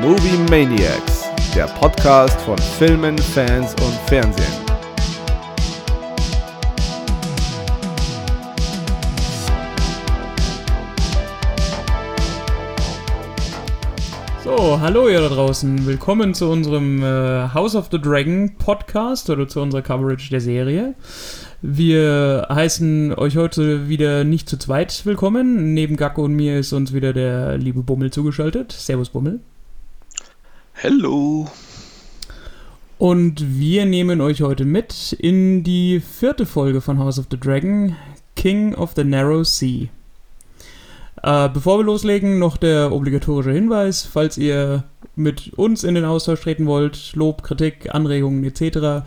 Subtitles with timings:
[0.00, 4.46] Movie Maniacs, der Podcast von Filmen, Fans und Fernsehen.
[14.42, 15.84] So, hallo ihr da draußen.
[15.84, 20.94] Willkommen zu unserem äh, House of the Dragon Podcast oder zu unserer Coverage der Serie.
[21.60, 25.74] Wir heißen euch heute wieder nicht zu zweit willkommen.
[25.74, 28.72] Neben Gacko und mir ist uns wieder der liebe Bummel zugeschaltet.
[28.72, 29.40] Servus Bummel.
[30.82, 31.46] Hello.
[32.96, 37.96] Und wir nehmen euch heute mit in die vierte Folge von House of the Dragon,
[38.34, 39.88] King of the Narrow Sea.
[41.22, 44.84] Äh, bevor wir loslegen, noch der obligatorische Hinweis, falls ihr
[45.16, 49.04] mit uns in den Austausch treten wollt, Lob, Kritik, Anregungen etc.,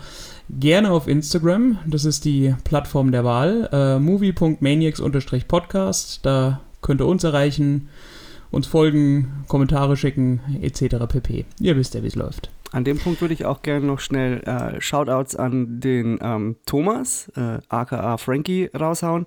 [0.51, 1.79] gerne auf Instagram.
[1.87, 3.67] Das ist die Plattform der Wahl.
[3.71, 6.19] Äh, movie.maniacs-podcast.
[6.21, 7.89] Da könnt ihr uns erreichen,
[8.53, 11.07] uns folgen, Kommentare schicken, etc.
[11.07, 11.45] pp.
[11.59, 12.51] Ihr wisst ja, wie es läuft.
[12.71, 17.31] An dem Punkt würde ich auch gerne noch schnell äh, Shoutouts an den ähm, Thomas,
[17.35, 19.25] äh, aka Frankie, raushauen,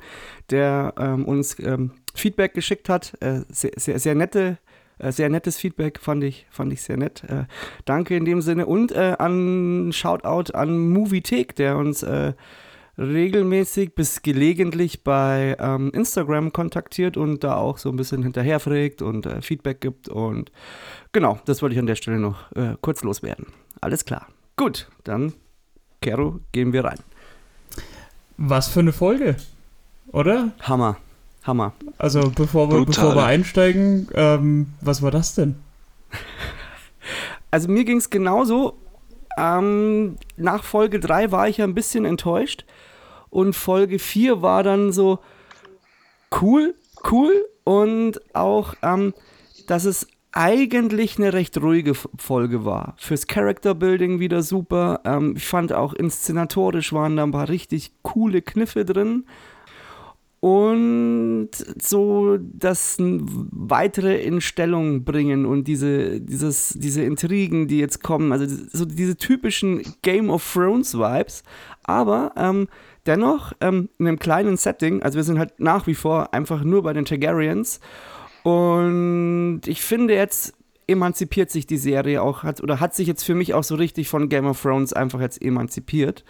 [0.50, 3.14] der ähm, uns ähm, Feedback geschickt hat.
[3.20, 4.58] Äh, sehr, sehr, sehr nette
[4.98, 7.22] äh, sehr nettes Feedback, fand ich, fand ich sehr nett.
[7.24, 7.44] Äh,
[7.84, 8.66] danke in dem Sinne.
[8.66, 12.04] Und äh, an Shoutout an Moviethek, der uns
[12.98, 19.26] regelmäßig bis gelegentlich bei ähm, Instagram kontaktiert und da auch so ein bisschen hinterherfragt und
[19.26, 20.08] äh, Feedback gibt.
[20.08, 20.50] Und
[21.12, 23.46] genau, das wollte ich an der Stelle noch äh, kurz loswerden.
[23.80, 24.26] Alles klar.
[24.56, 25.34] Gut, dann,
[26.00, 26.98] Kero, gehen wir rein.
[28.38, 29.36] Was für eine Folge,
[30.12, 30.52] oder?
[30.60, 30.96] Hammer.
[31.44, 31.74] Hammer.
[31.98, 35.56] Also bevor wir, bevor wir einsteigen, ähm, was war das denn?
[37.50, 38.76] Also mir ging es genauso.
[39.38, 42.64] Ähm, nach Folge 3 war ich ja ein bisschen enttäuscht.
[43.30, 45.18] Und Folge 4 war dann so
[46.40, 46.74] cool,
[47.10, 47.46] cool.
[47.64, 49.14] Und auch, ähm,
[49.66, 52.94] dass es eigentlich eine recht ruhige Folge war.
[52.98, 55.00] Fürs Character Building wieder super.
[55.04, 59.24] Ähm, ich fand auch inszenatorisch waren da ein paar richtig coole Kniffe drin
[60.40, 61.48] und
[61.82, 68.46] so das weitere in Stellung bringen und diese, dieses, diese Intrigen, die jetzt kommen, also
[68.72, 71.42] so diese typischen Game of Thrones Vibes,
[71.82, 72.68] aber ähm,
[73.06, 76.82] dennoch ähm, in einem kleinen Setting, also wir sind halt nach wie vor einfach nur
[76.82, 77.80] bei den Targaryens
[78.42, 80.54] und ich finde jetzt
[80.86, 84.08] emanzipiert sich die Serie auch, hat, oder hat sich jetzt für mich auch so richtig
[84.08, 86.24] von Game of Thrones einfach jetzt emanzipiert.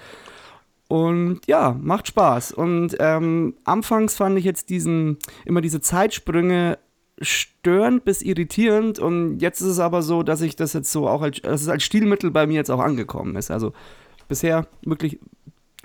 [0.89, 2.53] Und ja, macht Spaß.
[2.53, 6.79] Und ähm, anfangs fand ich jetzt diesen, immer diese Zeitsprünge
[7.21, 8.99] störend bis irritierend.
[8.99, 11.69] Und jetzt ist es aber so, dass ich das jetzt so auch als, dass es
[11.69, 13.51] als Stilmittel bei mir jetzt auch angekommen ist.
[13.51, 13.73] Also
[14.29, 15.19] bisher wirklich,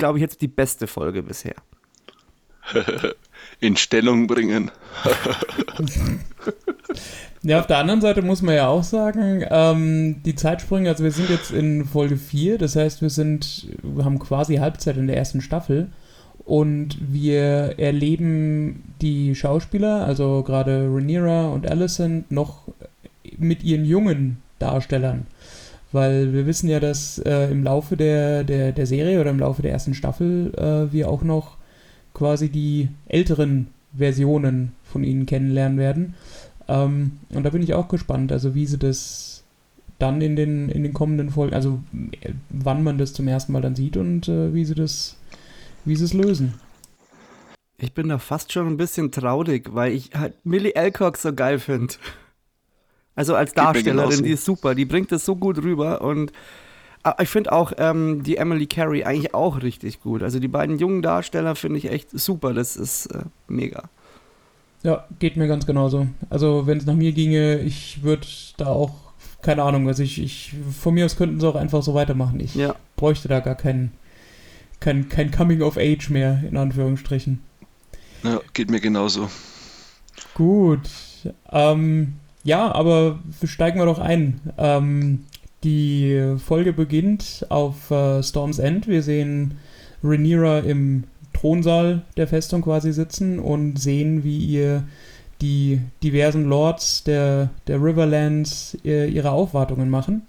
[0.01, 1.53] glaube ich, jetzt die beste Folge bisher.
[3.59, 4.71] In Stellung bringen.
[7.43, 11.11] Ja, auf der anderen Seite muss man ja auch sagen, ähm, die Zeitsprünge, also wir
[11.11, 15.17] sind jetzt in Folge 4, das heißt, wir sind, wir haben quasi Halbzeit in der
[15.17, 15.87] ersten Staffel
[16.45, 22.67] und wir erleben die Schauspieler, also gerade Rhaenyra und Alicent, noch
[23.37, 25.27] mit ihren jungen Darstellern.
[25.91, 29.61] Weil wir wissen ja, dass äh, im Laufe der, der, der Serie oder im Laufe
[29.61, 31.57] der ersten Staffel äh, wir auch noch
[32.13, 36.13] quasi die älteren Versionen von ihnen kennenlernen werden.
[36.67, 39.43] Ähm, und da bin ich auch gespannt, also wie sie das
[39.99, 41.81] dann in den, in den kommenden Folgen, also
[42.21, 45.17] äh, wann man das zum ersten Mal dann sieht und äh, wie sie das,
[45.85, 46.53] wie sie es lösen.
[47.77, 51.59] Ich bin da fast schon ein bisschen traurig, weil ich halt Millie Alcock so geil
[51.59, 51.95] finde.
[53.15, 56.31] Also als Darstellerin, die ist super, die bringt das so gut rüber und
[57.03, 60.23] ah, ich finde auch ähm, die Emily Carey eigentlich auch richtig gut.
[60.23, 63.89] Also die beiden jungen Darsteller finde ich echt super, das ist äh, mega.
[64.83, 66.07] Ja, geht mir ganz genauso.
[66.29, 68.25] Also, wenn es nach mir ginge, ich würde
[68.57, 68.91] da auch,
[69.41, 72.39] keine Ahnung, also ich, ich, von mir aus könnten sie auch einfach so weitermachen.
[72.39, 72.75] Ich ja.
[72.95, 73.91] bräuchte da gar kein,
[74.79, 77.41] kein, kein Coming of Age mehr, in Anführungsstrichen.
[78.23, 79.29] Ja, geht mir genauso.
[80.33, 80.89] Gut.
[81.51, 84.39] Ähm, ja, aber steigen wir doch ein.
[84.57, 85.25] Ähm,
[85.63, 88.87] die Folge beginnt auf äh, Storm's End.
[88.87, 89.57] Wir sehen
[90.03, 94.83] Rhaenyra im Thronsaal der Festung quasi sitzen und sehen, wie ihr
[95.41, 100.23] die diversen Lords der, der Riverlands äh, ihre Aufwartungen machen.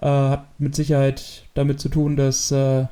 [0.00, 2.86] Äh, hat mit Sicherheit damit zu tun, dass äh,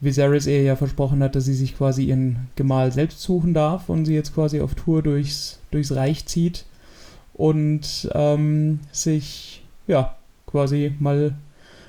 [0.00, 4.04] Viserys ihr ja versprochen hat, dass sie sich quasi ihren Gemahl selbst suchen darf und
[4.04, 6.64] sie jetzt quasi auf Tour durchs, durchs Reich zieht
[7.36, 10.16] und ähm, sich ja
[10.46, 11.36] quasi mal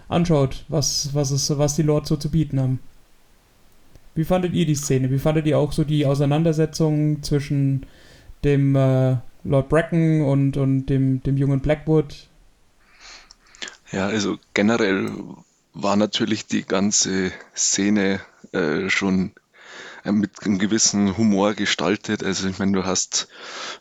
[0.10, 2.80] anschaut, was, was, es, was die Lords so zu bieten haben.
[4.14, 5.10] Wie fandet ihr die Szene?
[5.10, 7.86] Wie fandet ihr auch so die Auseinandersetzung zwischen
[8.44, 12.28] dem äh, Lord Bracken und, und dem, dem jungen Blackwood?
[13.92, 15.10] Ja, also generell
[15.74, 18.20] war natürlich die ganze Szene
[18.52, 19.32] äh, schon
[20.12, 22.24] mit einem gewissen Humor gestaltet.
[22.24, 23.28] Also ich meine, du hast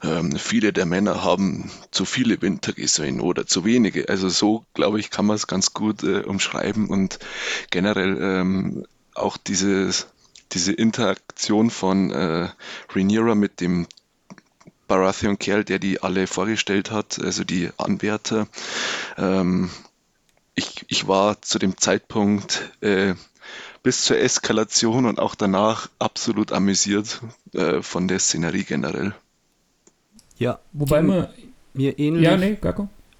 [0.02, 4.08] ähm, viele der Männer haben zu viele Winter gesehen oder zu wenige.
[4.08, 7.19] Also so, glaube ich, kann man es ganz gut äh, umschreiben und
[7.70, 10.08] generell ähm, auch dieses,
[10.52, 12.49] diese Interaktion von äh,
[12.94, 13.87] Rhaenyra mit dem
[14.88, 18.46] Baratheon-Kerl, der die alle vorgestellt hat, also die Anwärter.
[19.19, 19.70] Ähm,
[20.55, 23.14] ich, ich war zu dem Zeitpunkt äh,
[23.86, 27.20] bis zur Eskalation und auch danach absolut amüsiert
[27.52, 29.14] äh, von der Szenerie generell.
[30.38, 30.58] Ja.
[30.72, 31.28] Wobei man.
[31.72, 32.24] Mir ähnlich.
[32.24, 32.58] Ja, nee,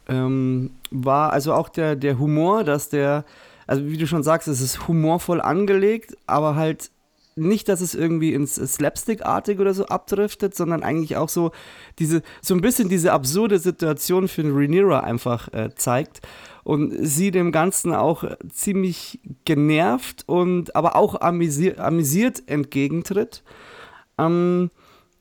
[0.09, 3.25] ähm, war also auch der, der Humor, dass der,
[3.69, 6.91] also wie du schon sagst, es ist humorvoll angelegt, aber halt
[7.37, 11.53] nicht, dass es irgendwie ins Slapstick-artig oder so abdriftet, sondern eigentlich auch so
[12.01, 16.23] diese, so ein bisschen diese absurde Situation für Rhaenyra einfach äh, zeigt
[16.67, 23.45] und sie dem Ganzen auch ziemlich genervt und aber auch amüsiert, amüsiert entgegentritt.
[24.19, 24.73] Ähm,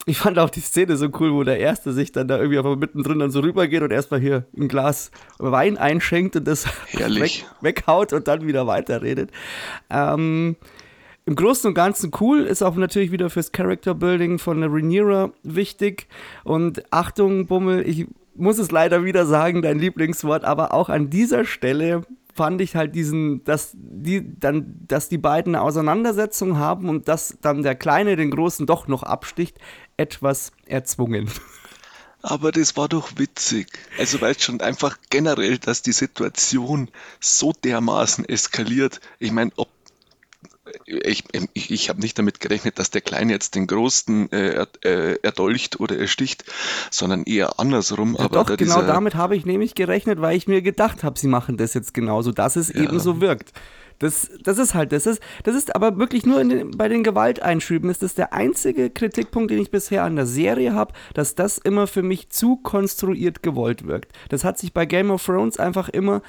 [0.08, 2.76] ich fand auch die Szene so cool, wo der Erste sich dann da irgendwie einfach
[2.76, 8.12] mittendrin dann so rübergeht und erstmal hier ein Glas Wein einschenkt und das weg, weghaut
[8.12, 9.30] und dann wieder weiterredet.
[9.92, 10.56] Ähm,
[11.28, 15.32] Im Großen und Ganzen cool, ist auch natürlich wieder fürs Character Building von der Rhaenyra
[15.44, 16.08] wichtig.
[16.44, 21.46] Und Achtung, Bummel, ich muss es leider wieder sagen, dein Lieblingswort, aber auch an dieser
[21.46, 22.04] Stelle
[22.34, 27.38] fand ich halt diesen, dass die dann, dass die beiden eine Auseinandersetzung haben und dass
[27.42, 29.58] dann der Kleine den Großen doch noch absticht,
[29.96, 31.32] etwas erzwungen.
[32.22, 33.68] Aber das war doch witzig.
[34.00, 36.90] Also weißt schon einfach generell, dass die Situation
[37.20, 39.00] so dermaßen eskaliert.
[39.20, 39.70] Ich meine, ob
[40.86, 41.24] ich,
[41.54, 45.80] ich, ich habe nicht damit gerechnet, dass der Kleine jetzt den Großen äh, äh, erdolcht
[45.80, 46.46] oder ersticht,
[46.92, 48.16] sondern eher andersrum.
[48.18, 51.18] Ja, aber doch, da genau damit habe ich nämlich gerechnet, weil ich mir gedacht habe,
[51.18, 52.84] sie machen das jetzt genauso, dass es Ja.
[52.84, 53.52] eben so wirkt.
[54.00, 57.90] Das, das ist halt, das ist, das ist aber wirklich nur den, bei den Gewalteinschüben
[57.90, 61.88] ist das der einzige Kritikpunkt, den ich bisher an der Serie habe, dass das immer
[61.88, 64.12] für mich zu konstruiert gewollt wirkt.
[64.28, 66.22] Das hat sich bei Game of Thrones einfach immer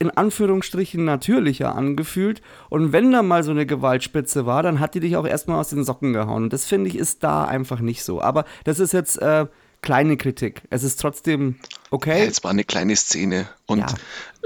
[0.00, 2.40] in Anführungsstrichen natürlicher angefühlt.
[2.70, 5.68] Und wenn da mal so eine Gewaltspitze war, dann hat die dich auch erstmal aus
[5.68, 6.44] den Socken gehauen.
[6.44, 8.20] Und das finde ich ist da einfach nicht so.
[8.22, 9.46] Aber das ist jetzt äh,
[9.82, 10.62] kleine Kritik.
[10.70, 12.24] Es ist trotzdem Ja, okay.
[12.24, 13.46] jetzt war eine kleine Szene.
[13.66, 13.86] Und Ja.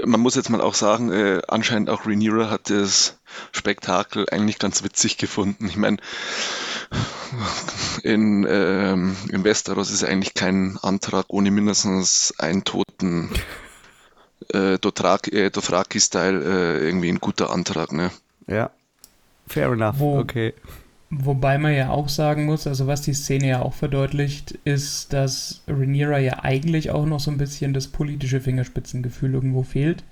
[0.05, 3.17] man muss jetzt mal auch sagen, äh, anscheinend auch Rhaenyra hat das
[3.53, 5.67] Spektakel eigentlich ganz witzig gefunden.
[5.67, 5.97] Ich meine,
[8.03, 13.29] in, ähm, in Westeros ist eigentlich kein Antrag ohne mindestens einen toten
[14.53, 16.43] äh, äh, Dothraki-Style
[16.81, 18.11] äh, irgendwie ein guter Antrag, ne?
[18.47, 18.69] Ja.
[19.47, 19.99] Fair enough.
[19.99, 20.53] Wo- Okay.
[21.11, 25.61] Wobei man ja auch sagen muss, also was die Szene ja auch verdeutlicht, ist, dass
[25.67, 30.03] Rhaenyra ja eigentlich auch noch so ein bisschen das politische Fingerspitzengefühl irgendwo fehlt,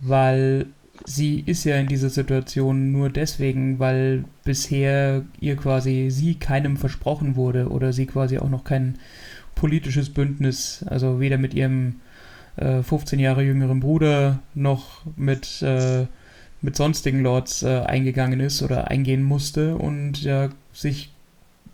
[0.00, 0.66] weil
[1.04, 7.36] sie ist ja in dieser Situation nur deswegen, weil bisher ihr quasi sie keinem versprochen
[7.36, 8.98] wurde oder sie quasi auch noch kein
[9.54, 11.96] politisches Bündnis, also weder mit ihrem
[12.56, 16.06] äh, 15 Jahre jüngeren Bruder noch mit äh,
[16.64, 21.10] mit sonstigen Lords äh, eingegangen ist oder eingehen musste und ja sich,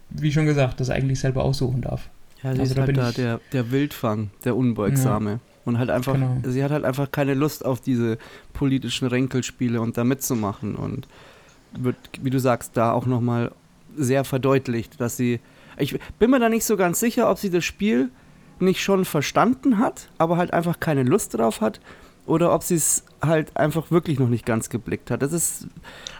[0.09, 2.09] wie schon gesagt, das eigentlich selber aussuchen darf.
[2.43, 5.41] Ja, sie Also ist da halt da ich- der, der Wildfang, der Unbeugsame.
[5.67, 6.39] Und halt einfach, Genau.
[6.47, 8.17] sie hat halt einfach keine Lust auf diese
[8.55, 10.75] politischen Ränkelspiele und da mitzumachen.
[10.75, 11.07] Und
[11.79, 13.53] wird, wie du sagst, da auch nochmal
[13.95, 15.41] sehr verdeutlicht, dass sie.
[15.77, 18.09] Ich bin mir da nicht so ganz sicher, ob sie das Spiel
[18.61, 21.81] nicht schon verstanden hat, aber halt einfach keine Lust drauf hat.
[22.27, 25.23] Oder ob sie es halt einfach wirklich noch nicht ganz geblickt hat.
[25.23, 25.67] Das ist.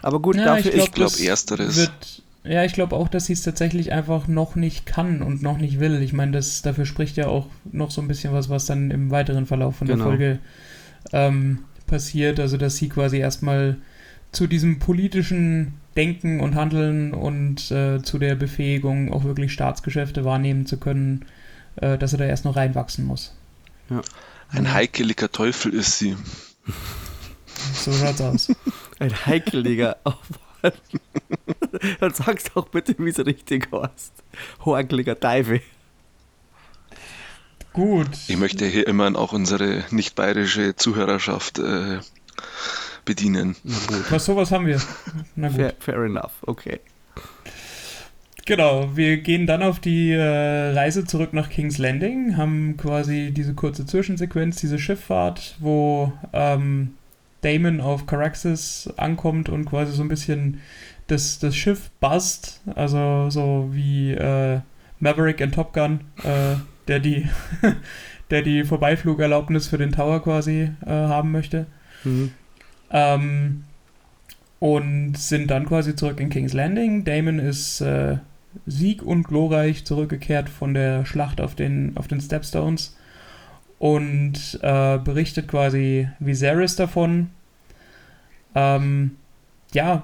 [0.01, 1.77] Aber gut, Ja, dafür Ich glaube, das ersteres.
[1.77, 5.59] Wird, ja, ich glaube auch, dass sie es tatsächlich einfach noch nicht kann und noch
[5.59, 6.01] nicht will.
[6.01, 9.11] Ich meine, das dafür spricht ja auch noch so ein bisschen was, was dann im
[9.11, 9.97] weiteren Verlauf von Genau.
[9.97, 10.39] der Folge
[11.13, 12.39] ähm, passiert.
[12.39, 13.77] Also, dass sie quasi erstmal
[14.31, 20.65] zu diesem politischen Denken und Handeln und äh, zu der Befähigung, auch wirklich Staatsgeschäfte wahrnehmen
[20.65, 21.25] zu können,
[21.81, 23.33] äh, dass er da erst noch reinwachsen muss.
[24.51, 26.15] Ein heikeliger Teufel ist sie.
[27.73, 28.55] So schaut's aus.
[28.99, 30.81] Ein heikeliger Aufwand.
[31.99, 34.13] Dann sagst doch bitte, wie es richtig heißt.
[34.65, 35.61] Horkeliger Teufel.
[37.73, 38.09] Gut.
[38.27, 41.99] Ich möchte hier immerhin auch unsere nicht bayerische Zuhörerschaft äh,
[43.05, 43.55] bedienen.
[43.63, 44.11] Na gut.
[44.11, 44.81] Was sowas haben wir.
[45.35, 45.57] Na gut.
[45.57, 46.79] Fair, fair enough, okay.
[48.49, 53.53] Genau, wir gehen dann auf die äh, Reise zurück nach King's Landing, haben quasi diese
[53.53, 56.95] kurze Zwischensequenz, diese Schifffahrt, wo ähm,
[57.41, 60.61] Damon auf Caraxes ankommt und quasi so ein bisschen
[61.05, 64.61] das, das Schiff buzzt, also so wie äh,
[64.99, 66.55] Maverick in Top Gun, äh,
[66.87, 67.29] der die,
[68.31, 71.67] der die Vorbeiflugerlaubnis für den Tower quasi äh, haben möchte.
[72.03, 72.31] Mhm.
[72.89, 73.63] Ähm,
[74.57, 77.03] und sind dann quasi zurück in King's Landing.
[77.03, 78.17] Damon ist äh,
[78.65, 82.97] sieg- und glorreich zurückgekehrt von der Schlacht auf den, auf den Stepstones
[83.79, 87.29] und äh, berichtet quasi Viserys davon.
[88.55, 89.11] Ähm,
[89.73, 90.03] ja,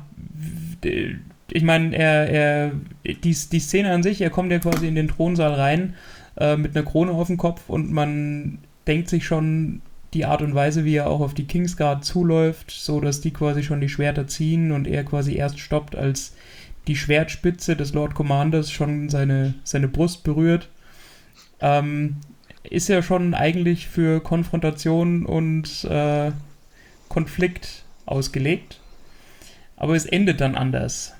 [1.51, 2.71] ich meine, er, er,
[3.03, 5.95] die, die Szene an sich, er kommt ja quasi in den Thronsaal rein
[6.37, 9.81] äh, mit einer Krone auf dem Kopf und man denkt sich schon
[10.13, 13.63] die Art und Weise, wie er auch auf die Kingsguard zuläuft, so dass die quasi
[13.63, 16.35] schon die Schwerter ziehen und er quasi erst stoppt, als
[16.87, 20.69] die Schwertspitze des Lord Commanders schon seine, seine Brust berührt.
[21.59, 22.17] Ähm,
[22.63, 26.31] ist ja schon eigentlich für Konfrontation und äh,
[27.09, 28.79] Konflikt ausgelegt.
[29.75, 31.13] Aber es endet dann anders.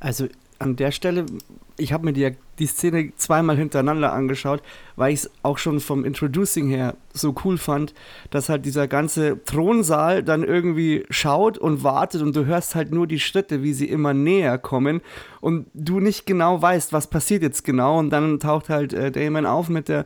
[0.00, 0.28] Also
[0.58, 1.26] an der Stelle,
[1.76, 4.62] ich habe mir die, die Szene zweimal hintereinander angeschaut,
[4.96, 7.94] weil ich es auch schon vom Introducing her so cool fand,
[8.30, 13.06] dass halt dieser ganze Thronsaal dann irgendwie schaut und wartet und du hörst halt nur
[13.06, 15.00] die Schritte, wie sie immer näher kommen
[15.40, 19.46] und du nicht genau weißt, was passiert jetzt genau und dann taucht halt äh, Damon
[19.46, 20.04] auf mit der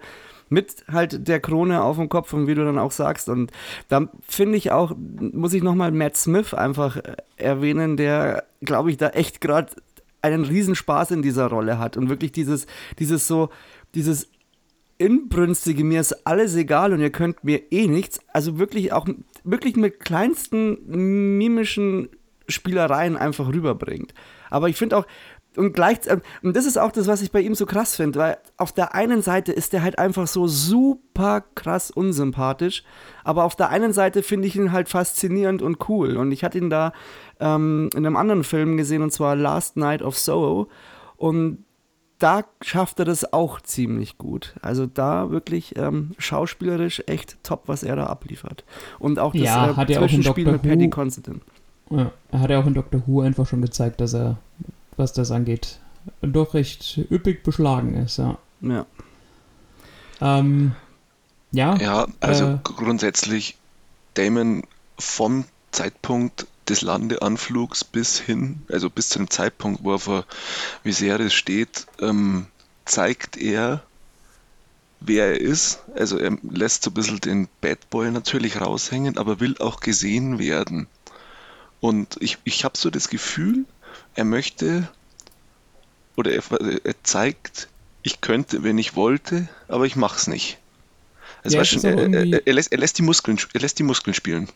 [0.48, 3.28] mit halt der Krone auf dem Kopf und wie du dann auch sagst.
[3.28, 3.50] Und
[3.88, 8.96] da finde ich auch, muss ich nochmal Matt Smith einfach äh, erwähnen, der, glaube ich,
[8.96, 9.72] da echt gerade
[10.22, 12.66] einen Riesenspaß in dieser Rolle hat und wirklich dieses,
[12.98, 13.50] dieses so,
[13.94, 14.28] dieses
[14.98, 19.06] inbrünstige, mir ist alles egal und ihr könnt mir eh nichts, also wirklich auch,
[19.44, 22.08] wirklich mit kleinsten mimischen
[22.48, 24.14] Spielereien einfach rüberbringt.
[24.50, 25.06] Aber ich finde auch,
[25.56, 25.98] und gleich,
[26.42, 28.94] und das ist auch das, was ich bei ihm so krass finde, weil auf der
[28.94, 32.84] einen Seite ist der halt einfach so super krass unsympathisch,
[33.24, 36.16] aber auf der einen Seite finde ich ihn halt faszinierend und cool.
[36.16, 36.92] Und ich hatte ihn da
[37.40, 40.68] ähm, in einem anderen Film gesehen, und zwar Last Night of Soho.
[41.16, 41.64] Und
[42.18, 44.54] da schafft er das auch ziemlich gut.
[44.62, 48.64] Also da wirklich ähm, schauspielerisch echt top, was er da abliefert.
[48.98, 51.40] Und auch das Ja, äh, hat er auch in Zwischenspiel Doctor mit Paddy Who- Considine.
[51.90, 54.38] Ja, er hat ja auch in Doctor Who einfach schon gezeigt, dass er,
[54.96, 55.78] was das angeht,
[56.22, 58.38] doch recht üppig beschlagen ist, ja.
[58.60, 58.86] Ja.
[60.20, 60.72] Ähm,
[61.52, 62.58] ja, Ja, also Äh.
[62.62, 63.56] grundsätzlich
[64.14, 64.62] Damon
[64.98, 70.24] vom Zeitpunkt des Landeanflugs bis hin, also bis zu dem Zeitpunkt, wo er vor
[70.82, 72.46] Viserys steht, ähm,
[72.84, 73.82] zeigt er,
[75.00, 75.80] wer er ist.
[75.94, 80.38] Also er lässt so ein bisschen den Bad Boy natürlich raushängen, aber will auch gesehen
[80.38, 80.88] werden.
[81.80, 83.64] Und ich, ich habe so das Gefühl,
[84.14, 84.88] er möchte
[86.16, 86.42] oder er,
[86.84, 87.68] er zeigt,
[88.02, 90.58] ich könnte, wenn ich wollte, aber ich mach's nicht.
[91.44, 93.82] Also Ja, es auch er, er, er, lässt, er, lässt die Muskeln, er lässt die
[93.82, 94.48] Muskeln spielen.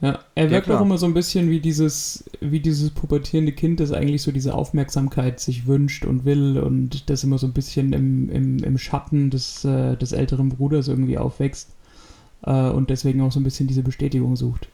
[0.00, 0.78] ja, er wirkt klar.
[0.78, 4.54] auch immer so ein bisschen wie dieses, wie dieses pubertierende Kind, das eigentlich so diese
[4.54, 9.30] Aufmerksamkeit sich wünscht und will und das immer so ein bisschen im, im, im Schatten
[9.30, 11.70] des, äh, des älteren Bruders irgendwie aufwächst
[12.42, 14.68] äh, und deswegen auch so ein bisschen diese Bestätigung sucht.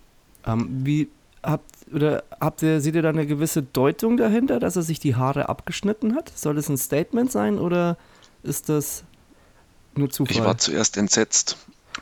[0.47, 1.09] Ähm, wie
[1.45, 5.15] habt oder habt ihr, seht ihr da eine gewisse Deutung dahinter, dass er sich die
[5.17, 6.33] Haare abgeschnitten hat?
[6.35, 7.97] Soll das ein Statement sein oder
[8.43, 9.05] ist das
[9.95, 10.35] nur Zufall?
[10.37, 11.57] Ich war zuerst entsetzt,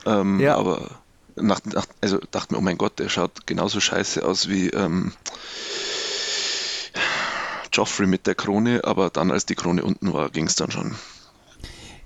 [0.06, 0.56] ähm, Ja.
[0.56, 0.90] aber
[1.36, 5.12] nach, nach, also dachte mir, oh mein Gott, der schaut genauso scheiße aus wie ähm,
[7.72, 10.94] Joffrey mit der Krone, aber dann, als die Krone unten war, ging es dann schon.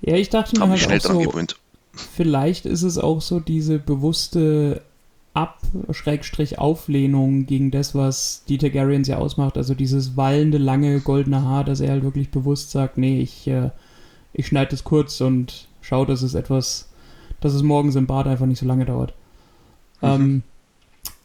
[0.00, 1.57] Ja, ich dachte mir halt schnell auch dran so, gewöhnt.
[2.14, 4.83] vielleicht ist es auch so diese bewusste
[5.37, 9.59] Ab-Auflehnung gegen das, was die Targaryens ja ausmacht.
[9.59, 13.69] Also dieses wallende, lange, goldene Haar, dass er halt wirklich bewusst sagt, nee, ich, äh,
[14.33, 16.88] ich schneide es kurz und schaue, dass es etwas,
[17.40, 19.12] dass es morgens im Bad einfach nicht so lange dauert.
[20.00, 20.09] Mhm.
[20.09, 20.43] Ähm,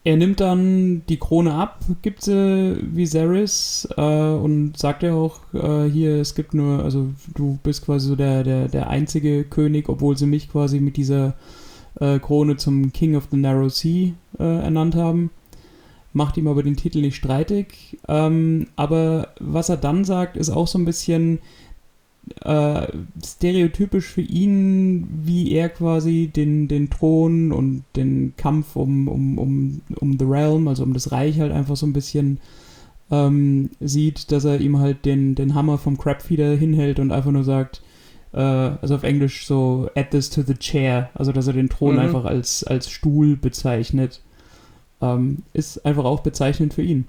[0.04, 5.90] er nimmt dann die Krone ab, gibt sie Viserys äh, und sagt ja auch, äh,
[5.90, 10.18] hier, es gibt nur, also du bist quasi so der, der, der einzige König, obwohl
[10.18, 11.36] sie mich quasi mit dieser
[12.02, 15.30] äh, Krone zum King of the Narrow Sea äh, ernannt haben.
[16.14, 17.98] Macht ihm aber den Titel nicht streitig.
[18.10, 21.40] Ähm, aber was er dann sagt, ist auch so ein bisschen
[22.44, 22.88] äh,
[23.24, 29.82] stereotypisch für ihn, wie er quasi den, den Thron und den Kampf um, um, um,
[29.96, 32.40] um The Realm, also um das Reich halt einfach so ein bisschen
[33.10, 37.44] ähm, sieht, dass er ihm halt den, den Hammer vom Crabfeeder hinhält und einfach nur
[37.44, 37.82] sagt,
[38.40, 42.00] also auf Englisch so, add this to the chair, also dass er den Thron Mhm.
[42.00, 44.22] einfach als, als Stuhl bezeichnet,
[45.02, 47.08] ähm, ist einfach auch bezeichnend für ihn.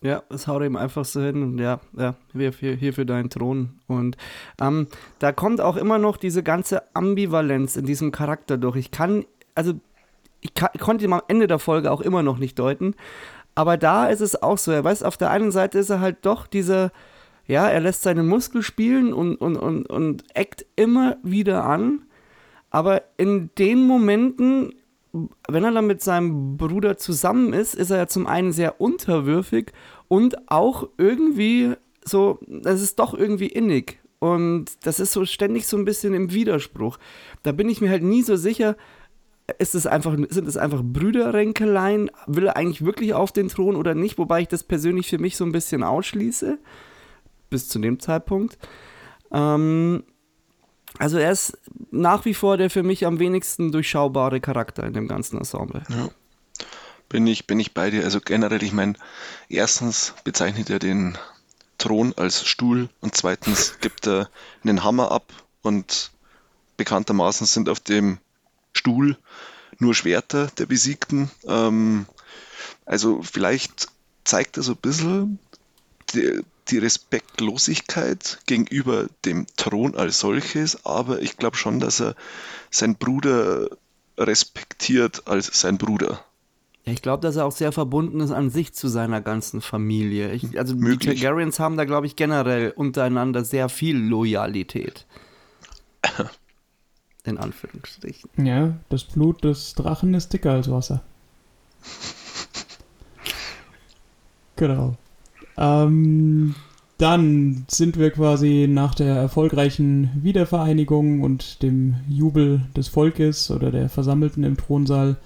[0.00, 3.30] Ja, das haut ihm einfach so hin und ja, ja, hier für, hier für deinen
[3.30, 3.78] Thron.
[3.86, 4.16] Und
[4.60, 4.88] ähm,
[5.20, 8.76] da kommt auch immer noch diese ganze Ambivalenz in diesem Charakter durch.
[8.76, 9.74] Ich kann, also
[10.40, 12.94] ich, kann, konnte ihn am Ende der Folge auch immer noch nicht deuten,
[13.54, 14.72] aber da ist es auch so.
[14.72, 16.90] Er weiß, auf der einen Seite ist er halt doch dieser,
[17.46, 22.02] Ja, er lässt seine Muskel spielen und, und, und, und eckt immer wieder an.
[22.70, 24.74] Aber in den Momenten,
[25.48, 29.72] wenn er dann mit seinem Bruder zusammen ist, ist er ja zum einen sehr unterwürfig
[30.08, 33.98] und auch irgendwie so, das ist doch irgendwie innig.
[34.18, 36.98] Und das ist so ständig so ein bisschen im Widerspruch.
[37.42, 38.76] Da bin ich mir halt nie so sicher,
[39.58, 42.10] ist es einfach, sind es einfach Brüderränkeleien?
[42.26, 44.18] Will er eigentlich wirklich auf den Thron oder nicht?
[44.18, 46.58] Wobei ich das persönlich für mich so ein bisschen ausschließe.
[47.52, 48.58] Bis zu dem Zeitpunkt.
[49.30, 50.02] Ähm,
[50.98, 51.58] also er ist
[51.90, 55.82] nach wie vor der für mich am wenigsten durchschaubare Charakter in dem ganzen Ensemble.
[55.88, 56.08] Ja.
[57.08, 58.04] Bin ich, bin ich bei dir.
[58.04, 58.94] Also generell, ich meine,
[59.48, 61.18] erstens bezeichnet er den
[61.76, 64.30] Thron als Stuhl und zweitens gibt er
[64.64, 65.30] einen Hammer ab
[65.60, 66.10] und
[66.78, 68.18] bekanntermaßen sind auf dem
[68.72, 69.18] Stuhl
[69.78, 71.30] nur Schwerter der Besiegten.
[71.46, 72.06] Ähm,
[72.86, 73.88] also vielleicht
[74.24, 75.38] zeigt er so ein bisschen
[76.14, 82.14] die, die Respektlosigkeit gegenüber dem Thron als solches, aber ich glaube schon, dass er
[82.70, 83.68] seinen Bruder
[84.18, 86.24] respektiert als sein Bruder.
[86.84, 90.32] Ich glaube, dass er auch sehr verbunden ist an sich zu seiner ganzen Familie.
[90.32, 91.14] Ich, also Möglich.
[91.14, 95.06] die Targaryens haben da, glaube ich, generell untereinander sehr viel Loyalität.
[97.24, 98.30] In Anführungsstrichen.
[98.44, 101.02] Ja, das Blut des Drachen ist dicker als Wasser.
[104.56, 104.96] genau.
[105.56, 106.54] Ähm,
[106.98, 113.88] dann sind wir quasi nach der erfolgreichen Wiedervereinigung und dem Jubel des Volkes oder der
[113.88, 115.16] Versammelten im Thronsaal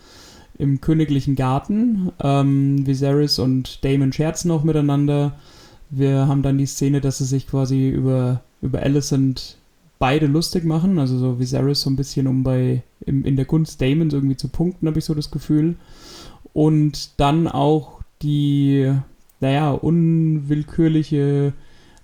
[0.59, 2.13] im königlichen Garten.
[2.23, 5.33] Ähm, Viserys und Daemon scherzen auch miteinander.
[5.91, 9.59] Wir haben dann die Szene, dass sie sich quasi über, über Alicent
[9.99, 10.99] beide lustig machen.
[10.99, 14.49] Also so Viserys so ein bisschen, um bei im, in der Gunst Daemons irgendwie zu
[14.49, 15.77] punkten, habe ich so das Gefühl.
[16.53, 18.93] Und dann auch die,
[19.41, 21.53] naja, unwillkürliche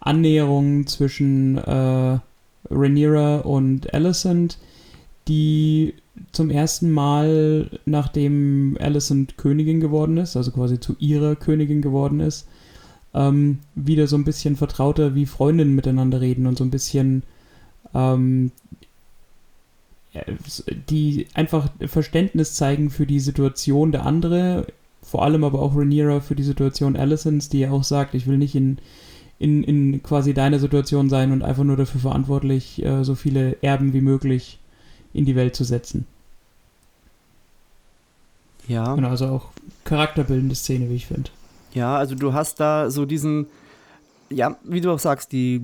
[0.01, 2.19] Annäherung zwischen äh,
[2.71, 4.59] Rhaenyra und Alicent,
[5.29, 5.95] die
[6.33, 12.47] zum ersten Mal, nachdem Alicent Königin geworden ist, also quasi zu ihrer Königin geworden ist,
[13.15, 17.23] ähm, wieder so ein bisschen vertrauter wie Freundinnen miteinander reden und so ein bisschen
[17.95, 18.53] ähm,
[20.91, 24.67] die einfach Verständnis zeigen für die Situation der andere,
[25.13, 28.39] vor allem aber auch Rhaenyra für die Situation Alicents, die ja auch sagt, ich will
[28.39, 28.79] nicht in,
[29.39, 33.93] in, in quasi deiner Situation sein und einfach nur dafür verantwortlich, äh, so viele Erben
[33.93, 34.59] wie möglich
[35.13, 36.07] in die Welt zu setzen.
[38.67, 38.95] Ja.
[38.95, 39.51] Genau, also auch
[39.85, 41.31] charakterbildende Szene, wie ich finde.
[41.75, 43.49] Ja, also du hast da so diesen,
[44.31, 45.61] ja, wie du auch sagst, die,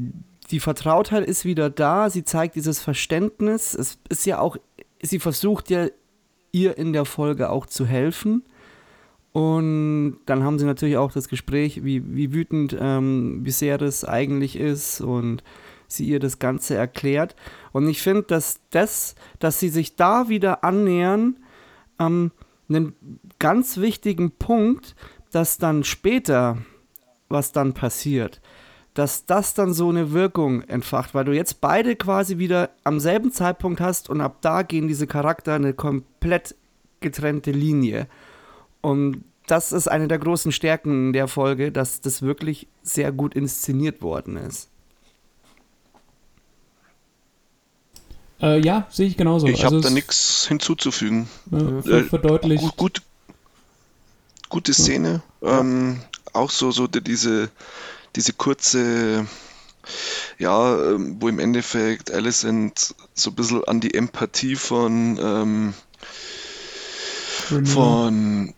[0.50, 3.72] die Vertrautheit ist wieder da, sie zeigt dieses Verständnis.
[3.72, 4.58] Es ist ja auch,
[5.00, 5.86] sie versucht ja
[6.52, 8.42] ihr in der Folge auch zu helfen.
[9.32, 15.00] Und dann haben sie natürlich auch das Gespräch, wie, wie wütend ähm, Viserys eigentlich ist
[15.00, 15.42] und
[15.86, 17.36] sie ihr das Ganze erklärt.
[17.72, 21.36] Und ich finde, dass das, dass sie sich da wieder annähern,
[21.98, 22.30] ähm,
[22.68, 22.94] einen
[23.38, 24.94] ganz wichtigen Punkt,
[25.30, 26.58] dass dann später,
[27.28, 28.40] was dann passiert,
[28.94, 33.32] dass das dann so eine Wirkung entfacht, weil du jetzt beide quasi wieder am selben
[33.32, 36.56] Zeitpunkt hast und ab da gehen diese Charakter eine komplett
[37.00, 38.08] getrennte Linie.
[38.88, 44.00] Und das ist eine der großen Stärken der Folge, dass das wirklich sehr gut inszeniert
[44.00, 44.70] worden ist.
[48.40, 49.46] Äh, ja, sehe ich genauso.
[49.46, 51.28] Ich habe also da es, nichts hinzuzufügen.
[51.52, 52.62] äh, ver Äh, verdeutlicht.
[52.62, 53.02] Gut, gut,
[54.48, 55.20] gute Szene.
[55.42, 56.00] Ähm,
[56.32, 57.50] auch so, so die, diese,
[58.16, 59.26] diese kurze,
[60.38, 65.74] ja, ähm, wo im Endeffekt Alicent so ein bisschen an die Empathie von, ähm,
[67.66, 68.54] von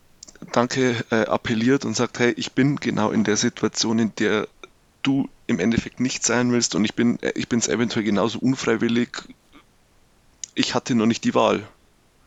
[0.53, 4.48] Danke äh, appelliert und sagt, hey, ich bin genau in der Situation, in der
[5.03, 8.38] du im Endeffekt nicht sein willst und ich bin äh, ich bin es eventuell genauso
[8.38, 9.11] unfreiwillig.
[10.55, 11.62] Ich hatte noch nicht die Wahl.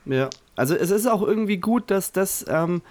[0.06, 2.82] Ja, also es ist auch irgendwie gut, dass das, ähm,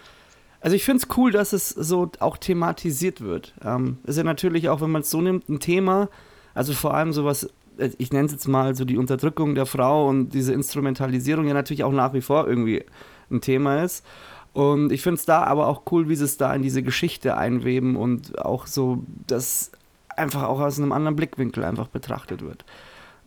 [0.61, 3.54] also ich finde es cool, dass es so auch thematisiert wird.
[3.64, 6.08] Ähm, ist ja natürlich auch, wenn man es so nimmt, ein Thema,
[6.54, 10.08] also vor allem sowas, äh, ich nenne es jetzt mal so die Unterdrückung der Frau
[10.08, 12.85] und diese Instrumentalisierung ja natürlich auch nach wie vor irgendwie
[13.30, 14.04] ein Thema ist.
[14.53, 17.37] Und ich finde es da aber auch cool, wie sie es da in diese Geschichte
[17.37, 19.73] einweben und auch so, dass
[20.17, 22.65] einfach auch aus einem anderen Blickwinkel einfach betrachtet wird.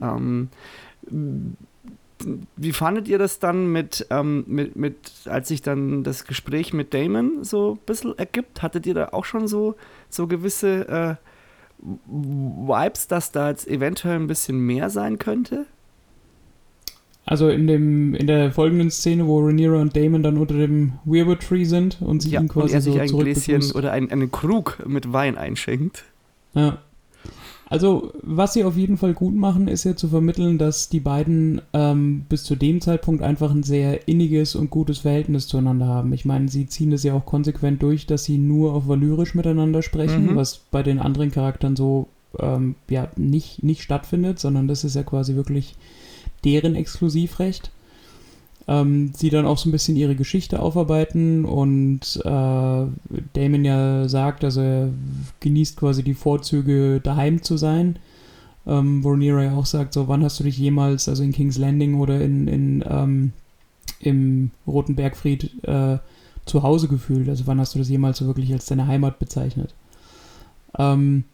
[0.01, 0.49] Ähm,
[2.55, 6.93] wie fandet ihr das dann mit, ähm, mit, mit, als sich dann das Gespräch mit
[6.93, 8.61] Damon so ein bisschen ergibt?
[8.61, 9.75] Hattet ihr da auch schon so,
[10.09, 11.15] so gewisse äh,
[11.79, 15.65] Vibes, dass da jetzt eventuell ein bisschen mehr sein könnte?
[17.27, 21.39] Also in dem in der folgenden Szene, wo Rhaenyra und Damon dann unter dem Weirwood
[21.41, 24.11] Tree sind und sie Ja, ihn und quasi er sich so ein Gläschen oder ein,
[24.11, 26.03] einen Krug mit Wein einschenkt.
[26.53, 26.77] Ja.
[27.67, 31.61] Also, was sie auf jeden Fall gut machen, ist ja zu vermitteln, dass die beiden
[31.73, 36.13] ähm, bis zu dem Zeitpunkt einfach ein sehr inniges und gutes Verhältnis zueinander haben.
[36.13, 39.81] Ich meine, sie ziehen das ja auch konsequent durch, dass sie nur auf Valyrisch miteinander
[39.81, 40.35] sprechen, Mhm.
[40.35, 42.07] was bei den anderen Charakteren so
[42.39, 45.75] ähm, ja nicht, nicht stattfindet, sondern das ist ja quasi wirklich
[46.45, 47.71] deren Exklusivrecht.
[48.67, 52.29] Ähm, sie dann auch so ein bisschen ihre Geschichte aufarbeiten und äh,
[53.33, 54.89] Damon ja sagt, also er
[55.39, 57.99] genießt quasi die Vorzüge, daheim zu sein.
[58.67, 61.59] Ähm, wo Rhaenyra ja auch sagt, so wann hast du dich jemals, also in King's
[61.59, 63.33] Landing oder in, in ähm,
[63.99, 65.99] im Roten Bergfried äh,
[66.45, 67.29] zu Hause gefühlt?
[67.29, 69.73] Also wann hast du das jemals so wirklich als deine Heimat bezeichnet?
[70.77, 71.25] Ähm,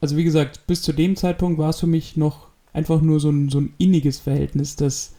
[0.00, 3.30] also wie gesagt, bis zu dem Zeitpunkt war es für mich noch einfach nur so
[3.30, 5.14] ein, so ein inniges Verhältnis, dass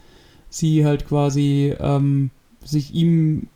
[0.50, 2.30] sie halt quasi ähm,
[2.63, 3.48] sich ihm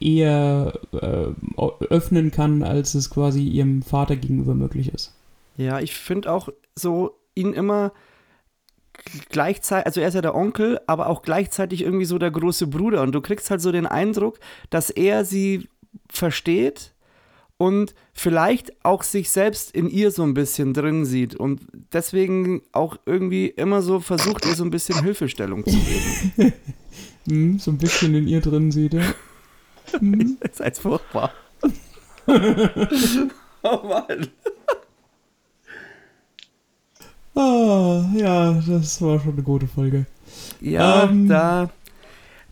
[0.00, 5.14] eher äh, öffnen kann, als es quasi ihrem Vater gegenüber möglich ist.
[5.56, 7.92] Ja, ich finde auch so ihn immer
[9.28, 13.02] gleichzeitig, also er ist ja der Onkel, aber auch gleichzeitig irgendwie so der große Bruder.
[13.02, 14.38] Und du kriegst halt so den Eindruck,
[14.70, 15.68] dass er sie
[16.08, 16.92] versteht
[17.62, 21.60] und vielleicht auch sich selbst in ihr so ein bisschen drin sieht und
[21.92, 26.52] deswegen auch irgendwie immer so versucht, ihr so ein bisschen Hilfestellung zu geben.
[27.28, 29.14] Hm, so ein bisschen in ihr drin sieht er.
[29.96, 30.38] Hm.
[30.40, 31.32] Das ist als furchtbar.
[32.26, 34.26] oh Mann.
[37.36, 40.06] Ah, ja, das war schon eine gute Folge.
[40.60, 41.28] Ja, Ähm.
[41.28, 41.70] da.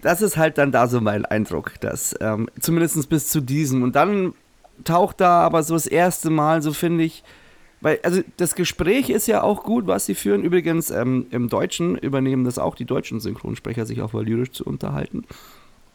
[0.03, 3.83] Das ist halt dann da so mein Eindruck, dass ähm, zumindest bis zu diesem.
[3.83, 4.35] Und dann
[4.85, 7.23] taucht da aber so das erste Mal, so finde ich,
[7.81, 10.43] weil, also das Gespräch ist ja auch gut, was sie führen.
[10.43, 15.25] Übrigens, ähm, im Deutschen übernehmen das auch die deutschen Synchronsprecher, sich auch valyrisch zu unterhalten.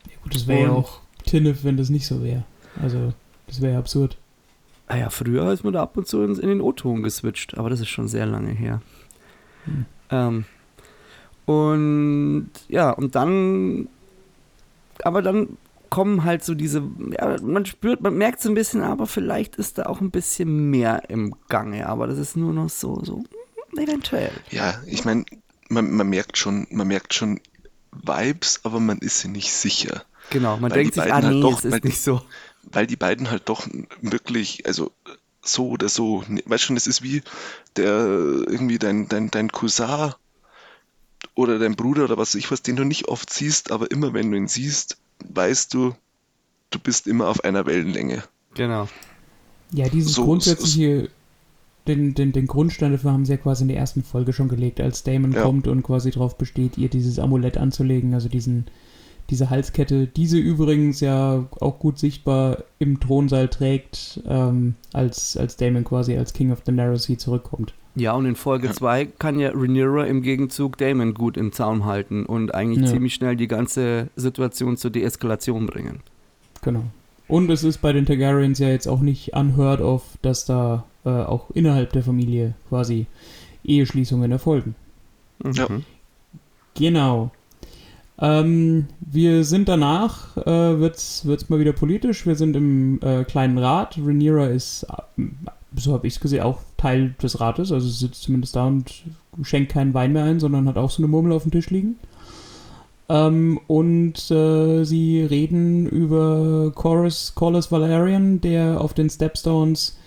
[0.09, 2.43] Ja, gut, das wäre ja auch Tinnef, wenn das nicht so wäre.
[2.81, 3.13] Also,
[3.47, 4.17] das wäre ja absurd.
[4.87, 7.69] Ah ja, früher ist man da ab und zu in, in den O-Ton geswitcht, aber
[7.69, 8.81] das ist schon sehr lange her.
[9.65, 9.85] Hm.
[10.09, 10.45] Ähm,
[11.45, 13.87] und ja, und dann,
[15.03, 15.57] aber dann
[15.95, 16.84] kommen halt so diese,
[17.17, 20.69] ja, man spürt, man merkt so ein bisschen, aber vielleicht ist da auch ein bisschen
[20.69, 23.23] mehr im Gange, aber das ist nur noch so, so
[23.77, 24.31] eventuell.
[24.51, 25.23] Ja, ich meine,
[25.69, 27.39] man, man merkt schon, man merkt schon
[27.93, 30.03] Vibes, aber man ist sich nicht sicher.
[30.31, 32.01] Genau, man Weil denkt die sich, ah beiden halt nee, doch- es ist weil- nicht
[32.01, 32.21] so.
[32.71, 33.65] weil die beiden halt doch
[34.01, 34.91] wirklich, also
[35.41, 37.21] so oder so, ne, weißt schon, es ist wie
[37.77, 40.13] der irgendwie dein, dein, dein Cousin
[41.36, 44.13] oder dein Bruder oder was weiß ich was, den du nicht oft siehst, aber immer
[44.13, 44.97] wenn du ihn siehst,
[45.34, 45.93] weißt du,
[46.71, 48.23] du bist immer auf einer Wellenlänge.
[48.54, 48.88] Genau.
[49.71, 51.10] Ja, dieses So, grundsätzliche,
[51.88, 54.80] den, den, den Grundstein dafür haben sie ja quasi in der ersten Folge schon gelegt,
[54.80, 55.43] als Damon Ja.
[55.43, 58.65] kommt und quasi darauf besteht, ihr dieses Amulett anzulegen, also diesen,
[59.30, 65.84] diese Halskette, diese übrigens ja auch gut sichtbar im Thronsaal trägt, ähm, als, als Damon
[65.84, 67.73] quasi als King of the Narrow Sea zurückkommt.
[67.95, 68.73] Ja, und in Folge Ja.
[68.73, 72.91] 2 kann ja Rhaenyra im Gegenzug Damon gut im Zaum halten und eigentlich Ja.
[72.91, 76.01] ziemlich schnell die ganze Situation zur Deeskalation bringen.
[76.62, 76.84] Genau.
[77.27, 81.10] Und es ist bei den Targaryens ja jetzt auch nicht unheard of, dass da äh,
[81.10, 83.08] auch innerhalb der Familie quasi
[83.63, 84.75] Eheschließungen erfolgen.
[85.53, 85.67] Ja.
[85.69, 85.84] Mhm.
[86.75, 87.31] Genau.
[88.19, 92.25] Ähm, wir sind danach, äh, wird's, wird's mal wieder politisch.
[92.25, 93.97] Wir sind im äh, kleinen Rat.
[93.97, 94.84] Rhaenyra ist,
[95.17, 95.21] äh,
[95.77, 97.71] so habe ich es gesehen, auch Teil des Rates.
[97.71, 99.03] Also sitzt zumindest da und
[99.43, 101.95] schenkt keinen Wein mehr ein, sondern hat auch so eine Murmel auf dem Tisch liegen.
[103.07, 109.97] Ähm, und äh, sie reden über Chorus, Corlys Valerian, der auf den Stepstones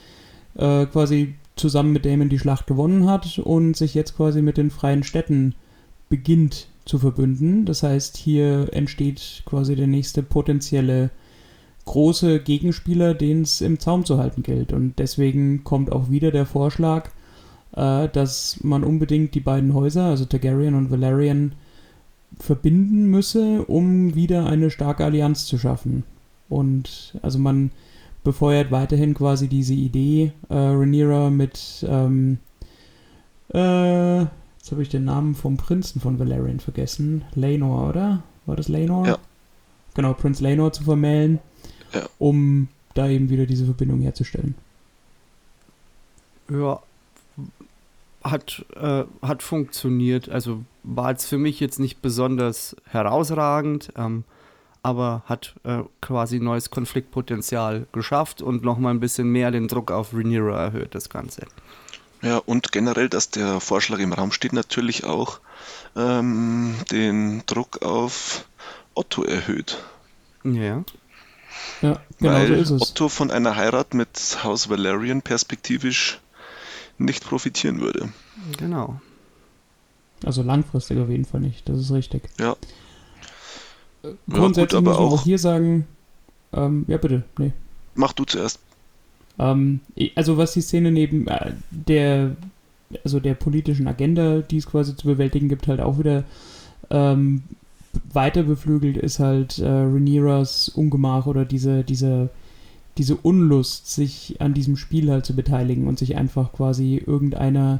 [0.56, 4.70] äh, quasi zusammen mit Daemon die Schlacht gewonnen hat und sich jetzt quasi mit den
[4.70, 5.54] freien Städten
[6.08, 7.64] beginnt zu verbünden.
[7.64, 11.10] Das heißt, hier entsteht quasi der nächste potenzielle
[11.88, 14.72] große Gegenspieler, den es im Zaum zu halten gilt.
[14.72, 17.10] Und deswegen kommt auch wieder der Vorschlag,
[17.74, 21.52] äh, dass man unbedingt die beiden Häuser, also Targaryen und Valerian,
[22.38, 26.04] verbinden müsse, um wieder eine starke Allianz zu schaffen.
[26.48, 27.70] Und also man
[28.22, 32.38] befeuert weiterhin quasi diese Idee, äh, Rhaenyra mit ähm,
[33.54, 34.26] äh,
[34.68, 37.24] Jetzt habe ich den Namen vom Prinzen von Valerian vergessen.
[37.34, 38.22] Laenor, oder?
[38.44, 39.06] War das Laenor?
[39.06, 39.18] Ja.
[39.94, 41.38] Genau, Prinz Laenor zu vermählen,
[41.92, 42.06] Ja.
[42.18, 44.54] um da eben wieder diese Verbindung herzustellen.
[46.50, 46.80] Ja,
[48.24, 50.28] hat, äh, hat funktioniert.
[50.28, 54.24] Also war jetzt für mich jetzt nicht besonders herausragend, ähm,
[54.82, 60.12] aber hat äh, quasi neues Konfliktpotenzial geschafft und nochmal ein bisschen mehr den Druck auf
[60.12, 61.46] Rhaenyra erhöht, das Ganze.
[62.22, 65.40] Ja, und generell, dass der Vorschlag im Raum steht, natürlich auch
[65.94, 68.46] ähm, den Druck auf
[68.94, 69.78] Otto erhöht.
[70.42, 70.84] Ja.
[71.82, 72.90] Ja, genau weil so ist es.
[72.90, 76.20] Otto von einer Heirat mit Haus Valerian perspektivisch
[76.98, 78.08] nicht profitieren würde.
[78.58, 79.00] Genau.
[80.24, 82.22] Also langfristig auf jeden Fall nicht, das ist richtig.
[82.38, 82.56] Ja.
[84.28, 85.86] Grundsätzlich ja, gut, muss man auch, auch hier sagen,
[86.52, 87.52] ähm, ja bitte, nee.
[87.94, 88.60] Mach du zuerst.
[89.38, 89.80] Ähm,
[90.14, 92.36] also was die Szene neben äh, der,
[93.04, 96.24] also der politischen Agenda, die es quasi zu bewältigen gibt, halt auch wieder
[96.90, 97.42] ähm,
[98.18, 102.30] weiter beflügelt, ist halt äh, Rhaenyras Ungemach oder diese, diese,
[102.96, 107.78] diese Unlust, sich an diesem Spiel halt zu beteiligen und sich einfach quasi irgendeiner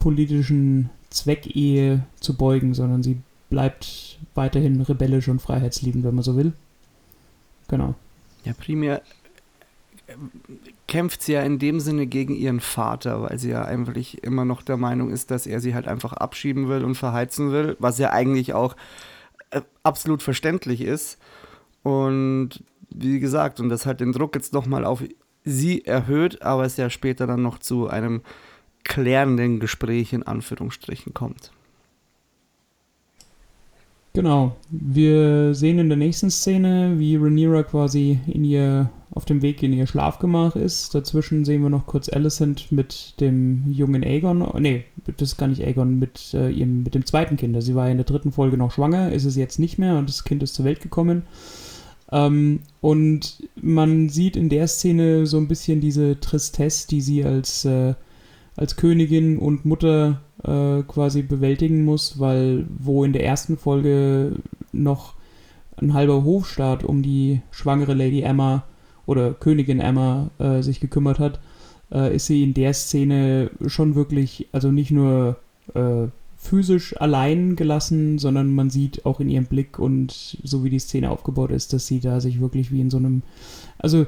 [0.00, 3.16] politischen Zweckehe zu beugen, sondern sie
[3.48, 6.52] bleibt weiterhin rebellisch und freiheitsliebend, wenn man so will.
[7.68, 7.94] Genau.
[8.44, 9.00] Ja, primär
[10.08, 10.12] äh,
[10.86, 14.60] kämpft sie ja in dem Sinne gegen ihren Vater, weil sie ja eigentlich immer noch
[14.60, 18.10] der Meinung ist, dass er sie halt einfach abschieben will und verheizen will, was ja
[18.10, 18.76] eigentlich auch
[19.82, 21.18] absolut verständlich ist.
[21.82, 25.02] Und wie gesagt, und das hat den Druck jetzt nochmal auf
[25.44, 28.22] sie erhöht, aber es ja später dann noch zu einem
[28.84, 31.52] klärenden Gespräch in Anführungsstrichen kommt.
[34.18, 34.56] Genau.
[34.68, 39.72] Wir sehen in der nächsten Szene, wie Rhaenyra quasi in ihr, auf dem Weg in
[39.72, 40.92] ihr Schlafgemach ist.
[40.92, 44.44] Dazwischen sehen wir noch kurz Alicent mit dem jungen Aegon.
[44.58, 47.54] Nee, das ist gar nicht Aegon, mit, äh, ihrem, mit dem zweiten Kind.
[47.54, 50.08] Also sie war in der dritten Folge noch schwanger, ist es jetzt nicht mehr und
[50.08, 51.22] das Kind ist zur Welt gekommen.
[52.10, 57.64] Ähm, und man sieht in der Szene so ein bisschen diese Tristesse, die sie als,
[57.64, 57.94] äh,
[58.58, 64.32] als Königin und Mutter äh, quasi bewältigen muss, weil wo in der ersten Folge
[64.72, 65.14] noch
[65.76, 68.64] ein halber Hofstaat um die schwangere Lady Emma
[69.06, 71.38] oder Königin Emma äh, sich gekümmert hat,
[71.92, 75.36] äh, ist sie in der Szene schon wirklich, also nicht nur
[75.74, 80.80] äh, physisch allein gelassen, sondern man sieht auch in ihrem Blick und so wie die
[80.80, 83.22] Szene aufgebaut ist, dass sie da sich wirklich wie in so einem,
[83.78, 84.06] also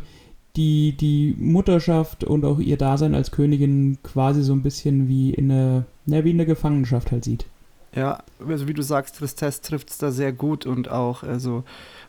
[0.61, 5.49] die, die Mutterschaft und auch ihr Dasein als Königin quasi so ein bisschen wie in
[5.49, 7.47] der, na, wie in der Gefangenschaft halt sieht.
[7.95, 11.65] Ja, also wie du sagst, Tristesse trifft es da sehr gut und auch, also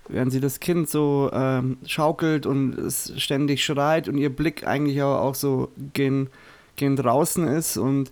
[0.10, 5.02] während sie das Kind so ähm, schaukelt und es ständig schreit und ihr Blick eigentlich
[5.02, 6.28] auch, auch so gen,
[6.76, 8.12] gen draußen ist und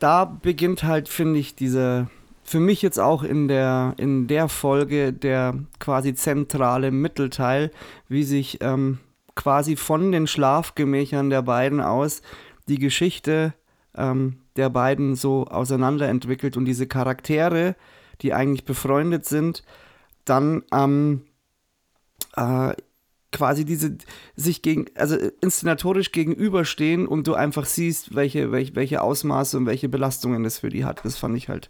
[0.00, 2.08] da beginnt halt, finde ich, diese,
[2.42, 7.70] für mich jetzt auch in der, in der Folge der quasi zentrale Mittelteil,
[8.08, 8.98] wie sich ähm,
[9.36, 12.22] quasi von den Schlafgemächern der beiden aus
[12.68, 13.54] die Geschichte
[13.96, 17.76] ähm, der beiden so auseinanderentwickelt und diese Charaktere,
[18.22, 19.62] die eigentlich befreundet sind,
[20.24, 21.22] dann ähm,
[22.36, 22.74] äh,
[23.32, 23.98] quasi diese
[24.34, 29.88] sich gegen, also inszenatorisch gegenüberstehen und du einfach siehst, welche, welche, welche Ausmaße und welche
[29.88, 31.04] Belastungen das für die hat.
[31.04, 31.68] Das fand ich halt,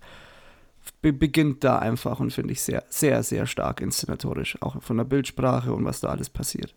[1.02, 5.04] be beginnt da einfach und finde ich sehr, sehr, sehr stark inszenatorisch, auch von der
[5.04, 6.74] Bildsprache und was da alles passiert.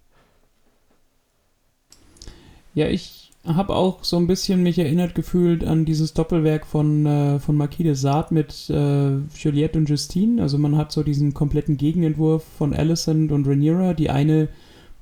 [2.73, 7.39] Ja, ich habe auch so ein bisschen mich erinnert gefühlt an dieses Doppelwerk von, äh,
[7.39, 10.41] von Marquis de Sade mit äh, Juliette und Justine.
[10.41, 13.93] Also man hat so diesen kompletten Gegenentwurf von Alicent und Rhaenyra.
[13.93, 14.49] Die eine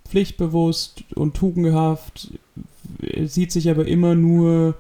[0.07, 2.31] pflichtbewusst und tugendhaft,
[3.25, 4.75] sieht sich aber immer nur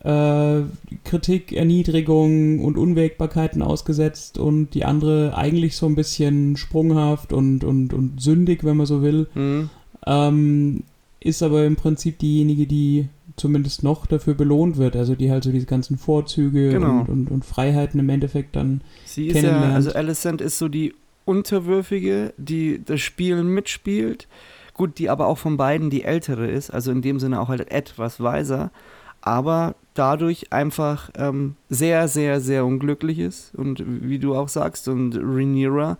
[0.00, 0.62] äh,
[1.04, 7.92] Kritik, Erniedrigung und Unwägbarkeiten ausgesetzt und die andere eigentlich so ein bisschen sprunghaft und, und,
[7.92, 9.26] und sündig, wenn man so will.
[9.34, 9.70] Mhm.
[10.06, 10.84] Ähm,
[11.20, 15.52] ist aber im Prinzip diejenige, die zumindest noch dafür belohnt wird, also die halt so
[15.52, 17.00] diese ganzen Vorzüge genau.
[17.00, 20.94] und, und, und, Freiheiten im Endeffekt dann Sie ist ja, also Alicent ist so die
[21.24, 24.28] Unterwürfige, die das Spiel mitspielt,
[24.74, 27.70] gut, die aber auch von beiden die ältere ist, also in dem Sinne auch halt
[27.70, 28.70] etwas weiser,
[29.20, 35.16] aber dadurch einfach ähm, sehr, sehr, sehr unglücklich ist und wie du auch sagst, und
[35.16, 35.98] Rhaenyra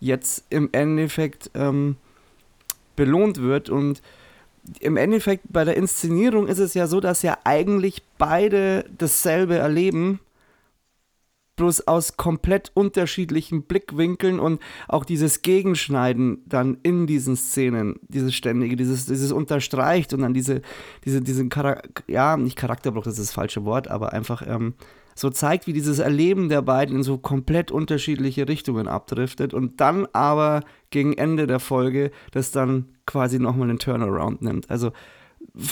[0.00, 1.96] jetzt im Endeffekt ähm,
[2.96, 4.02] belohnt wird und
[4.80, 10.20] im Endeffekt bei der Inszenierung ist es ja so, dass ja eigentlich beide dasselbe erleben,
[11.56, 18.76] bloß aus komplett unterschiedlichen Blickwinkeln und auch dieses Gegenschneiden dann in diesen Szenen, dieses ständige,
[18.76, 20.62] dieses, dieses unterstreicht und dann diese,
[21.04, 24.74] diese, diesen Charakter, ja, nicht Charakterbruch, das ist das falsche Wort, aber einfach ähm,
[25.14, 30.06] so zeigt, wie dieses Erleben der beiden in so komplett unterschiedliche Richtungen abdriftet und dann
[30.12, 34.70] aber gegen Ende der Folge das dann quasi nochmal einen Turnaround nimmt.
[34.70, 34.92] Also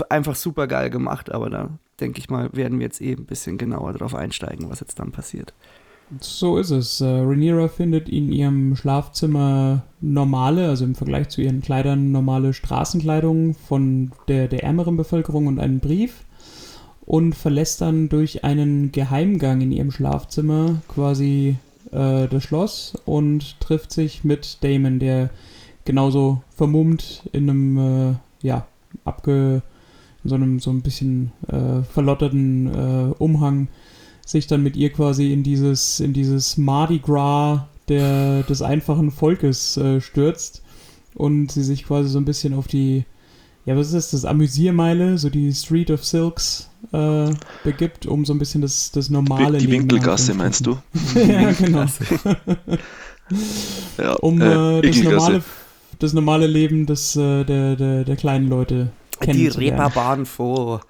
[0.09, 3.59] einfach super geil gemacht, aber da denke ich mal, werden wir jetzt eh ein bisschen
[3.59, 5.55] genauer drauf einsteigen, was jetzt dann passiert.
[6.21, 7.01] So ist es.
[7.01, 13.55] Äh, Rhaenyra findet in ihrem Schlafzimmer normale, also im Vergleich zu ihren Kleidern normale Straßenkleidung
[13.55, 16.25] von der, der ärmeren Bevölkerung und einen Brief
[17.05, 21.57] und verlässt dann durch einen Geheimgang in ihrem Schlafzimmer quasi
[21.91, 25.31] äh, das Schloss und trifft sich mit Damon, der
[25.85, 28.15] genauso vermummt in einem äh,
[28.47, 28.67] ja,
[29.05, 29.63] abge,
[30.23, 33.69] in so einem so ein bisschen äh, verlotterten äh, Umhang
[34.25, 39.77] sich dann mit ihr quasi in dieses, in dieses Mardi Gras der, des einfachen Volkes
[39.77, 40.63] äh, stürzt
[41.15, 43.05] und sie sich quasi so ein bisschen auf die,
[43.65, 47.31] ja, was ist das, das Amüsiermeile, so die Street of Silks äh,
[47.65, 50.79] begibt, um so ein bisschen das, das normale Die Leben Winkelgasse meinst du?
[51.15, 51.87] ja, genau.
[53.99, 55.43] Ja, Um äh, äh, das, normale,
[55.99, 58.91] das normale Leben des, äh, der, der, der kleinen Leute
[59.25, 59.47] Die.
[59.47, 60.81] Reeperbahn vor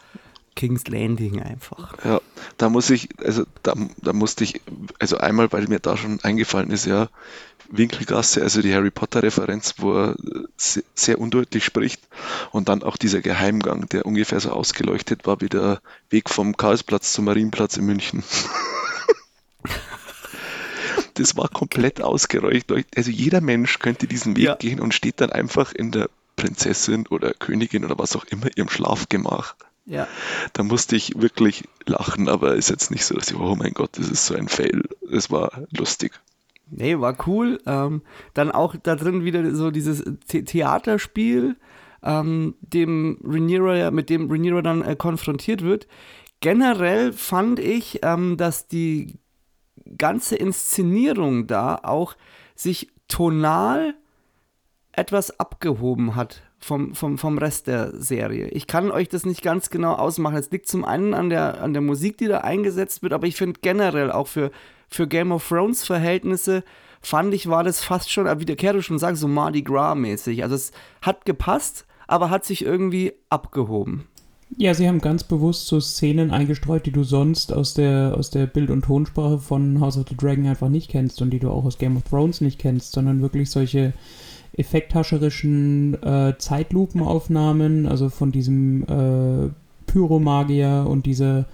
[0.54, 1.94] King's Landing einfach.
[2.04, 2.20] Ja,
[2.56, 4.60] da muss ich, also da, da musste ich,
[4.98, 7.08] also einmal, weil mir da schon eingefallen ist, ja,
[7.72, 10.16] Winkelgasse, also die Harry Potter-Referenz, wo er
[10.56, 12.02] sehr, sehr undeutlich spricht
[12.50, 15.80] und dann auch dieser Geheimgang, der ungefähr so ausgeleuchtet war wie der
[16.10, 18.22] Weg vom Karlsplatz zum Marienplatz in München.
[21.14, 22.86] Das war komplett ausgeleuchtet.
[22.96, 24.54] Also jeder Mensch könnte diesen Weg Ja.
[24.54, 28.70] gehen und steht dann einfach in der Prinzessin oder Königin oder was auch immer ihrem
[28.70, 29.54] Schlafgemach.
[29.84, 30.08] Ja.
[30.54, 33.90] Da musste ich wirklich lachen, aber ist jetzt nicht so, dass ich, oh mein Gott,
[33.98, 34.84] das ist so ein Fail.
[35.10, 36.12] Es war lustig.
[36.74, 37.58] Nee, war cool.
[37.66, 41.56] Ähm, dann auch da drin wieder so dieses The Theaterspiel,
[42.02, 45.86] ähm, dem Rhaenyra, mit dem Rhaenyra dann äh, konfrontiert wird.
[46.40, 49.18] Generell fand ich, ähm, dass die
[49.98, 52.14] ganze Inszenierung da auch
[52.54, 53.94] sich tonal
[54.92, 58.48] etwas abgehoben hat vom, vom, vom Rest der Serie.
[58.48, 60.36] Ich kann euch das nicht ganz genau ausmachen.
[60.36, 63.36] Es liegt zum einen an der, an der Musik, die da eingesetzt wird, aber ich
[63.36, 64.50] finde generell auch für,
[64.94, 66.64] für Game of Thrones Verhältnisse
[67.00, 70.42] fand ich, war das fast schon, wie der Kero schon sagt, so Mardi Gras mäßig.
[70.42, 74.06] Also es hat gepasst, aber hat sich irgendwie abgehoben.
[74.58, 78.46] Ja, sie haben ganz bewusst so Szenen eingestreut, die du sonst aus der, aus der
[78.46, 81.64] Bild- und Tonsprache von House of the Dragon einfach nicht kennst und die du auch
[81.64, 83.94] aus Game of Thrones nicht kennst, sondern wirklich solche
[84.54, 89.50] effekthascherischen äh, Zeitlupenaufnahmen, also von diesem äh,
[89.86, 91.46] Pyromagier und dieser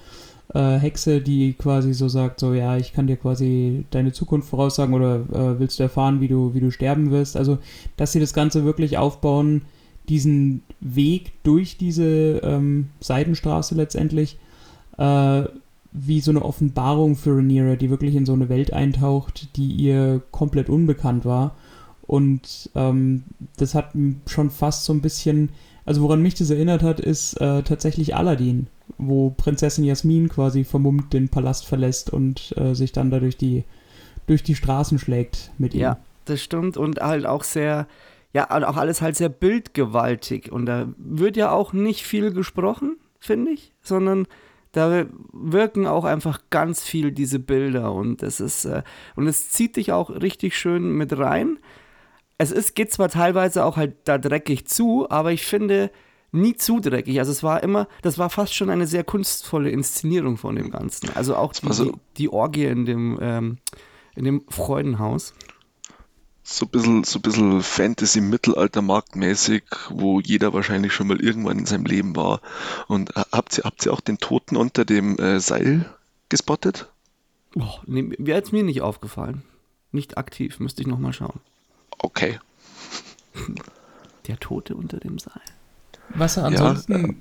[0.55, 4.95] äh, Hexe, die quasi so sagt, so ja, ich kann dir quasi deine Zukunft voraussagen
[4.95, 7.37] oder äh, willst du erfahren, wie du, wie du sterben wirst.
[7.37, 7.59] Also,
[7.97, 9.63] dass sie das Ganze wirklich aufbauen,
[10.09, 14.39] diesen Weg durch diese ähm, Seidenstraße letztendlich,
[14.97, 15.43] äh,
[15.93, 20.23] wie so eine Offenbarung für Rhaenyra, die wirklich in so eine Welt eintaucht, die ihr
[20.31, 21.55] komplett unbekannt war.
[22.07, 23.25] Und ähm,
[23.59, 23.93] das hat
[24.27, 25.51] schon fast so ein bisschen,
[25.85, 31.13] also woran mich das erinnert hat, ist äh, tatsächlich Aladdin, wo Prinzessin Jasmin quasi vermummt
[31.13, 33.65] den Palast verlässt und äh, sich dann da durch die,
[34.27, 35.81] durch die Straßen schlägt mit ihm.
[35.81, 37.87] Ja, das stimmt und halt auch sehr,
[38.33, 43.53] ja, auch alles halt sehr bildgewaltig und da wird ja auch nicht viel gesprochen, finde
[43.53, 44.27] ich, sondern
[44.73, 48.83] da wirken auch einfach ganz viel diese Bilder und es ist, äh,
[49.17, 51.59] und es zieht dich auch richtig schön mit rein.
[52.37, 55.91] Es ist, geht zwar teilweise auch halt da dreckig zu, aber ich finde
[56.33, 57.19] nie zu dreckig.
[57.19, 61.11] Also es war immer, das war fast schon eine sehr kunstvolle Inszenierung von dem Ganzen.
[61.15, 63.59] Also auch die, war so- die, Orgie in dem, ähm,
[64.15, 65.35] in dem Freudenhaus.
[66.43, 71.85] So ein bisschen, so ein bisschen Fantasy-Mittelalter-Marktmäßig, wo jeder wahrscheinlich schon mal irgendwann in seinem
[71.85, 72.41] Leben war.
[72.87, 75.85] Und habt ihr, habt ihr auch den Toten unter dem äh, Seil
[76.31, 76.89] gespottet?
[77.55, 79.43] Oh, nee, wäre jetzt mir nicht aufgefallen.
[79.93, 81.41] Nicht aktiv, müsste ich nochmal schauen.
[81.99, 82.39] Okay.
[84.27, 85.41] Der Tote unter dem Seil.
[86.15, 87.21] Was er Ja, ansonsten.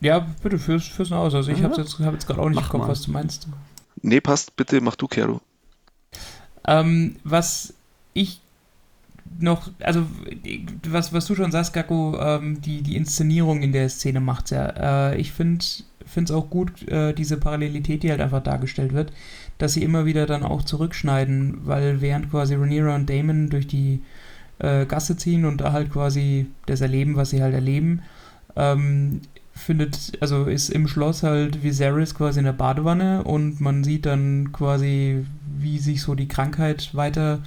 [0.00, 1.34] Ja, bitte, fürs, fürs aus.
[1.34, 1.64] Also ich Ja.
[1.64, 3.48] habe jetzt, hab jetzt gerade auch nicht im Kopf, was du meinst.
[4.02, 5.40] Nee, passt, bitte mach du, Kero.
[6.66, 7.74] Ähm, was
[8.14, 8.40] ich
[9.38, 10.06] noch, also
[10.88, 15.10] was, was du schon sagst, Gakko, ähm, die, die Inszenierung in der Szene macht's ja.
[15.10, 19.12] Äh, ich finde es auch gut, äh, diese Parallelität, die halt einfach dargestellt wird,
[19.58, 24.00] dass sie immer wieder dann auch zurückschneiden, weil während quasi Rhaenyra und Damon durch die
[24.60, 28.02] äh, Gasse ziehen und da halt quasi das erleben, was sie halt erleben,
[28.56, 29.20] ähm,
[29.52, 34.52] findet, also ist im Schloss halt Viserys quasi in der Badewanne und man sieht dann
[34.52, 35.24] quasi,
[35.58, 37.40] wie sich so die Krankheit weiter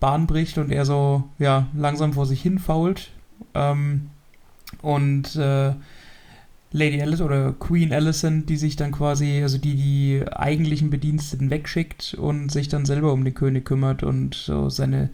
[0.00, 3.10] Bahn bricht und er so, ja, langsam vor sich hin fault.
[3.54, 4.10] Ähm,
[4.80, 5.74] und äh,
[6.72, 12.14] Lady Alice oder Queen Alicent, die sich dann quasi, also die die eigentlichen Bediensteten wegschickt
[12.14, 15.10] und sich dann selber um den König kümmert und so seine,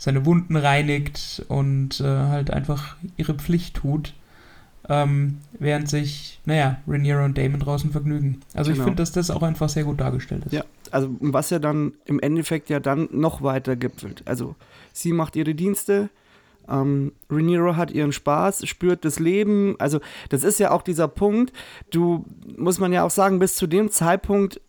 [0.00, 4.14] seine Wunden reinigt und äh, halt einfach ihre Pflicht tut.
[4.88, 8.40] Ähm, während sich, naja, Rhaenyra und Damon draußen vergnügen.
[8.54, 8.86] Also ich Genau.
[8.86, 10.52] finde, dass das auch einfach sehr gut dargestellt ist.
[10.52, 14.22] Ja, also was ja dann im Endeffekt ja dann noch weiter gipfelt.
[14.24, 14.56] Also
[14.94, 16.08] sie macht ihre Dienste,
[16.66, 19.76] ähm, Rhaenyra hat ihren Spaß, spürt das Leben.
[19.78, 21.52] Also das ist ja auch dieser Punkt.
[21.90, 22.24] Du
[22.56, 24.62] muss man ja auch sagen, bis zu dem Zeitpunkt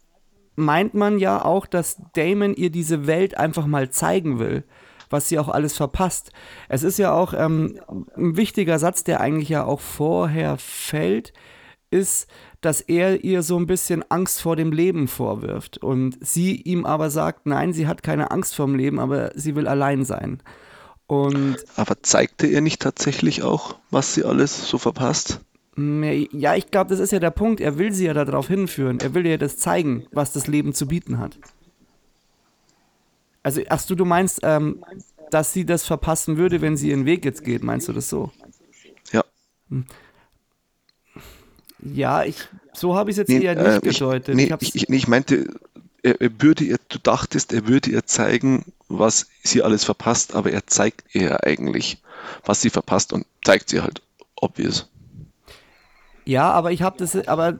[0.58, 4.66] meint man ja auch, dass Damon ihr diese Welt einfach mal zeigen will.
[5.12, 6.32] Was sie auch alles verpasst.
[6.70, 7.80] Es ist ja auch ähm,
[8.16, 11.34] ein wichtiger Satz, der eigentlich ja auch vorher fällt,
[11.90, 12.28] ist,
[12.62, 17.10] dass er ihr so ein bisschen Angst vor dem Leben vorwirft und sie ihm aber
[17.10, 20.42] sagt, nein, sie hat keine Angst vor dem Leben, aber sie will allein sein.
[21.08, 25.42] Und aber zeigte er nicht tatsächlich auch, was sie alles so verpasst?
[25.76, 27.60] Ja, ich glaube, das ist ja der Punkt.
[27.60, 29.00] Er will sie ja darauf hinführen.
[29.02, 31.38] Er will ihr das zeigen, was das Leben zu bieten hat.
[33.44, 34.84] Also, ach du, du meinst, ähm,
[35.32, 38.32] dass sie das verpassen würde, wenn sie ihren Weg jetzt geht, meinst du das so?
[39.12, 39.24] Ja.
[39.70, 39.86] Hm.
[41.80, 44.30] Ja, ich, so habe ich es jetzt nee, eher nicht äh, gedeutet.
[44.30, 45.48] Ich, nee, ich, ich, nee, ich meinte,
[46.04, 50.52] er, er, würde ihr, du dachtest, er würde ihr zeigen, was sie alles verpasst, aber
[50.52, 52.02] er zeigt ihr eigentlich,
[52.46, 54.02] was sie verpasst und zeigt sie halt,
[54.36, 54.88] obvious.
[56.26, 57.60] Ja, aber ich habe das, aber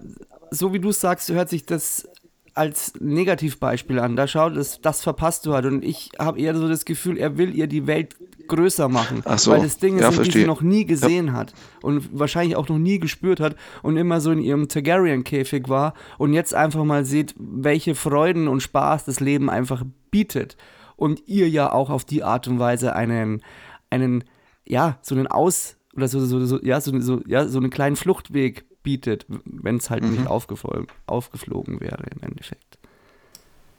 [0.52, 2.08] so wie du es sagst, hört sich das
[2.54, 4.16] als Negativbeispiel an.
[4.16, 5.66] Da schaut, das, das verpasst du halt.
[5.66, 8.16] Und ich habe eher so das Gefühl, er will ihr die Welt
[8.48, 9.22] größer machen.
[9.26, 9.52] Ach so.
[9.52, 10.34] Weil das Dinge ja, sind, verstehe.
[10.34, 11.34] die sie noch nie gesehen ja.
[11.34, 11.54] hat.
[11.82, 13.56] Und wahrscheinlich auch noch nie gespürt hat.
[13.82, 15.94] Und immer so in ihrem Targaryen-Käfig war.
[16.18, 20.58] Und jetzt einfach mal sieht, welche Freuden und Spaß das Leben einfach bietet.
[20.96, 23.42] Und ihr ja auch auf die Art und Weise einen,
[23.90, 24.24] einen
[24.68, 27.96] ja, so einen Aus- oder so, so, so, ja, so, so, ja, so einen kleinen
[27.96, 30.12] Fluchtweg bietet, wenn es halt mhm.
[30.12, 32.78] nicht aufgeflogen wäre im Endeffekt.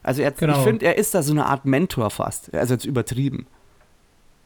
[0.02, 0.58] Also er, genau.
[0.58, 2.52] ich finde, er ist da so eine Art Mentor fast.
[2.54, 3.46] Also jetzt übertrieben.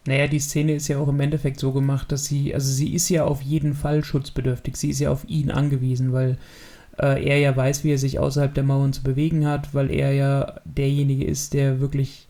[0.06, 3.08] Naja, die Szene ist ja auch im Endeffekt so gemacht, dass sie, also sie ist
[3.08, 4.76] ja auf jeden Fall schutzbedürftig.
[4.76, 6.38] Sie ist ja auf ihn angewiesen, weil
[6.98, 10.12] äh, er ja weiß, wie er sich außerhalb der Mauern zu bewegen hat, weil er
[10.12, 12.28] ja derjenige ist, der wirklich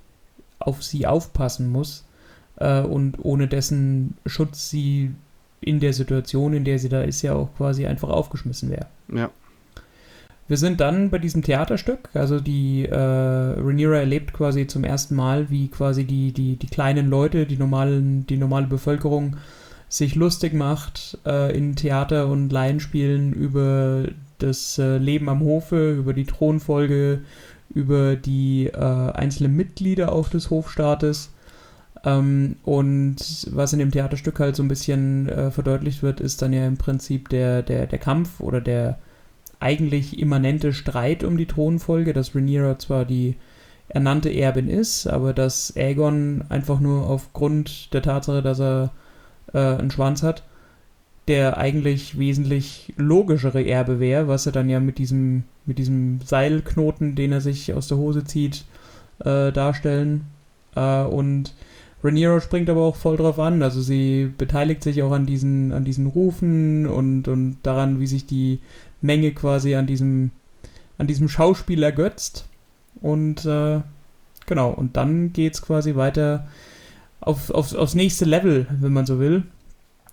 [0.59, 2.07] auf sie aufpassen muss
[2.57, 5.11] äh, und ohne dessen Schutz sie
[5.61, 8.87] in der Situation, in der sie da ist, ja auch quasi einfach aufgeschmissen wäre.
[9.13, 9.31] Ja.
[10.49, 15.51] Wir sind dann bei diesem Theaterstück, also die äh, Rhaenyra erlebt quasi zum ersten Mal,
[15.51, 19.37] wie quasi die, die, die kleinen Leute, die normalen, die normale Bevölkerung
[19.89, 24.05] sich lustig macht äh, in Theater und Laienspielen über
[24.39, 27.23] das äh, Leben am Hofe, über die Thronfolge,
[27.75, 31.31] über die äh, einzelnen Mitglieder auch des Hofstaates
[32.07, 33.17] ähm, und
[33.51, 36.77] was in dem Theaterstück halt so ein bisschen äh, verdeutlicht wird, ist dann ja im
[36.79, 38.99] Prinzip der, der, der Kampf oder der
[39.59, 43.35] eigentlich immanente Streit um die Thronfolge, dass Rhaenyra zwar die
[43.89, 48.93] ernannte Erbin ist, aber dass Aegon einfach nur aufgrund der Tatsache, dass er
[49.53, 50.45] äh, einen Schwanz hat,
[51.27, 57.17] der eigentlich wesentlich logischere Erbe wäre, was er dann ja mit diesem, mit diesem Seilknoten,
[57.17, 58.65] den er sich aus der Hose zieht,
[59.25, 60.27] äh, darstellen.
[60.77, 61.53] Äh, und
[62.07, 63.63] Rhaenyra springt aber auch voll drauf an.
[63.63, 68.27] Also sie beteiligt sich auch an diesen, an diesen Rufen und, und daran, wie sich
[68.27, 68.61] die
[69.01, 70.31] Menge quasi an diesem,
[70.99, 72.47] an diesem Schauspiel ergötzt.
[73.01, 73.81] Und äh,
[74.47, 76.47] genau, und dann geht es quasi weiter
[77.21, 79.43] auf, auf, aufs nächste Level, wenn man so will.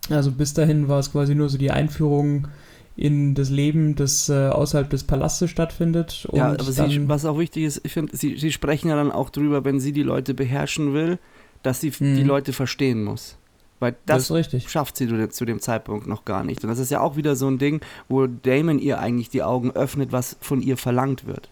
[0.10, 2.48] Also bis dahin war es quasi nur so die Einführung
[2.96, 6.28] in das Leben, das äh, außerhalb des Palastes stattfindet.
[6.32, 9.30] ja, aber sie, was auch wichtig ist, ich finde, sie, sie sprechen ja dann auch
[9.30, 11.18] drüber, wenn sie die Leute beherrschen will,
[11.64, 12.16] dass sie mhm.
[12.16, 13.38] die Leute verstehen muss.
[13.80, 16.64] Weil das, das schafft sie zu dem Zeitpunkt noch gar nicht.
[16.64, 19.72] Und das ist ja auch wieder so ein Ding, wo Damon ihr eigentlich die Augen
[19.72, 21.50] öffnet, was von ihr verlangt wird.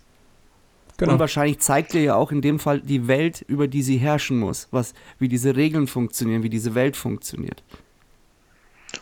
[0.95, 1.14] Genau.
[1.14, 4.39] Und wahrscheinlich zeigt ihr ja auch in dem Fall die Welt, über die sie herrschen
[4.39, 7.64] muss, was, wie diese Regeln funktionieren, wie diese Welt funktioniert.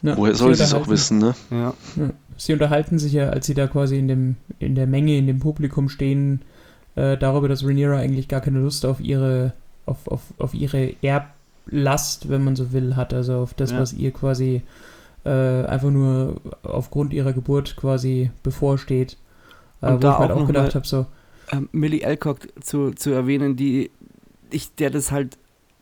[0.01, 1.35] Ja, Woher soll sie es auch wissen, ne?
[1.51, 1.73] Ja.
[1.97, 2.09] ja.
[2.37, 5.39] Sie unterhalten sich ja, als sie da quasi in, dem, in der Menge, in dem
[5.39, 6.41] Publikum stehen,
[6.95, 9.53] äh, darüber, dass Rhaenyra eigentlich gar keine Lust auf ihre
[9.89, 13.13] auf, auf, auf ihre Erblast, wenn man so will, hat.
[13.13, 13.79] Also auf das, ja.
[13.79, 14.61] was ihr quasi
[15.25, 19.17] äh, einfach nur aufgrund ihrer Geburt quasi bevorsteht.
[19.81, 21.05] Äh, wo ich halt auch, auch gedacht habe, so.
[21.51, 23.91] Ähm, Millie Alcock zu, zu erwähnen, die
[24.51, 25.37] ich, der das halt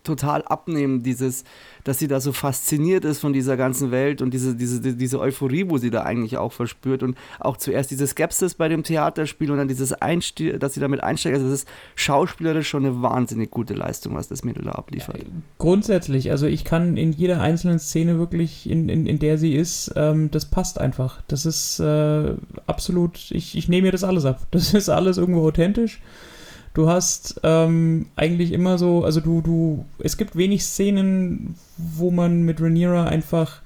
[0.07, 1.43] total abnehmen, dieses,
[1.83, 5.69] dass sie da so fasziniert ist von dieser ganzen Welt und diese, diese, diese Euphorie,
[5.69, 9.57] wo sie da eigentlich auch verspürt und auch zuerst diese Skepsis bei dem Theaterspiel und
[9.57, 11.35] dann dieses Einstieg, dass sie damit einsteigt.
[11.35, 15.25] Also das ist schauspielerisch schon eine wahnsinnig gute Leistung, was das Mädel da abliefert.
[15.59, 19.93] Grundsätzlich, also ich kann in jeder einzelnen Szene wirklich, in, in, in der sie ist,
[19.95, 21.21] ähm, das passt einfach.
[21.27, 22.33] Das ist äh,
[22.65, 24.41] absolut, ich, ich nehme mir das alles ab.
[24.51, 25.99] Das ist alles irgendwo authentisch.
[26.77, 32.43] Du hast ähm, eigentlich immer so, also du, du, es gibt wenig Szenen, wo man
[32.43, 33.63] mit Rhaenyra einfach,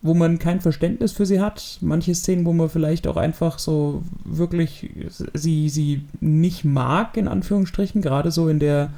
[0.00, 1.76] wo man kein Verständnis für sie hat.
[1.82, 4.88] Manche Szenen, wo man vielleicht auch einfach so wirklich
[5.34, 8.94] sie, sie nicht mag, in Anführungsstrichen, gerade so in der,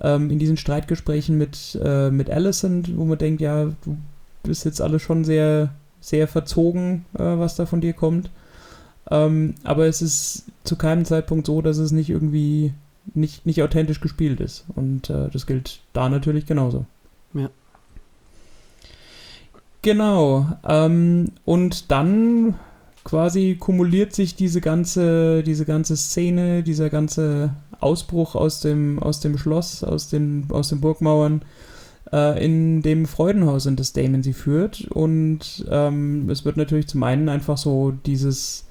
[0.00, 3.96] ähm, in diesen Streitgesprächen mit, äh, mit Alicent, wo man denkt, ja, du
[4.42, 5.68] bist jetzt alles schon sehr,
[6.00, 8.30] sehr verzogen, äh, was da von dir kommt.
[9.10, 12.72] Ähm, aber es ist zu keinem Zeitpunkt so, dass es nicht irgendwie
[13.14, 14.64] nicht, nicht authentisch gespielt ist.
[14.74, 16.86] Und äh, das gilt da natürlich genauso.
[17.34, 17.50] Ja.
[19.82, 20.46] Genau.
[20.66, 22.54] Ähm, und dann
[23.04, 29.38] quasi kumuliert sich diese ganze, diese ganze Szene, dieser ganze Ausbruch aus dem, aus dem
[29.38, 31.42] Schloss, aus den, aus den Burgmauern
[32.12, 34.88] äh, in dem Freudenhaus, in das Damon sie führt.
[34.90, 38.67] Und ähm, es wird natürlich zum einen einfach so dieses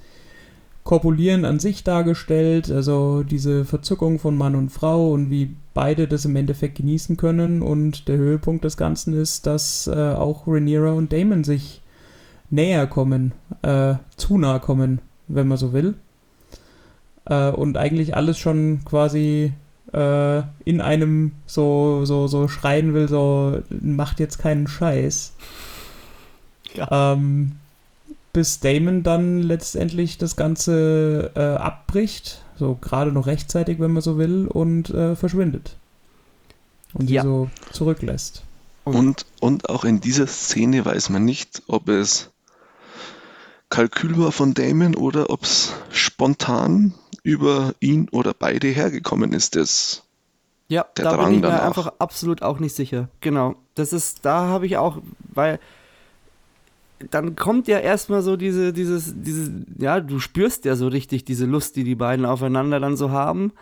[0.88, 6.24] Korpulieren an sich dargestellt, also diese Verzückung von Mann und Frau und wie beide das
[6.24, 7.62] im Endeffekt genießen können.
[7.62, 11.82] Und der Höhepunkt des Ganzen ist, dass äh, auch Rhaenyra und Damon sich
[12.50, 13.34] näher kommen,
[13.64, 15.96] äh, zu nahe kommen, wenn man so will.
[17.26, 19.52] Äh, und eigentlich alles schon quasi
[19.92, 25.34] äh, in einem so, so, so schreien will, so macht jetzt keinen Scheiß.
[26.76, 27.12] Ja.
[27.12, 27.58] Ähm,
[28.38, 34.20] bis Damon dann letztendlich das Ganze äh, abbricht, so gerade noch rechtzeitig, wenn man so
[34.20, 35.76] will, und äh, verschwindet.
[36.94, 37.24] Und Ja.
[37.24, 38.44] so zurücklässt.
[38.84, 42.30] Und, und auch in dieser Szene weiß man nicht, ob es
[43.70, 49.56] Kalkül war von Damon oder ob es spontan über ihn oder beide hergekommen ist.
[49.56, 50.04] Das,
[50.70, 51.64] Ja, Der da bin Drang ich mir danach.
[51.66, 53.10] einfach absolut auch nicht sicher.
[53.20, 53.56] Genau.
[53.74, 55.00] Das ist, da habe ich auch,
[55.34, 55.60] weil
[57.12, 61.45] dann kommt ja erstmal so diese, dieses, dieses, ja, du spürst ja so richtig diese
[61.45, 63.54] Lust, die die beiden aufeinander dann so haben.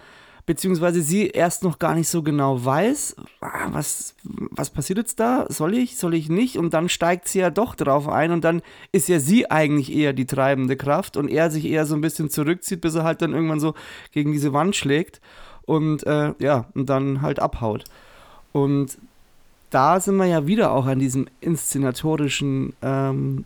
[0.45, 5.47] Beziehungsweise sie erst noch gar nicht so genau weiß, ah, was, was passiert jetzt da?
[5.49, 6.59] Soll ich, soll ich nicht?
[6.59, 8.61] Und dann steigt sie ja doch drauf ein und dann
[8.91, 12.29] ist ja sie eigentlich eher die treibende Kraft und er sich eher so ein bisschen
[12.29, 13.73] zurückzieht, bis er halt dann irgendwann so
[14.11, 15.19] gegen diese Wand schlägt
[15.63, 17.85] und äh, ja, und dann halt abhaut.
[18.51, 18.99] Und
[19.75, 23.43] da sind wir ja wieder auch an diesem inszenatorischen ähm,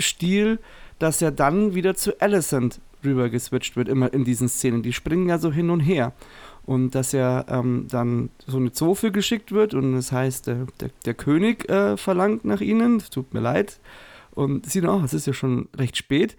[0.00, 0.58] Stil,
[0.98, 4.82] dass ja dann wieder zu Alicent rüber geswitcht wird, immer in diesen Szenen.
[4.82, 6.12] Die springen ja so hin und her.
[6.66, 10.90] Und dass ja ähm, dann so eine Zofe geschickt wird und das heißt, der, der,
[11.04, 13.78] der König äh, verlangt nach ihnen, tut mir leid.
[14.32, 16.36] Und sie, oh, es ist ja schon recht spät.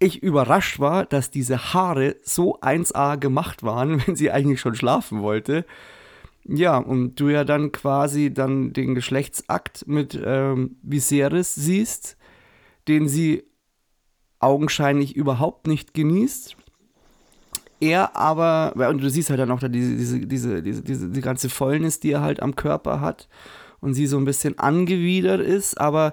[0.00, 5.22] Ich überrascht war, dass diese Haare so 1A gemacht waren, wenn sie eigentlich schon schlafen
[5.22, 5.64] wollte.
[6.46, 12.16] Ja, und du ja dann quasi dann den Geschlechtsakt mit ähm, Viserys siehst,
[12.86, 13.44] den sie
[14.40, 16.56] augenscheinlich überhaupt nicht genießt.
[17.80, 21.48] Er aber, und du siehst halt dann auch da diese, diese, diese, diese, die ganze
[21.48, 23.28] Fäulnis, die er halt am Körper hat
[23.80, 26.12] und sie so ein bisschen angewidert ist, aber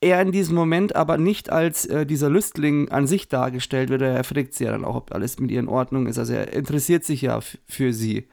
[0.00, 4.02] er in diesem Moment aber nicht als äh, dieser Lüstling an sich dargestellt wird.
[4.02, 6.18] Er fragt sie ja dann auch, ob alles mit ihr in Ordnung ist.
[6.18, 8.28] Also er interessiert sich ja für sie.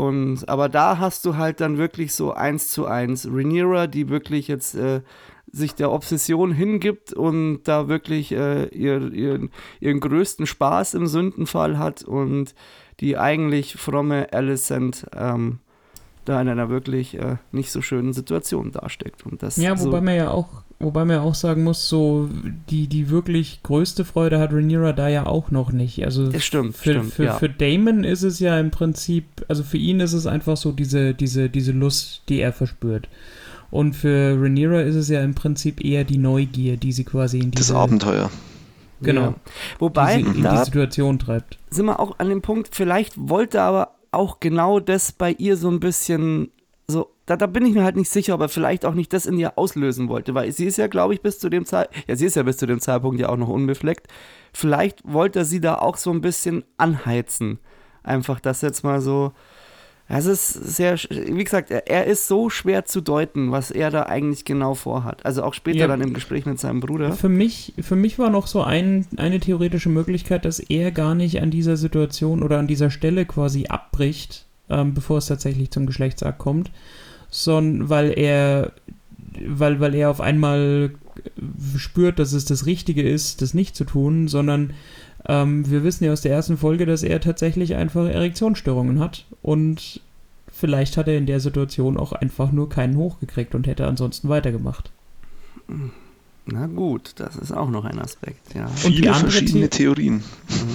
[0.00, 4.48] Und aber da hast du halt dann wirklich so eins zu eins Rhaenyra, die wirklich
[4.48, 5.02] jetzt äh,
[5.52, 11.76] sich der Obsession hingibt und da wirklich äh, ihr, ihren, ihren größten Spaß im Sündenfall
[11.76, 12.54] hat und
[13.00, 15.58] die eigentlich fromme Alicent ähm,
[16.24, 19.24] da in einer wirklich äh, nicht so schönen Situation dasteckt.
[19.26, 22.28] Und das Ja, so, wobei man ja auch, wobei man ja auch sagen muss, so
[22.70, 26.04] die, die wirklich größte Freude hat Rhaenyra da ja auch noch nicht.
[26.04, 27.34] Also Das stimmt, für, stimmt, für, ja.
[27.34, 31.14] für Damon ist es ja im Prinzip, also für ihn ist es einfach so diese,
[31.14, 33.08] diese, diese Lust, die er verspürt.
[33.70, 37.52] Und für Rhaenyra ist es ja im Prinzip eher die Neugier, die sie quasi in
[37.52, 38.30] das diese, Abenteuer.
[39.00, 39.34] genau, Ja.
[39.78, 41.58] Wobei, die sie in die Situation treibt.
[41.70, 45.70] sind wir auch an dem Punkt, vielleicht wollte aber auch genau das bei ihr so
[45.70, 46.50] ein bisschen
[46.90, 49.24] so, da, da bin ich mir halt nicht sicher, ob er vielleicht auch nicht das
[49.24, 52.16] in ihr auslösen wollte, weil sie ist ja, glaube ich, bis zu dem Zeitpunkt, ja,
[52.16, 54.08] sie ist ja bis zu dem Zeitpunkt ja auch noch unbefleckt.
[54.52, 57.60] Vielleicht wollte er sie da auch so ein bisschen anheizen.
[58.02, 59.32] Einfach das jetzt mal so.
[60.12, 64.02] Es ist sehr, wie gesagt, er, er ist so schwer zu deuten, was er da
[64.04, 65.24] eigentlich genau vorhat.
[65.24, 65.86] Also auch später Ja.
[65.86, 67.12] dann im Gespräch mit seinem Bruder.
[67.12, 71.40] Für mich, für mich war noch so ein, eine theoretische Möglichkeit, dass er gar nicht
[71.40, 76.38] an dieser Situation oder an dieser Stelle quasi abbricht, ähm, bevor es tatsächlich zum Geschlechtsakt
[76.38, 76.72] kommt,
[77.30, 78.72] sondern weil er,
[79.46, 80.90] weil, weil er auf einmal
[81.76, 84.72] spürt, dass es das Richtige ist, das nicht zu tun, sondern
[85.26, 90.00] ähm, wir wissen ja aus der ersten Folge, dass er tatsächlich einfach Erektionsstörungen hat und
[90.52, 94.90] vielleicht hat er in der Situation auch einfach nur keinen hochgekriegt und hätte ansonsten weitergemacht.
[96.46, 98.66] Na gut, das ist auch noch ein Aspekt, ja.
[98.84, 100.22] Und die Viele verschiedene The- Theorien.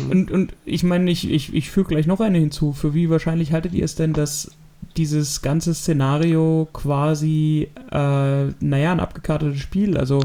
[0.06, 0.12] Mhm.
[0.12, 2.72] Und, und ich meine, ich, ich, ich füge gleich noch eine hinzu.
[2.72, 4.52] Für wie wahrscheinlich haltet ihr es denn, dass
[4.96, 10.22] dieses ganze Szenario quasi, äh, naja, ein abgekartetes Spiel, also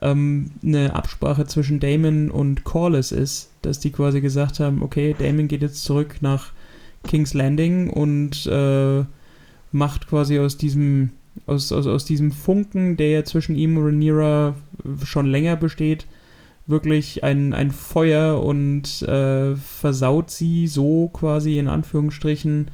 [0.00, 5.48] ähm, eine Absprache zwischen Damon und Corliss ist, dass die quasi gesagt haben, okay, Damon
[5.48, 6.52] geht jetzt zurück nach
[7.04, 9.04] King's Landing und äh,
[9.72, 11.10] macht quasi aus diesem,
[11.46, 14.54] aus, aus, aus diesem Funken, der ja zwischen ihm und Rhaenyra
[15.04, 16.06] schon länger besteht,
[16.66, 22.70] wirklich ein, ein Feuer und äh, versaut sie so quasi in Anführungsstrichen,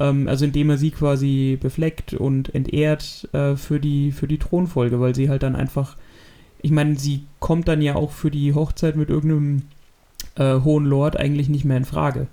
[0.00, 5.00] ähm, also indem er sie quasi befleckt und entehrt äh, für, die, für die Thronfolge,
[5.00, 5.96] weil sie halt dann einfach,
[6.66, 9.62] ich meine, sie kommt dann ja auch für die Hochzeit mit irgendeinem
[10.34, 12.26] äh, hohen Lord eigentlich nicht mehr in Frage.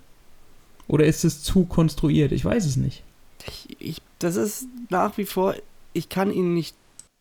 [0.87, 2.31] Oder ist es zu konstruiert?
[2.31, 3.03] Ich weiß es nicht.
[3.45, 5.53] Ich, ich, das ist nach wie vor,
[5.93, 6.75] ich kann ihn nicht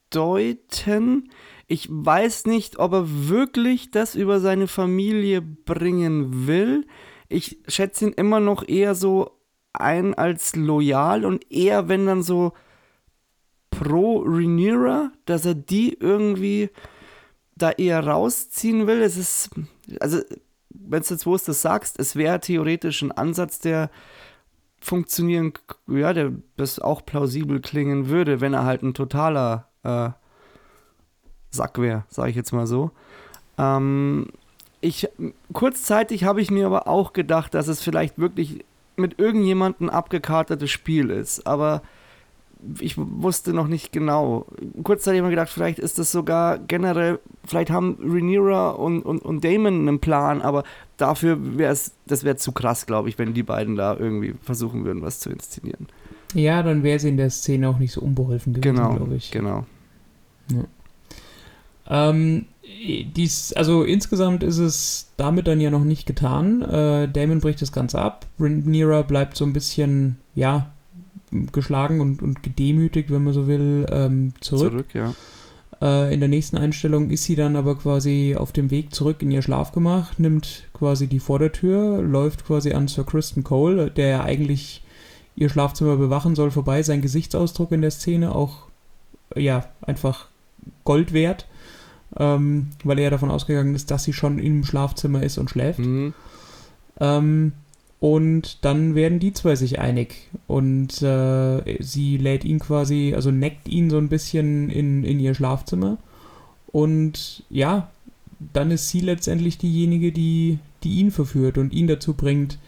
[0.08, 1.28] deuten.
[1.68, 6.86] Ich weiß nicht, ob er wirklich das über seine Familie bringen will.
[7.28, 9.32] Ich schätze ihn immer noch eher so
[9.74, 12.54] ein als loyal und eher, wenn dann so
[13.68, 16.70] pro Rhaenyra, dass er die irgendwie
[17.62, 19.02] da eher rausziehen will.
[19.02, 19.50] Es ist,
[20.00, 20.18] also,
[20.70, 23.90] wenn du jetzt wo es das sagst, es wäre theoretisch ein Ansatz, der
[24.80, 25.52] funktionieren,
[25.86, 30.10] ja, der das auch plausibel klingen würde, wenn er halt ein totaler äh,
[31.50, 32.90] Sack wäre, sage ich jetzt mal so.
[33.58, 34.28] Ähm,
[34.80, 35.08] ich,
[35.52, 38.64] kurzzeitig habe ich mir aber auch gedacht, dass es vielleicht wirklich
[38.96, 41.82] mit irgendjemandem abgekartetes Spiel ist, aber
[42.80, 44.46] ich wusste noch nicht genau.
[44.82, 49.18] Kurzzeitig habe ich mir gedacht, vielleicht ist das sogar generell, vielleicht haben Rhaenyra und, und,
[49.20, 50.62] und Damon einen Plan, aber
[50.96, 54.84] dafür wäre es, das wäre zu krass, glaube ich, wenn die beiden da irgendwie versuchen
[54.84, 55.88] würden, was zu inszenieren.
[56.34, 59.30] Ja, dann wäre sie in der Szene auch nicht so unbeholfen gewesen, Genau, glaube ich.
[59.30, 59.66] genau.
[61.88, 62.46] Ähm,
[63.16, 66.62] dies, also insgesamt ist es damit dann ja noch nicht getan.
[66.62, 68.26] Äh, Damon bricht das Ganze ab.
[68.38, 70.70] Rhaenyra bleibt so ein bisschen, ja,
[71.53, 74.72] geschlagen und, und gedemütigt, wenn man so will, ähm, zurück.
[74.72, 75.14] Zurück, ja.
[75.80, 79.30] Äh, in der nächsten Einstellung ist sie dann aber quasi auf dem Weg zurück in
[79.30, 84.83] ihr Schlafgemach, nimmt quasi die Vordertür, läuft quasi an Sir Kristen Cole, der ja eigentlich
[85.35, 86.83] ihr Schlafzimmer bewachen soll, vorbei.
[86.83, 88.68] Sein Gesichtsausdruck in der Szene auch,
[89.35, 90.28] ja, einfach
[90.85, 91.49] Gold wert,
[92.16, 95.80] ähm, weil er davon ausgegangen ist, dass sie schon im Schlafzimmer ist und schläft.
[95.80, 96.14] Mhm.
[97.01, 97.53] Ähm,
[98.03, 100.28] und dann werden die zwei sich einig.
[100.48, 105.34] Und äh, sie lädt ihn quasi, also neckt ihn so ein bisschen in, in ihr
[105.34, 105.98] Schlafzimmer.
[106.72, 107.92] Und ja,
[108.53, 112.59] dann ist sie letztendlich diejenige, die, die ihn verführt und ihn dazu bringt,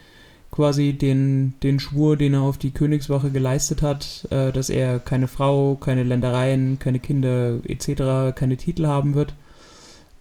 [0.53, 5.27] quasi den, den Schwur, den er auf die Königswache geleistet hat, äh, dass er keine
[5.27, 9.35] Frau, keine Ländereien, keine Kinder etc., keine Titel haben wird,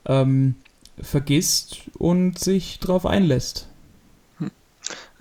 [0.08, 0.56] ähm,
[1.00, 3.68] vergisst und sich darauf einlässt.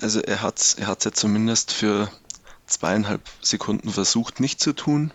[0.03, 2.11] Also er hat es er hat's ja zumindest für
[2.67, 5.13] zweieinhalb Sekunden versucht, nicht zu tun.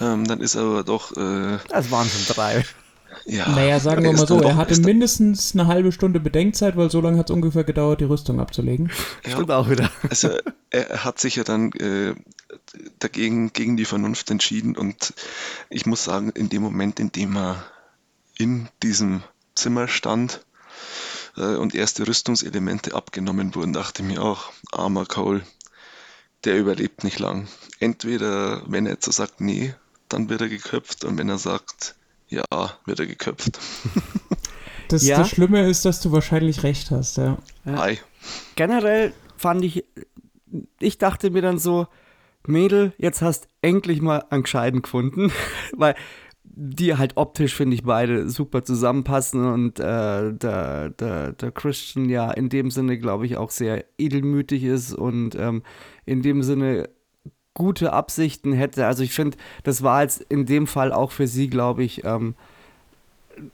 [0.00, 2.64] Ähm, dann ist er aber doch, äh, Das waren schon drei.
[3.26, 3.48] ja.
[3.48, 7.18] Naja, sagen wir mal so, er hatte mindestens eine halbe Stunde Bedenkzeit, weil so lange
[7.18, 8.90] hat es ungefähr gedauert, die Rüstung abzulegen.
[9.24, 9.90] Ja, Stimmt auch wieder.
[10.08, 10.30] Also
[10.70, 12.14] er hat sich ja dann äh,
[12.98, 15.14] dagegen gegen die Vernunft entschieden und
[15.70, 17.64] ich muss sagen, in dem Moment, in dem er
[18.38, 19.22] in diesem
[19.54, 20.45] Zimmer stand
[21.36, 25.42] und erste Rüstungselemente abgenommen wurden, dachte ich mir auch, armer Cole,
[26.44, 27.48] der überlebt nicht lang.
[27.80, 29.74] Entweder, wenn er jetzt so sagt, nee,
[30.08, 31.94] dann wird er geköpft und wenn er sagt,
[32.28, 32.44] ja,
[32.84, 33.58] wird er geköpft.
[34.88, 35.18] Das, Ja.
[35.18, 37.38] das Schlimme ist, dass du wahrscheinlich recht hast, ja.
[37.64, 37.98] Ei.
[38.54, 39.84] Generell fand ich,
[40.78, 41.88] ich dachte mir dann so,
[42.46, 45.32] Mädel, jetzt hast endlich mal einen Gescheiten gefunden,
[45.72, 45.96] weil
[46.58, 52.30] die halt optisch, finde ich, beide super zusammenpassen und äh, der, der, der Christian ja
[52.30, 55.62] in dem Sinne, glaube ich, auch sehr edelmütig ist und ähm,
[56.06, 56.88] in dem Sinne
[57.52, 58.86] gute Absichten hätte.
[58.86, 62.34] Also ich finde, das war jetzt in dem Fall auch für sie, glaube ich, ähm,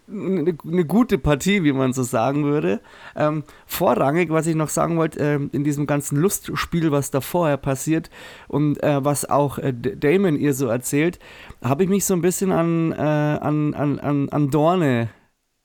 [0.08, 2.80] eine, eine gute Partie, wie man so sagen würde.
[3.16, 7.56] Ähm, vorrangig, was ich noch sagen wollte, ähm, in diesem ganzen Lustspiel, was da vorher
[7.56, 8.10] passiert
[8.48, 11.18] und äh, was auch äh, Damon ihr so erzählt,
[11.62, 15.10] habe ich mich so ein bisschen an, äh, an, an, an, an Dorne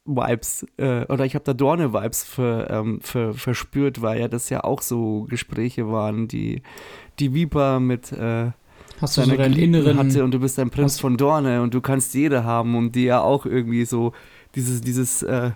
[0.08, 4.64] Vibes, äh, oder ich habe da Dorne-Vibes für, ähm, für, verspürt, weil ja das ja
[4.64, 6.62] auch so Gespräche waren, die
[7.20, 8.52] die Viper mit äh,
[9.00, 9.98] Hast du so deinen inneren.
[9.98, 13.04] hatte und du bist ein Prinz von Dorne und du kannst jede haben und die
[13.04, 14.14] ja auch irgendwie so
[14.56, 15.52] dieses, dieses äh,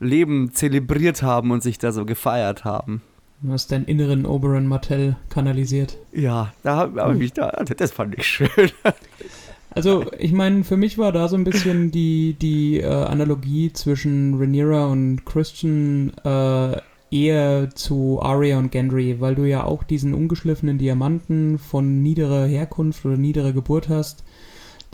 [0.00, 3.02] Leben zelebriert haben und sich da so gefeiert haben.
[3.42, 5.96] Du hast deinen inneren Oberon Martell kanalisiert.
[6.12, 8.48] Ja, da habe hab ich da, das fand ich schön.
[9.72, 14.34] Also, ich meine, für mich war da so ein bisschen die, die äh, Analogie zwischen
[14.34, 16.76] Rhaenyra und Christian äh,
[17.10, 23.04] eher zu Arya und Gendry, weil du ja auch diesen ungeschliffenen Diamanten von niederer Herkunft
[23.04, 24.22] oder niederer Geburt hast,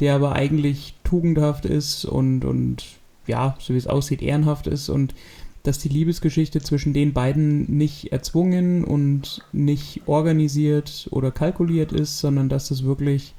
[0.00, 2.84] der aber eigentlich tugendhaft ist und, und
[3.26, 5.14] ja, so wie es aussieht, ehrenhaft ist und
[5.62, 12.48] dass die Liebesgeschichte zwischen den beiden nicht erzwungen und nicht organisiert oder kalkuliert ist, sondern
[12.48, 13.34] dass es wirklich,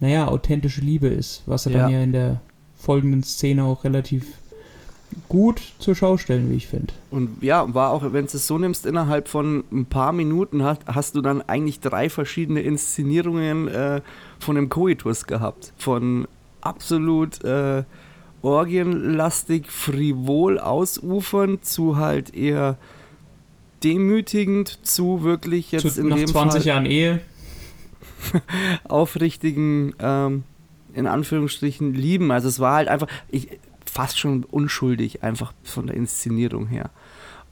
[0.00, 1.98] naja, authentische Liebe ist, was er dann Ja.
[1.98, 2.40] ja in der
[2.74, 4.26] folgenden Szene auch relativ
[5.28, 6.92] gut zur Schau stellen, wie ich finde.
[7.10, 10.82] Und ja, war auch, wenn du es so nimmst, innerhalb von ein paar Minuten hast,
[10.86, 14.00] hast du dann eigentlich drei verschiedene Inszenierungen äh,
[14.38, 15.72] von dem Coitus gehabt.
[15.78, 16.26] Von
[16.60, 17.84] absolut äh,
[18.42, 22.76] orgienlastig, frivol ausufernd zu halt eher
[23.82, 27.20] demütigend zu wirklich jetzt Zu, in nach dem 20 Fall Jahren Ehe.
[28.84, 30.44] aufrichtigen, ähm,
[30.94, 32.30] in Anführungsstrichen, lieben.
[32.30, 33.48] Also es war halt einfach ich,
[33.92, 36.90] fast schon unschuldig, einfach von der Inszenierung her.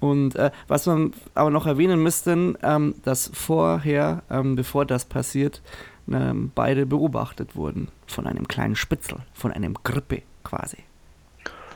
[0.01, 5.61] Und äh, was man aber noch erwähnen müsste, ähm, dass vorher, ähm, bevor das passiert,
[6.11, 10.79] ähm, beide beobachtet wurden von einem kleinen Spitzel, von einem Grippe quasi.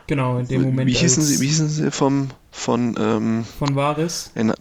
[0.06, 0.88] Genau, in dem Moment.
[0.90, 4.30] wie, hießen sie, wie hießen sie vom, von, ähm, Von Varis.
[4.34, 4.52] in,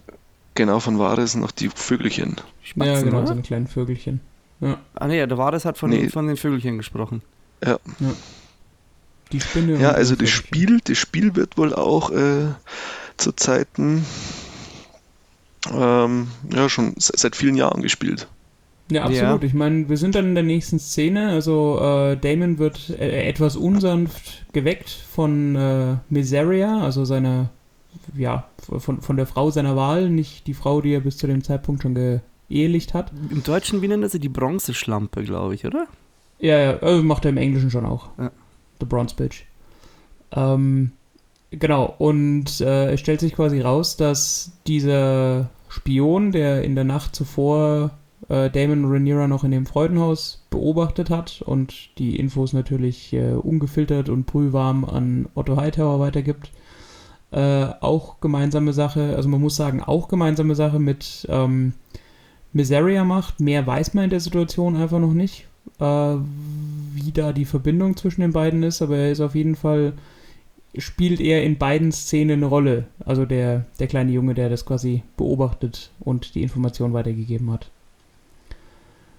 [0.54, 2.36] genau, von Vares noch die Vögelchen?
[2.36, 3.26] Ja, Spatzen, genau, oder?
[3.28, 4.20] so ein kleinen Vögelchen.
[4.60, 6.08] Ja, Ah nee, der Vares hat von, Nee.
[6.08, 7.22] von den Vögelchen gesprochen.
[9.32, 9.78] Die Spinne.
[9.78, 10.28] Ja, also das.
[10.30, 12.46] Spiel, das Spiel wird wohl auch äh,
[13.16, 14.04] zu Zeiten
[15.72, 18.28] ähm, ja schon se- seit vielen Jahren gespielt.
[18.90, 19.44] Ja, absolut.
[19.44, 21.30] Ich meine, wir sind dann in der nächsten Szene.
[21.30, 27.48] Also äh, Damon wird äh, etwas unsanft geweckt von äh, Miseria, also seiner,
[28.14, 31.42] ja, von, von der Frau seiner Wahl, nicht die Frau, die er bis zu dem
[31.42, 31.94] Zeitpunkt schon
[32.48, 33.12] geehelicht hat.
[33.30, 34.20] Im Deutschen, wie nennen das sie?
[34.20, 35.86] Die Bronzeschlampe, glaube ich, oder?
[36.38, 38.08] Ja, ja, also macht er im Englischen schon auch.
[38.18, 38.30] Ja.
[38.82, 39.44] The Bronze Bitch.
[40.32, 40.92] Ähm,
[41.50, 47.14] genau, und äh, es stellt sich quasi raus, dass dieser Spion, der in der Nacht
[47.14, 47.92] zuvor
[48.28, 54.08] äh, Damon Rhaenyra noch in dem Freudenhaus beobachtet hat und die Infos natürlich äh, ungefiltert
[54.08, 56.50] und brühwarm an Otto Hightower weitergibt,
[57.30, 61.74] äh, auch gemeinsame Sache, also man muss sagen, auch gemeinsame Sache mit ähm,
[62.52, 63.40] Miseria macht.
[63.40, 65.46] Mehr weiß man in der Situation einfach noch nicht
[65.78, 66.16] äh,
[66.94, 69.92] wie da die Verbindung zwischen den beiden ist, aber er ist auf jeden Fall,
[70.76, 72.84] spielt er in beiden Szenen eine Rolle.
[73.04, 77.70] Also der, der kleine Junge, der das quasi beobachtet und die Information weitergegeben hat.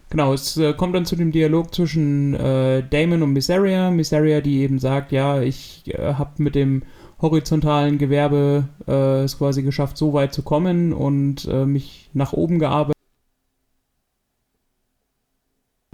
[0.10, 3.90] Genau, es äh, kommt dann zu dem Dialog zwischen äh, Damon und Miseria.
[3.90, 6.84] Miseria, die eben sagt, ja, ich äh, habe mit dem
[7.20, 12.60] horizontalen Gewerbe äh, es quasi geschafft, so weit zu kommen und äh, mich nach oben
[12.60, 12.94] gearbeitet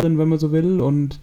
[0.01, 1.19] wenn man so will, und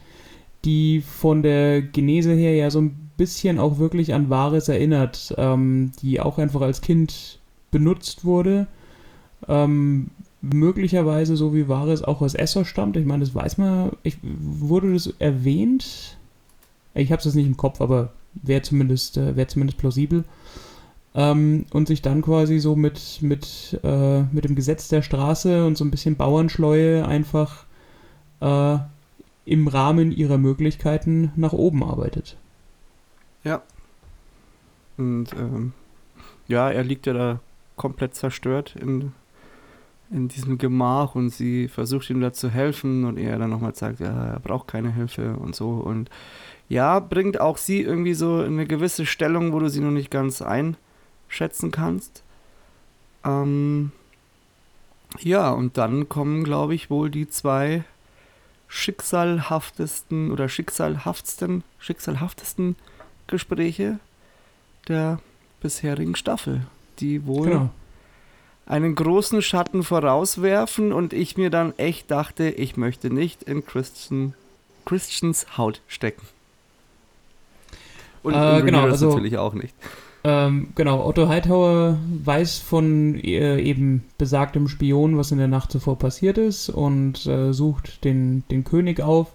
[0.65, 5.93] die von der Genese her ja so ein bisschen auch wirklich an Wahres erinnert, ähm,
[6.03, 7.39] die auch einfach als Kind
[7.71, 8.67] benutzt wurde.
[9.49, 10.11] Ähm,
[10.43, 12.97] möglicherweise so wie Wahres auch aus Essos stammt.
[12.97, 13.93] Ich meine, das weiß man.
[14.03, 16.17] Ich, wurde das erwähnt?
[16.95, 20.25] Ich habe es nicht im Kopf, aber wäre zumindest, äh, wär zumindest plausibel.
[21.15, 25.79] Ähm, und sich dann quasi so mit, mit, äh, mit dem Gesetz der Straße und
[25.79, 27.66] so ein bisschen Bauernschleue einfach
[28.41, 28.79] äh,
[29.45, 32.37] im Rahmen ihrer Möglichkeiten nach oben arbeitet.
[34.97, 35.73] Und ähm,
[36.49, 37.41] ja, er liegt ja da
[37.77, 39.13] komplett zerstört in,
[40.11, 44.01] in diesem Gemach und sie versucht ihm da zu helfen und er dann nochmal sagt,
[44.01, 45.71] ja, er braucht keine Hilfe und so.
[45.71, 46.11] Und
[46.69, 50.11] ja, bringt auch sie irgendwie so in eine gewisse Stellung, wo du sie noch nicht
[50.11, 52.25] ganz einschätzen kannst.
[53.25, 53.93] Ähm,
[55.21, 57.85] ja, und dann kommen, glaube ich, wohl die zwei
[58.69, 62.77] schicksalhaftesten oder schicksalhaftsten, schicksalhaftesten
[63.27, 63.99] Gespräche
[64.89, 65.19] der
[65.61, 66.63] bisherigen Staffel,
[67.01, 67.71] die wohl Genau.
[68.67, 74.35] einen großen Schatten vorauswerfen und ich mir dann echt dachte, ich möchte nicht in Christian,
[74.85, 76.27] Christians Haut stecken.
[78.23, 79.75] Und, Äh, und genau, Rhaenyras also- natürlich auch nicht.
[80.27, 86.01] Ähm, genau, Otto Hightower weiß von äh, eben besagtem Spion, was in der Nacht zuvor
[86.01, 89.29] passiert ist und äh, sucht den, den König auf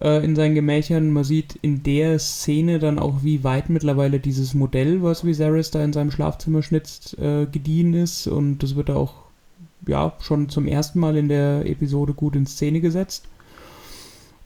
[0.00, 1.10] äh, in seinen Gemächern.
[1.10, 5.82] Man sieht in der Szene dann auch, wie weit mittlerweile dieses Modell, was Viserys da
[5.82, 9.14] in seinem Schlafzimmer schnitzt, äh, gediehen ist und das wird auch
[9.88, 13.26] ja schon zum ersten Mal in der Episode gut in Szene gesetzt.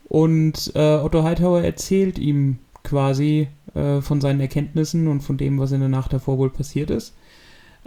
[0.09, 5.73] Und äh, Otto Hightower erzählt ihm quasi äh, von seinen Erkenntnissen und von dem, was
[5.73, 7.15] in der Nacht davor wohl passiert ist.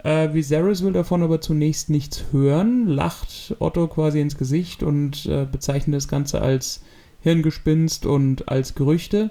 [0.04, 5.46] Äh, Viserys will davon aber zunächst nichts hören, lacht Otto quasi ins Gesicht und äh,
[5.50, 6.82] bezeichnet das Ganze als
[7.22, 9.30] Hirngespinst und als Gerüchte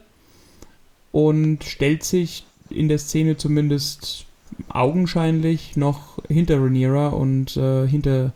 [1.11, 4.25] und stellt sich in der Szene zumindest
[4.69, 8.33] augenscheinlich noch hinter Rhaenyra und äh, hinter,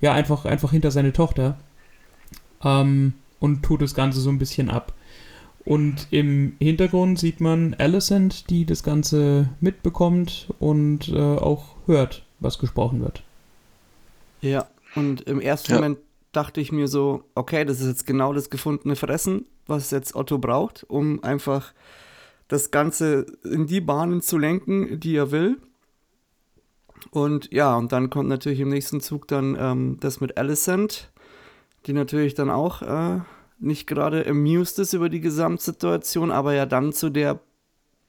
[0.00, 1.56] ja, einfach, einfach hinter seine Tochter
[2.64, 4.92] ähm, und tut das Ganze so ein bisschen ab.
[5.64, 12.58] Und im Hintergrund sieht man Alicent, die das Ganze mitbekommt und äh, auch hört, was
[12.58, 13.22] gesprochen wird.
[14.40, 15.78] Ja, und im ersten Ja.
[15.78, 15.98] Moment
[16.32, 20.38] dachte ich mir so, okay, das ist jetzt genau das gefundene Fressen, was jetzt Otto
[20.38, 21.72] braucht, um einfach
[22.48, 25.58] das Ganze in die Bahnen zu lenken, die er will.
[27.10, 31.10] Und ja, und dann kommt natürlich im nächsten Zug dann ähm, das mit Alicent,
[31.86, 33.20] die natürlich dann auch äh,
[33.60, 37.40] nicht gerade amused ist über die Gesamtsituation, aber ja dann zu der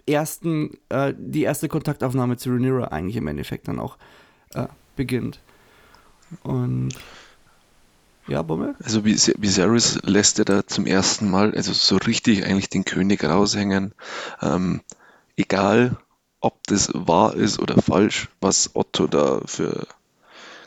[0.07, 3.97] ersten, äh, die erste Kontaktaufnahme zu Rhaenyra eigentlich im Endeffekt dann auch
[4.53, 5.39] äh, beginnt.
[6.43, 6.89] Und
[8.27, 8.75] ja, Bummel?
[8.83, 13.23] Also Vis- Viserys lässt ja da zum ersten Mal, also so richtig eigentlich den König
[13.23, 13.93] raushängen.
[14.41, 14.81] Ähm,
[15.35, 15.97] egal,
[16.39, 19.87] ob das wahr ist oder falsch, was Otto da für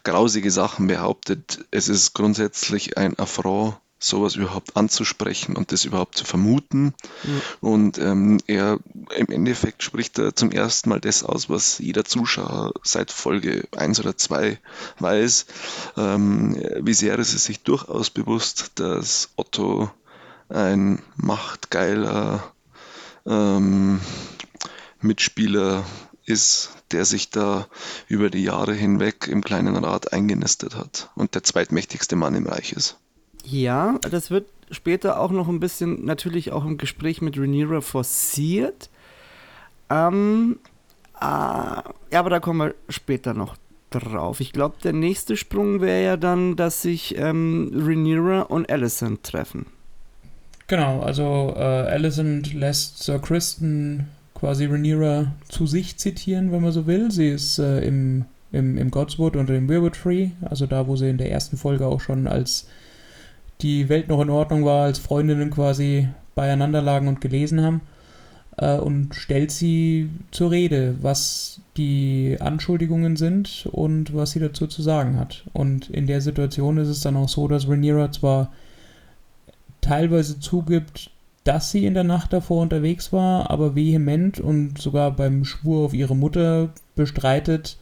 [0.02, 3.76] grausige Sachen behauptet, es ist grundsätzlich ein Affront,
[4.06, 6.94] sowas überhaupt anzusprechen und das überhaupt zu vermuten.
[7.60, 8.78] Und ähm, er
[9.16, 14.00] im Endeffekt spricht er zum ersten Mal das aus, was jeder Zuschauer seit Folge 1
[14.00, 14.58] oder 2
[14.98, 15.46] weiß.
[15.96, 19.90] Ähm, Viserys ist sich durchaus bewusst, dass Otto
[20.48, 22.52] ein machtgeiler
[23.26, 24.00] ähm,
[25.00, 25.84] Mitspieler
[26.26, 27.66] ist, der sich da
[28.08, 32.72] über die Jahre hinweg im kleinen Rat eingenistet hat und der zweitmächtigste Mann im Reich
[32.72, 32.98] ist.
[33.44, 38.90] Ja, das wird später auch noch ein bisschen natürlich auch im Gespräch mit Rhaenyra forciert.
[39.90, 40.58] Ähm,
[41.20, 43.56] äh, ja, aber da kommen wir später noch
[43.90, 44.40] drauf.
[44.40, 49.66] Ich glaube, der nächste Sprung wäre ja dann, dass sich ähm, Rhaenyra und Alicent treffen.
[50.66, 56.86] Genau, also äh, Alicent lässt Sir Kristen quasi Rhaenyra zu sich zitieren, wenn man so
[56.86, 57.10] will.
[57.10, 61.10] Sie ist äh, im, im, im Godswood und im Weirwood Tree, also da, wo sie
[61.10, 62.66] in der ersten Folge auch schon als
[63.60, 67.80] die Welt noch in Ordnung war, als Freundinnen quasi beieinander lagen und gelesen haben.
[68.56, 74.82] Äh, und stellt sie zur Rede, was die Anschuldigungen sind und was sie dazu zu
[74.82, 75.44] sagen hat.
[75.52, 78.52] Und in der Situation ist es dann auch so, dass Rhaenyra zwar
[79.80, 81.10] teilweise zugibt,
[81.42, 85.94] dass sie in der Nacht davor unterwegs war, aber vehement und sogar beim Schwur auf
[85.94, 87.76] ihre Mutter bestreitet,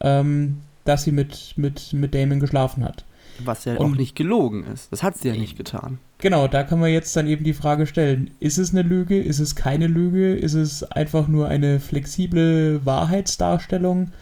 [0.00, 3.04] ähm, dass sie mit, mit, mit Damon geschlafen hat.
[3.44, 4.90] Was ja Und- auch nicht gelogen ist.
[4.92, 5.98] Das hat sie ja nicht getan.
[6.18, 9.38] Genau, da kann man jetzt dann eben die Frage stellen, ist es eine Lüge, ist
[9.38, 14.12] es keine Lüge, ist es einfach nur eine flexible Wahrheitsdarstellung?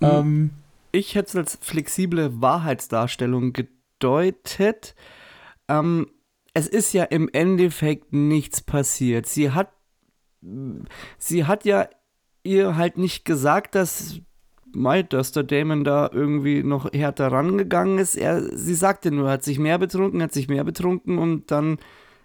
[0.00, 0.06] Mhm.
[0.08, 0.50] Ähm,
[0.92, 4.94] Ich hätte es als flexible Wahrheitsdarstellung gedeutet.
[5.68, 6.08] Ähm,
[6.52, 9.26] es ist ja im Endeffekt nichts passiert.
[9.26, 9.68] Sie hat,
[11.18, 11.88] sie hat ja
[12.42, 14.18] ihr halt nicht gesagt, dass
[14.72, 18.16] Mai, dass der Damon da irgendwie noch härter rangegangen ist.
[18.16, 21.78] Er, sie sagte nur, er hat sich mehr betrunken, hat sich mehr betrunken und dann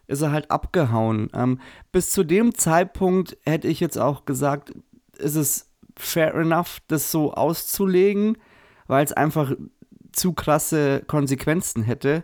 [0.07, 1.29] ist er halt abgehauen.
[1.33, 1.59] Ähm,
[1.91, 4.73] bis zu dem Zeitpunkt hätte ich jetzt auch gesagt,
[5.17, 8.37] ist es fair enough, das so auszulegen,
[8.87, 9.53] weil es einfach
[10.11, 12.23] zu krasse Konsequenzen hätte.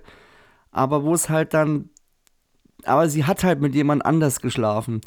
[0.71, 1.89] Aber wo es halt dann,
[2.85, 5.01] aber sie hat halt mit jemand anders geschlafen.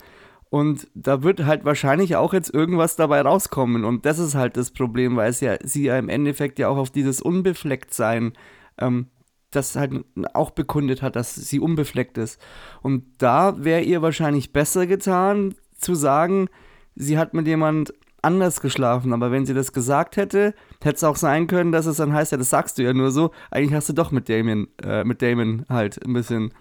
[0.51, 3.85] Und da wird halt wahrscheinlich auch jetzt irgendwas dabei rauskommen.
[3.85, 6.77] Und das ist halt das Problem, weil es ja, sie ja im Endeffekt ja auch
[6.77, 8.35] auf dieses Unbeflecktsein,
[8.79, 9.09] ähm,
[9.51, 12.41] das halt auch bekundet hat, dass sie unbefleckt ist.
[12.83, 16.49] Und da wäre ihr wahrscheinlich besser getan, zu sagen,
[16.95, 17.93] sie hat mit jemand
[18.25, 19.13] anders geschlafen.
[19.13, 22.33] Aber wenn sie das gesagt hätte, hätte es auch sein können, dass es dann heißt,
[22.33, 23.31] ja, das sagst du ja nur so.
[23.51, 26.53] Eigentlich hast du doch mit Damon, äh, mit Damon halt ein bisschen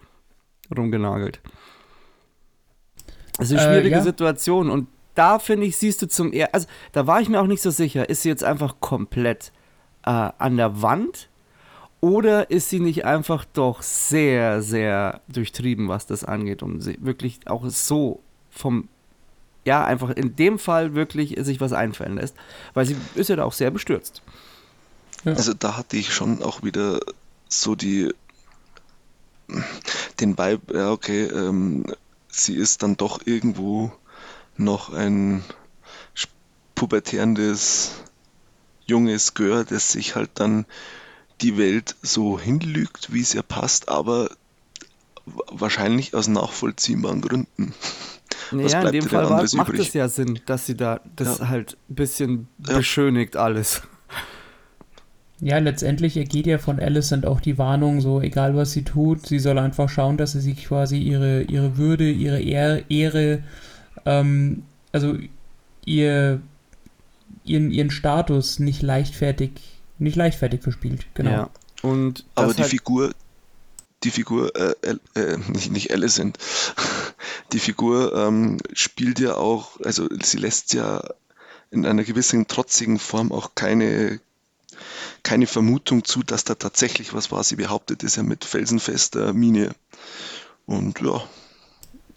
[0.75, 1.41] rumgenagelt.
[3.43, 4.01] Das ist eine Äh, schwierige ja.
[4.01, 7.47] Situation und da finde ich, siehst du zum ersten, also da war ich mir auch
[7.47, 9.51] nicht so sicher, ist sie jetzt einfach komplett
[10.05, 11.29] äh, an der Wand
[11.99, 17.41] oder ist sie nicht einfach doch sehr, sehr durchtrieben, was das angeht und sie wirklich
[17.45, 18.87] auch so vom,
[19.65, 22.37] ja, einfach in dem Fall wirklich sich was einfallen lässt,
[22.73, 24.21] weil sie ist ja da auch sehr bestürzt.
[25.25, 25.33] Ja.
[25.33, 27.01] Also da hatte ich schon auch wieder
[27.49, 28.13] so die
[30.21, 31.85] den Vibe, ja okay, ähm,
[32.35, 33.91] sie ist dann doch irgendwo
[34.57, 35.43] noch ein
[36.75, 37.91] pubertärendes
[38.85, 40.65] junges Gör, das sich halt dann
[41.41, 44.29] die Welt so hinlügt, wie es ihr passt, aber
[45.25, 47.73] wa- wahrscheinlich aus nachvollziehbaren Gründen.
[48.51, 51.47] Was Ja, in dem Fall war, macht es ja Sinn, dass sie da das Ja.
[51.47, 52.77] halt ein bisschen Ja.
[52.77, 53.81] beschönigt alles.
[55.43, 59.39] Ja, letztendlich ergeht ja von Alicent auch die Warnung, so egal was sie tut, sie
[59.39, 63.43] soll einfach schauen, dass sie sich quasi ihre, ihre Würde, ihre Ehr, Ehre,
[64.05, 64.63] ähm,
[64.93, 65.17] also
[65.85, 66.41] ihr,
[67.43, 69.51] ihren, ihren Status nicht leichtfertig,
[69.99, 71.07] nicht leichtfertig verspielt.
[71.13, 71.31] Genau.
[71.31, 71.49] Ja.
[71.81, 73.11] Und Aber die halt, Figur,
[74.05, 76.37] die Figur, äh, äh, nicht, nicht Alicent,
[77.51, 81.03] die Figur ähm, spielt ja auch, also sie lässt ja
[81.69, 84.21] in einer gewissen trotzigen Form auch keine,
[85.23, 87.43] keine Vermutung zu, dass da tatsächlich was war.
[87.43, 89.71] Sie behauptet es ja mit felsenfester Miene.
[90.65, 91.21] Und ja,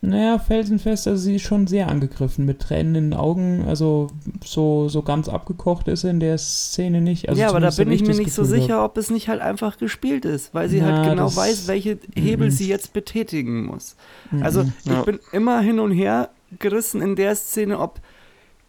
[0.02, 4.08] naja, felsenfest, also sie ist schon sehr angegriffen, mit Tränen in den Augen, also
[4.44, 7.28] so, so ganz abgekocht ist in der Szene nicht.
[7.28, 9.40] Also ja, aber da bin ich mir nicht Gefühl so sicher, ob es nicht halt
[9.40, 12.52] einfach gespielt ist, weil sie Na, halt genau weiß, welche Hebel Mhm.
[12.52, 13.96] sie jetzt betätigen muss.
[14.30, 14.42] Mhm.
[14.42, 15.02] Also ich Ja.
[15.02, 16.28] bin immer hin und her
[16.58, 18.00] gerissen in der Szene, ob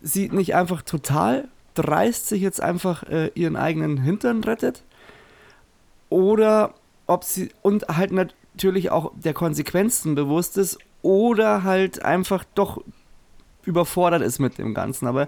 [0.02, 4.84] sie nicht einfach total dreist sich jetzt einfach äh, ihren eigenen Hintern rettet
[6.10, 6.74] oder
[7.06, 12.82] ob sie und halt natürlich auch der Konsequenzen bewusst ist oder halt einfach doch
[13.64, 15.08] überfordert ist mit dem Ganzen.
[15.08, 15.28] Aber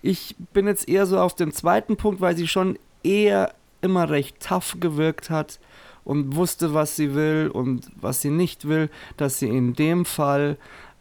[0.00, 4.40] ich bin jetzt eher so auf dem zweiten Punkt, weil sie schon eher immer recht
[4.40, 5.58] tough gewirkt hat
[6.04, 10.56] und wusste, was sie will und was sie nicht will, dass sie in dem Fall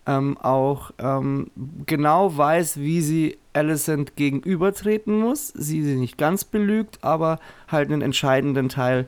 [0.05, 1.51] ähm, auch ähm,
[1.85, 5.49] genau weiß, wie sie Alicent gegenübertreten muss.
[5.49, 9.07] Sie sie nicht ganz belügt, aber halt einen entscheidenden Teil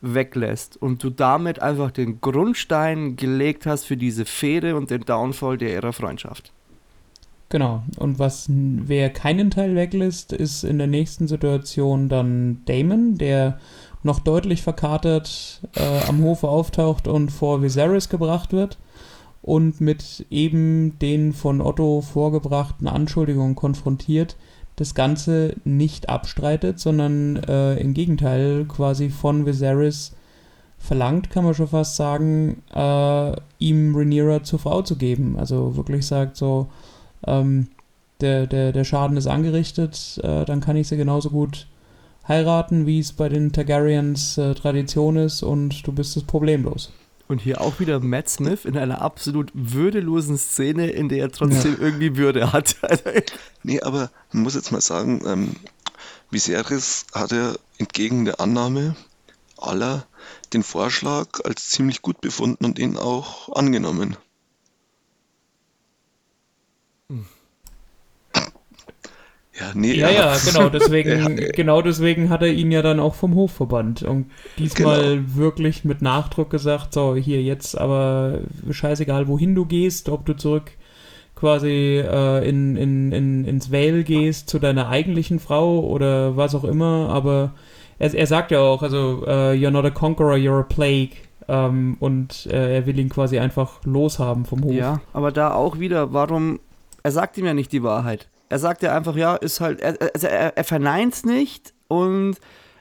[0.00, 5.58] weglässt und du damit einfach den Grundstein gelegt hast für diese Fehde und den Downfall
[5.58, 6.52] der ihrer Freundschaft.
[7.48, 7.82] Genau.
[7.98, 13.60] Und was wer keinen Teil weglässt, ist in der nächsten Situation dann Damon, der
[14.02, 18.78] noch deutlich verkatert äh, am Hofe auftaucht und vor Viserys gebracht wird
[19.42, 24.36] und mit eben den von Otto vorgebrachten Anschuldigungen konfrontiert,
[24.76, 30.14] das Ganze nicht abstreitet, sondern äh, im Gegenteil quasi von Viserys
[30.78, 35.36] verlangt, kann man schon fast sagen, äh, ihm Rhaenyra zur Frau zu geben.
[35.38, 36.68] Also wirklich sagt so,
[37.26, 37.68] ähm,
[38.20, 41.66] der, der, der Schaden ist angerichtet, äh, dann kann ich sie genauso gut
[42.26, 46.92] heiraten, wie es bei den Targaryens äh, Tradition ist und du bist es problemlos.
[47.32, 51.78] Und hier auch wieder Matt Smith in einer absolut würdelosen Szene, in der er trotzdem
[51.80, 52.76] irgendwie Würde hat.
[53.62, 55.56] Nee, aber man muss jetzt mal sagen, ähm,
[56.30, 58.96] Viserys hat ja entgegen der Annahme
[59.56, 60.04] aller
[60.52, 64.18] den Vorschlag als ziemlich gut befunden und ihn auch angenommen.
[69.62, 73.34] Ja, nee, Ja, ja, genau, deswegen, genau deswegen hat er ihn ja dann auch vom
[73.34, 74.26] Hof verbannt und
[74.58, 75.36] diesmal Genau.
[75.36, 78.40] wirklich mit Nachdruck gesagt, so, hier jetzt aber
[78.70, 80.72] scheißegal, wohin du gehst, ob du zurück
[81.34, 86.64] quasi äh, in, in, in, ins Vale gehst zu deiner eigentlichen Frau oder was auch
[86.64, 87.52] immer, aber
[87.98, 91.16] er, er sagt ja auch, also, äh, you're not a conqueror, you're a plague
[91.48, 94.72] ähm, und äh, er will ihn quasi einfach loshaben vom Hof.
[94.72, 96.60] ja, aber da auch wieder, warum,
[97.02, 98.28] er sagt ihm ja nicht die Wahrheit.
[98.52, 102.36] Er sagt ja einfach, ja, ist halt, er, also er, er verneint es nicht und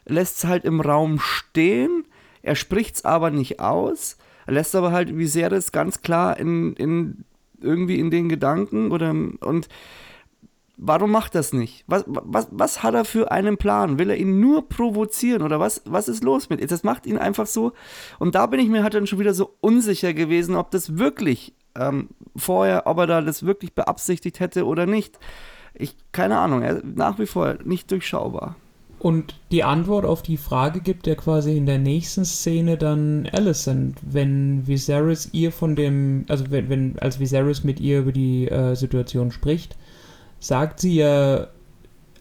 [0.05, 2.03] lässt es halt im Raum stehen.
[2.41, 4.17] Er spricht es aber nicht aus.
[4.47, 7.23] Er lässt aber halt Viserys ganz klar in, in
[7.61, 9.69] irgendwie in den Gedanken oder und
[10.75, 11.85] warum macht das nicht?
[11.87, 13.97] Was, was, was hat er für einen Plan?
[13.97, 16.69] Will er ihn nur provozieren oder was, was ist los mit?
[16.69, 17.71] Das macht ihn einfach so.
[18.19, 21.53] Und da bin ich mir halt dann schon wieder so unsicher gewesen, ob das wirklich
[21.75, 25.17] ähm, vorher, ob er da das wirklich beabsichtigt hätte oder nicht.
[25.73, 28.55] Ich, keine Ahnung, er, nach wie vor nicht durchschaubar.
[28.99, 33.97] Und die Antwort auf die Frage gibt er quasi in der nächsten Szene dann Alicent,
[34.03, 38.75] wenn Viserys ihr von dem, also wenn, wenn als Viserys mit ihr über die äh,
[38.75, 39.75] Situation spricht,
[40.39, 41.47] sagt sie ja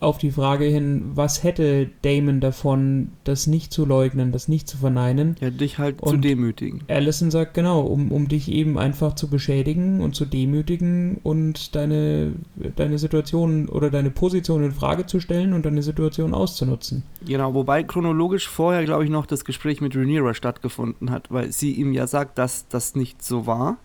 [0.00, 4.78] auf die Frage hin, was hätte Damon davon, das nicht zu leugnen, das nicht zu
[4.78, 5.36] verneinen.
[5.40, 6.80] Ja, dich halt zu Und- demütigen.
[6.88, 12.32] Allison sagt genau, um, um dich eben einfach zu beschädigen und zu demütigen und deine,
[12.76, 17.02] deine Situation oder deine Position in Frage zu stellen und deine Situation auszunutzen.
[17.26, 21.72] Genau, wobei chronologisch vorher, glaube ich, noch das Gespräch mit Rhaenyra stattgefunden hat, weil sie
[21.72, 23.76] ihm ja sagt, dass das nicht so war.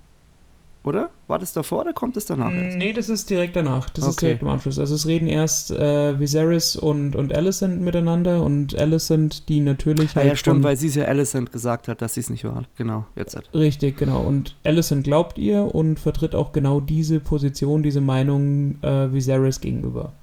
[0.86, 1.10] Oder?
[1.28, 2.78] War das davor oder kommt es danach erst?
[2.78, 3.90] Nee, das ist direkt danach.
[3.90, 4.26] Das ist Okay.
[4.28, 4.78] direkt im Anschluss.
[4.78, 10.18] Also es reden erst äh, Viserys und, und Alicent miteinander und Alicent, die natürlich Ja,
[10.18, 12.44] halt ja, stimmt, von- weil sie es ja Alicent gesagt hat, dass sie es nicht
[12.44, 12.64] war.
[12.78, 13.50] Genau, jetzt halt.
[13.54, 14.22] Richtig, genau.
[14.22, 20.14] Und Alicent glaubt ihr und vertritt auch genau diese Position, diese Meinung äh, Viserys gegenüber.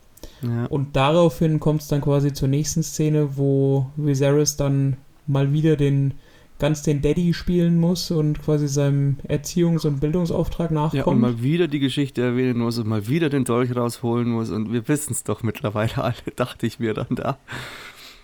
[0.42, 0.66] Ja.
[0.66, 4.96] Und daraufhin kommt es dann quasi zur nächsten Szene, wo Viserys dann
[5.26, 6.14] mal wieder den
[6.62, 11.20] ganz den Daddy spielen muss und quasi seinem Erziehungs- und Bildungsauftrag ja, und nachkommt.
[11.20, 14.86] mal wieder die Geschichte erwähnen muss und mal wieder den Dolch rausholen muss und wir
[14.86, 17.38] wissen es doch mittlerweile alle, dachte ich mir dann da.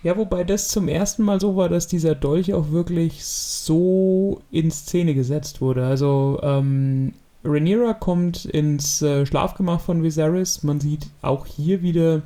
[0.03, 4.71] Ja, wobei das zum ersten Mal so war, dass dieser Dolch auch wirklich so in
[4.71, 5.85] Szene gesetzt wurde.
[5.85, 7.11] Also, ähm,
[7.43, 10.63] Rhaenyra kommt ins äh, Schlafgemach von Viserys.
[10.63, 12.21] Man sieht auch hier wieder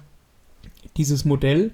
[0.96, 1.72] dieses Modell.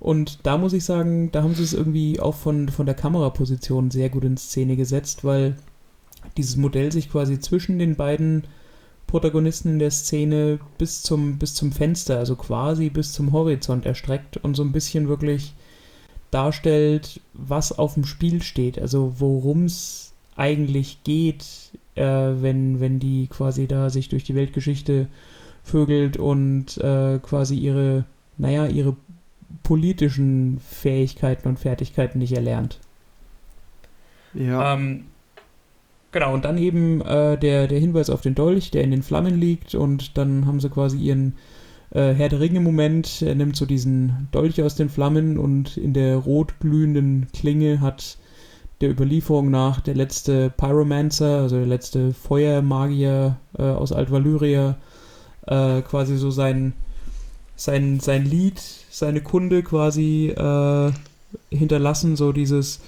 [0.00, 3.90] Und da muss ich sagen, da haben sie es irgendwie auch von, von der Kameraposition
[3.90, 5.56] sehr gut in Szene gesetzt, weil
[6.36, 8.44] dieses Modell sich quasi zwischen den beiden
[9.06, 14.36] Protagonisten in der Szene bis zum, bis zum Fenster, also quasi bis zum Horizont erstreckt
[14.36, 15.54] und so ein bisschen wirklich
[16.30, 23.26] darstellt, was auf dem Spiel steht, also worum es eigentlich geht äh, wenn, wenn die
[23.26, 25.08] quasi da sich durch die Weltgeschichte
[25.64, 28.04] vögelt und äh, quasi ihre,
[28.38, 28.96] naja, ihre
[29.68, 32.78] politischen Fähigkeiten und Fertigkeiten nicht erlernt.
[34.32, 34.72] Ja.
[34.72, 35.04] Ähm,
[36.10, 39.38] genau, und dann eben äh, der, der Hinweis auf den Dolch, der in den Flammen
[39.38, 41.34] liegt und dann haben sie quasi ihren
[41.90, 43.20] äh, Herr der Ringe-Moment.
[43.20, 48.16] Er nimmt so diesen Dolch aus den Flammen und in der rot glühenden Klinge hat
[48.80, 54.78] der Überlieferung nach der letzte Pyromancer, also der letzte Feuermagier äh, aus Alt-Valyria,
[55.46, 56.72] äh, quasi so sein,
[57.54, 58.62] sein, sein Lied,
[58.98, 60.92] seine Kunde quasi äh,
[61.50, 62.80] hinterlassen, so dieses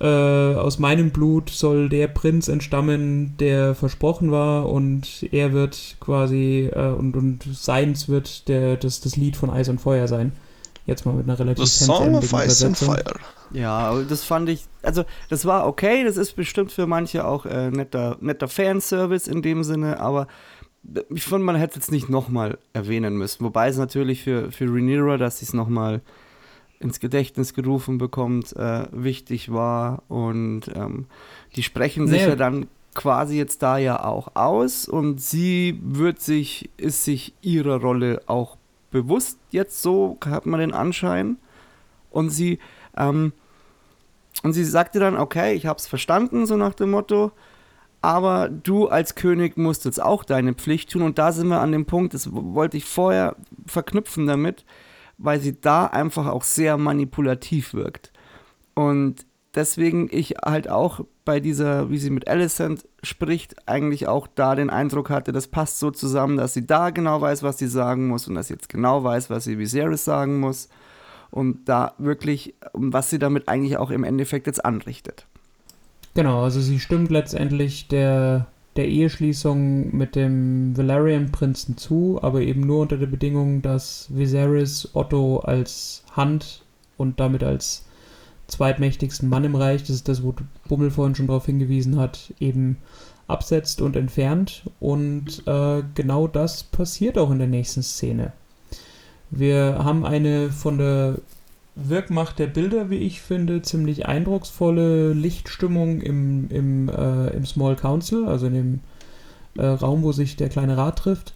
[0.00, 0.06] äh,
[0.54, 6.88] aus meinem Blut soll der Prinz entstammen, der versprochen war und er wird quasi äh,
[6.88, 10.32] und, und seins wird der, das, das Lied von Eis und Feuer sein.
[10.86, 12.76] Jetzt mal mit einer relativ The Song of Ice and.
[12.76, 13.14] Fire.
[13.52, 17.46] Ja, aber das fand ich, also das war okay, das ist bestimmt für manche auch
[17.46, 20.26] äh, netter, netter Fanservice in dem Sinne, aber
[21.10, 23.44] ich fand, man hätte es jetzt nicht nochmal erwähnen müssen.
[23.44, 26.02] Wobei es natürlich für, für Rhaenyra, dass sie es nochmal
[26.80, 30.02] ins Gedächtnis gerufen bekommt, äh, wichtig war.
[30.08, 31.06] Und ähm,
[31.56, 32.30] die sprechen sich Naja.
[32.30, 37.80] ja dann quasi jetzt da ja auch aus und sie wird sich, ist sich ihrer
[37.80, 38.56] Rolle auch
[38.90, 41.36] bewusst jetzt so, hat man den Anschein.
[42.10, 42.60] Und sie,
[42.96, 43.32] ähm,
[44.44, 47.32] und sie sagte dann, okay, ich hab's verstanden, so nach dem Motto,
[48.04, 51.00] aber du als König musst jetzt auch deine Pflicht tun.
[51.00, 53.34] Und da sind wir an dem Punkt, das wollte ich vorher
[53.66, 54.66] verknüpfen damit,
[55.16, 58.12] weil sie da einfach auch sehr manipulativ wirkt.
[58.74, 59.24] Und
[59.54, 64.68] deswegen ich halt auch bei dieser, wie sie mit Alicent spricht, eigentlich auch da den
[64.68, 68.28] Eindruck hatte, das passt so zusammen, dass sie da genau weiß, was sie sagen muss
[68.28, 70.68] und dass sie jetzt genau weiß, was sie Viserys sagen muss
[71.30, 75.26] und da wirklich, was sie damit eigentlich auch im Endeffekt jetzt anrichtet.
[76.14, 78.46] Genau, also sie stimmt letztendlich der,
[78.76, 85.38] der Eheschließung mit dem Valerian-Prinzen zu, aber eben nur unter der Bedingung, dass Viserys Otto
[85.40, 86.62] als Hand
[86.96, 87.84] und damit als
[88.46, 90.34] zweitmächtigsten Mann im Reich, das ist das, wo
[90.68, 92.76] Bummel vorhin schon darauf hingewiesen hat, eben
[93.26, 94.62] absetzt und entfernt.
[94.78, 98.32] Und äh, genau das passiert auch in der nächsten Szene.
[99.30, 101.16] Wir haben eine von der
[101.76, 108.26] Wirkmacht der Bilder, wie ich finde, ziemlich eindrucksvolle Lichtstimmung im, im, äh, im Small Council,
[108.26, 108.80] also in dem
[109.58, 111.34] äh, Raum, wo sich der kleine Rat trifft.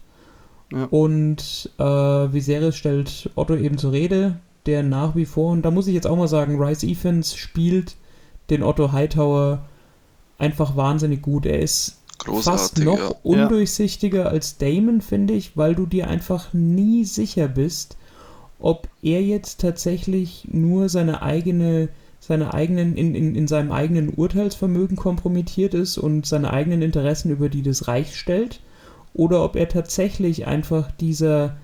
[0.73, 0.85] Ja.
[0.85, 4.37] Und äh, Viserys stellt Otto eben zur Rede,
[4.67, 7.97] der nach wie vor, und da muss ich jetzt auch mal sagen, Rice Evans spielt
[8.51, 9.67] den Otto Hightower
[10.39, 11.47] einfach wahnsinnig gut.
[11.47, 12.01] Er ist
[12.43, 13.15] fast noch ja.
[13.23, 17.97] undurchsichtiger als Damon, finde ich, weil du dir einfach nie sicher bist,
[18.59, 21.89] ob er jetzt tatsächlich nur seine eigene,
[22.21, 27.49] seine eigenen, in, in, in seinem eigenen Urteilsvermögen kompromittiert ist und seine eigenen Interessen über
[27.49, 28.61] die des Reichs stellt,
[29.15, 31.57] oder ob er tatsächlich einfach dieser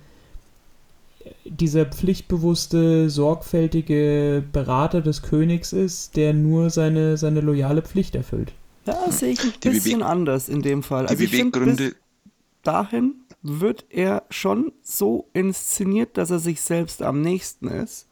[1.46, 8.52] dieser pflichtbewusste, sorgfältige Berater des Königs ist, der nur seine, seine loyale Pflicht erfüllt.
[8.86, 11.06] Ja, das sehe ich ein Die bisschen Beweg- anders in dem Fall.
[11.06, 11.94] Die Also bis Beweggründe,
[12.62, 13.14] dahin
[13.44, 18.08] wird er schon so inszeniert, dass er sich selbst am nächsten ist.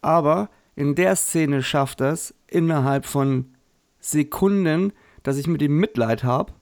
[0.00, 3.46] Aber in der Szene schafft er es innerhalb von
[3.98, 4.92] Sekunden,
[5.24, 6.52] dass ich mit ihm Mitleid habe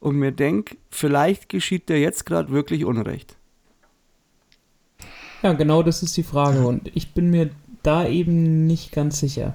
[0.00, 3.36] und mir denke, vielleicht geschieht dir jetzt gerade wirklich Unrecht.
[5.42, 7.50] Ja, genau das ist die Frage und ich bin mir
[7.82, 9.54] da eben nicht ganz sicher.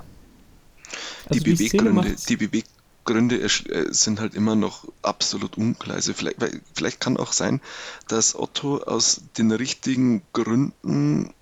[1.26, 2.75] die Also Szene Beweggründe, die Beweggründe
[3.06, 5.96] ersch- äh, sind halt immer noch absolut unklar.
[5.96, 6.38] Also vielleicht,
[6.74, 7.62] vielleicht kann auch sein,
[8.08, 11.34] dass Otto aus den richtigen Gründen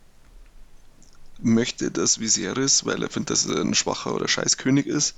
[1.39, 5.15] möchte, dass Viserys, weil er findet, dass er ein schwacher oder scheiß König ist,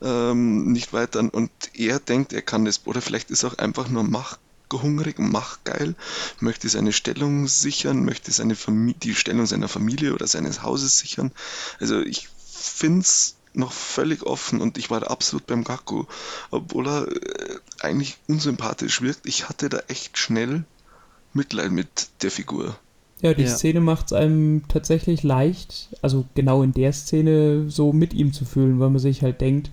[0.00, 1.20] ähm, nicht weiter.
[1.32, 2.86] Und er denkt, er kann das.
[2.86, 5.94] Oder vielleicht ist er auch einfach nur machtgehungrig, machtgeil,
[6.40, 11.32] möchte seine Stellung sichern, möchte seine die Stellung seiner Familie oder seines Hauses sichern.
[11.80, 16.04] Also ich finde es noch völlig offen und ich war da absolut beim Gaku,
[16.50, 19.26] obwohl er äh, eigentlich unsympathisch wirkt.
[19.26, 20.64] Ich hatte da echt schnell
[21.34, 22.76] Mitleid mit der Figur.
[23.20, 23.48] Ja, die Ja.
[23.48, 28.44] Szene macht es einem tatsächlich leicht, also genau in der Szene so mit ihm zu
[28.44, 29.70] fühlen, weil man sich halt denkt,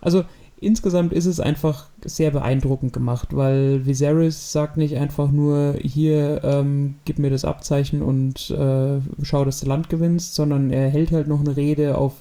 [0.00, 0.24] also
[0.60, 6.96] insgesamt ist es einfach sehr beeindruckend gemacht, weil Viserys sagt nicht einfach nur, hier, ähm,
[7.04, 11.28] gib mir das Abzeichen und äh, schau, dass du Land gewinnst, sondern er hält halt
[11.28, 12.12] noch eine Rede auf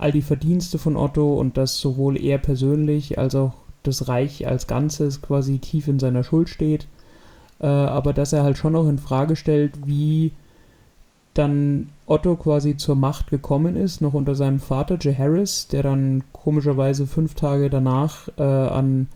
[0.00, 3.52] all die Verdienste von Otto und dass sowohl er persönlich als auch
[3.82, 6.86] das Reich als Ganzes quasi tief in seiner Schuld steht.
[7.60, 10.32] Äh, aber dass er halt schon auch in Frage stellt, wie
[11.34, 17.06] dann Otto quasi zur Macht gekommen ist, noch unter seinem Vater Jaehaerys, der dann komischerweise
[17.06, 19.08] fünf Tage danach äh, an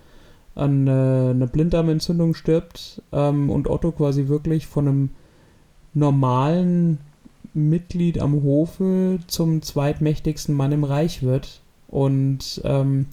[0.54, 0.90] an äh,
[1.30, 5.10] einer Blinddarmentzündung stirbt ähm, und Otto quasi wirklich von einem
[5.94, 6.98] normalen
[7.54, 11.60] Mitglied am Hofe zum zweitmächtigsten Mann im Reich wird.
[11.88, 13.06] Und ähm,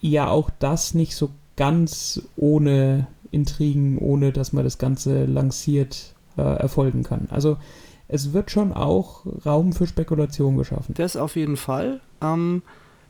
[0.00, 6.42] ja, auch das nicht so ganz ohne Intrigen, ohne dass man das Ganze lanciert, äh,
[6.42, 7.28] erfolgen kann.
[7.30, 7.56] Also
[8.08, 10.94] es wird schon auch Raum für Spekulation geschaffen.
[10.96, 12.00] Das auf jeden Fall.
[12.22, 12.62] Ähm,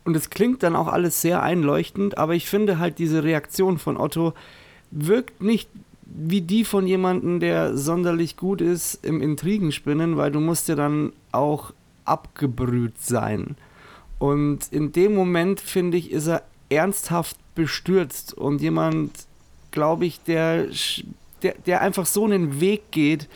[0.03, 3.97] und es klingt dann auch alles sehr einleuchtend, aber ich finde halt diese Reaktion von
[3.97, 4.33] Otto
[4.91, 5.69] wirkt nicht
[6.15, 11.13] wie die von jemandem, der sonderlich gut ist im Intrigenspinnen, weil du musst ja dann
[11.31, 11.73] auch
[12.05, 13.55] abgebrüht sein.
[14.17, 19.11] Und in dem Moment, finde ich, ist er ernsthaft bestürzt und jemand,
[19.71, 20.67] glaube ich, der,
[21.41, 23.27] der, der einfach so einen Weg geht,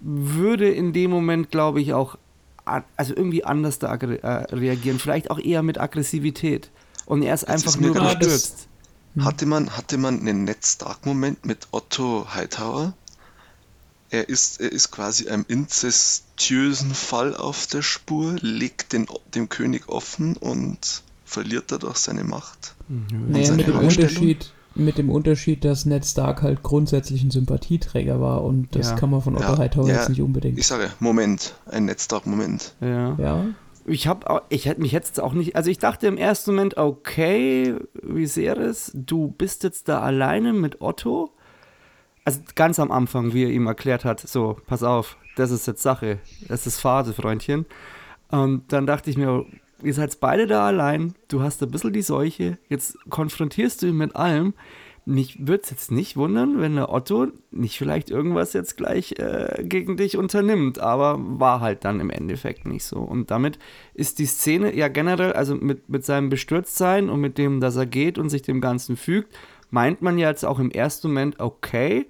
[0.00, 2.16] würde in dem Moment, glaube ich, auch
[2.64, 4.98] also irgendwie anders da äh, reagieren.
[4.98, 6.70] Vielleicht auch eher mit Aggressivität.
[7.06, 8.68] Und er ist einfach nur bestürzt.
[9.14, 9.24] Hm.
[9.24, 12.94] Hatte man, hatte man einen Ned Stark-Moment mit Otto Hightower?
[14.10, 19.88] Er ist, er ist quasi einem inzestiösen Fall auf der Spur, legt den, dem König
[19.88, 22.74] offen und verliert dadurch seine Macht.
[22.88, 23.30] Mhm.
[23.30, 28.44] Naja, mit dem, Unterschied, mit dem Unterschied, dass Ned Stark halt grundsätzlich ein Sympathieträger war
[28.44, 28.96] und das ja.
[28.96, 30.58] kann man von Otto ja, Hightower ja, jetzt nicht unbedingt.
[30.58, 32.74] Ich sage, Moment, ein Ned Stark-Moment.
[32.80, 33.16] Ja.
[33.18, 33.46] ja.
[33.86, 37.76] Ich habe ich hätte mich jetzt auch nicht, also ich dachte im ersten Moment, okay,
[38.02, 41.32] wie sehr es, du bist jetzt da alleine mit Otto.
[42.24, 45.82] Also ganz am Anfang, wie er ihm erklärt hat, so, pass auf, das ist jetzt
[45.82, 47.66] Sache, das ist Phase, Freundchen.
[48.30, 49.44] Und dann dachte ich mir,
[49.82, 53.96] ihr seid beide da allein, du hast ein bisschen die Seuche, jetzt konfrontierst du ihn
[53.96, 54.54] mit allem
[55.06, 59.62] mich würde es jetzt nicht wundern, wenn der Otto nicht vielleicht irgendwas jetzt gleich äh,
[59.64, 62.98] gegen dich unternimmt, aber war halt dann im Endeffekt nicht so.
[63.00, 63.58] Und damit
[63.92, 67.86] ist die Szene ja generell, also mit, mit seinem Bestürztsein und mit dem, dass er
[67.86, 69.36] geht und sich dem Ganzen fügt,
[69.70, 72.06] meint man ja jetzt auch im ersten Moment, okay,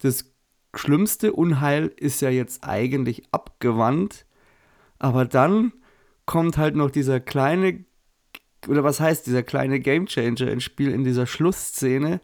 [0.00, 0.32] das
[0.74, 4.26] schlimmste Unheil ist ja jetzt eigentlich abgewandt,
[4.98, 5.72] aber dann
[6.26, 7.84] kommt halt noch dieser kleine
[8.68, 12.20] oder was heißt dieser kleine Gamechanger ins Spiel in dieser Schlussszene,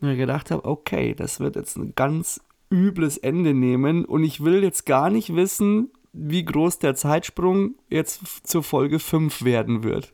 [0.00, 2.40] ich gedacht habe, okay, das wird jetzt ein ganz
[2.70, 8.46] übles Ende nehmen und ich will jetzt gar nicht wissen, wie groß der Zeitsprung jetzt
[8.46, 10.12] zur Folge 5 werden wird.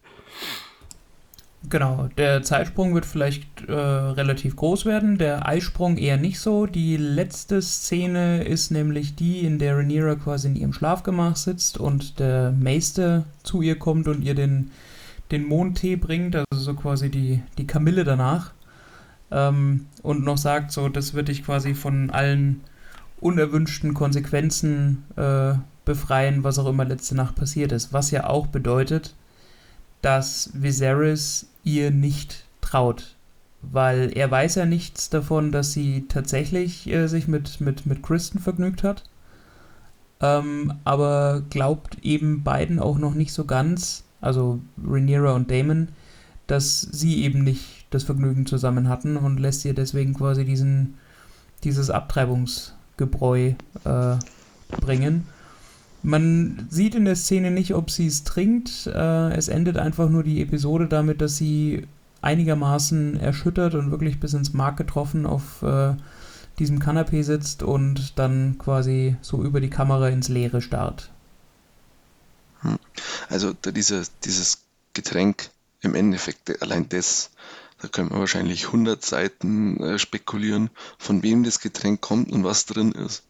[1.70, 6.66] Genau, der Zeitsprung wird vielleicht äh, relativ groß werden, der Eisprung eher nicht so.
[6.66, 12.18] Die letzte Szene ist nämlich die, in der Rhaenyra quasi in ihrem Schlafgemach sitzt und
[12.18, 14.72] der Meister zu ihr kommt und ihr den
[15.30, 18.52] den Mondtee bringt, also so quasi die, die Kamille danach.
[19.30, 22.60] Ähm, und noch sagt, so, das wird dich quasi von allen
[23.20, 27.92] unerwünschten Konsequenzen äh, befreien, was auch immer letzte Nacht passiert ist.
[27.92, 29.14] Was ja auch bedeutet,
[30.02, 33.16] dass Viserys ihr nicht traut.
[33.62, 38.38] Weil er weiß ja nichts davon, dass sie tatsächlich äh, sich mit, mit, mit Kristen
[38.38, 39.04] vergnügt hat.
[40.20, 45.88] Ähm, aber glaubt eben beiden auch noch nicht so ganz, also Rhaenyra und Damon,
[46.46, 50.94] dass sie eben nicht das Vergnügen zusammen hatten und lässt ihr deswegen quasi diesen,
[51.62, 53.52] dieses Abtreibungsgebräu
[53.84, 54.16] äh,
[54.80, 55.26] bringen.
[56.02, 58.86] Man sieht in der Szene nicht, ob sie es trinkt.
[58.86, 61.86] Äh, es endet einfach nur die Episode damit, dass sie
[62.20, 65.94] einigermaßen erschüttert und wirklich bis ins Mark getroffen auf äh,
[66.58, 71.10] diesem Kanapee sitzt und dann quasi so über die Kamera ins Leere starrt.
[73.28, 77.30] Also da dieser, dieses Getränk im Endeffekt, allein das,
[77.80, 82.66] da können wir wahrscheinlich 100 Seiten äh, spekulieren, von wem das Getränk kommt und was
[82.66, 83.22] drin ist.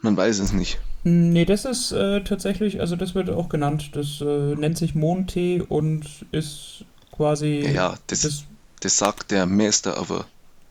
[0.00, 0.78] Man weiß es nicht.
[1.04, 3.90] Nee, das ist äh, tatsächlich, also das wird auch genannt.
[3.94, 7.62] Das äh, nennt sich Mondtee und ist quasi.
[7.64, 8.44] Ja, ja das, das,
[8.80, 10.26] das sagt der Meister, aber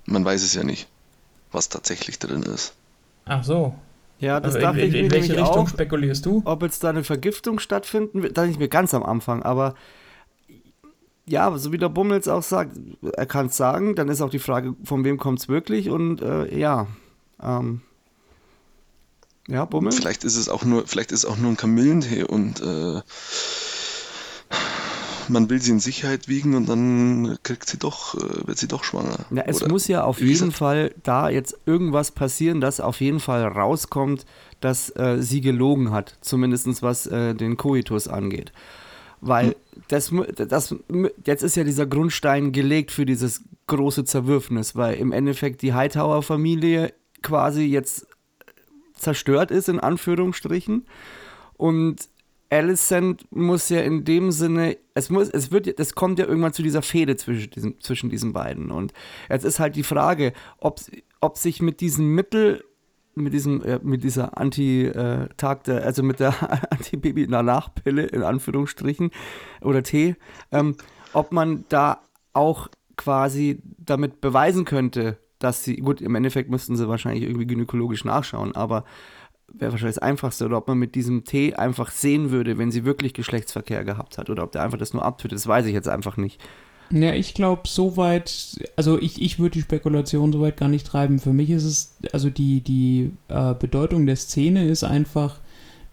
[0.06, 0.88] man weiß es ja nicht,
[1.52, 2.74] was tatsächlich drin ist.
[3.26, 3.76] Ach so,
[4.22, 6.42] ja, das also dachte in, ich mir welche Richtung auch, spekulierst du?
[6.46, 9.76] Ob jetzt da eine Vergiftung stattfinden wird, dachte ich mir ganz am Anfang, aber
[11.26, 12.78] ja, so wie der Bummels auch sagt,
[13.14, 16.22] er kann es sagen, dann ist auch die Frage, von wem kommt es wirklich und
[16.22, 16.88] äh, ja,
[17.42, 17.82] ähm,
[19.48, 19.96] ja, Bummels.
[19.96, 23.02] Vielleicht ist es auch nur, vielleicht ist es auch nur ein Kamillentee und äh,
[25.32, 28.84] man will sie in Sicherheit wiegen und dann kriegt sie doch, äh, wird sie doch
[28.84, 29.18] schwanger.
[29.32, 33.20] Ja, es Oder muss ja auf jeden Fall da jetzt irgendwas passieren, dass auf jeden
[33.20, 34.26] Fall rauskommt,
[34.60, 38.52] dass äh, sie gelogen hat, zumindest was äh, den Koitus angeht.
[39.22, 39.56] Weil hm.
[39.88, 40.76] das, das,
[41.26, 46.94] jetzt ist ja dieser Grundstein gelegt für dieses große Zerwürfnis, weil im Endeffekt die Hightower-Familie
[47.22, 48.08] quasi jetzt
[48.96, 50.86] zerstört ist, in Anführungsstrichen.
[51.54, 52.10] Und
[52.52, 56.62] Alicent muss ja in dem Sinne, es muss, es wird, es kommt ja irgendwann zu
[56.62, 58.72] dieser Fehde zwischen diesen, zwischen diesen beiden.
[58.72, 58.92] Und
[59.30, 60.82] jetzt ist halt die Frage, ob,
[61.22, 62.64] ob sich mit diesem Mittel,
[63.16, 66.34] mit diesem, äh, mit dieser Anti-Tag, äh, also mit der
[66.72, 69.12] Anti-Baby-Nachpille in Anführungsstrichen
[69.62, 70.18] oder Tee,
[70.52, 70.76] ähm,
[71.14, 72.02] ob man da
[72.34, 72.68] auch
[72.98, 78.56] quasi damit beweisen könnte, dass sie, gut, im Endeffekt müssten sie wahrscheinlich irgendwie gynäkologisch nachschauen,
[78.56, 78.84] aber
[79.54, 82.86] wäre wahrscheinlich das Einfachste, oder ob man mit diesem Tee einfach sehen würde, wenn sie
[82.86, 85.88] wirklich Geschlechtsverkehr gehabt hat, oder ob der einfach das nur abtötet, das weiß ich jetzt
[85.88, 86.40] einfach nicht.
[86.90, 91.20] Ja, ich glaube, soweit, also ich, ich würde die Spekulation soweit gar nicht treiben.
[91.20, 95.40] Für mich ist es, also die, die äh, Bedeutung der Szene ist einfach,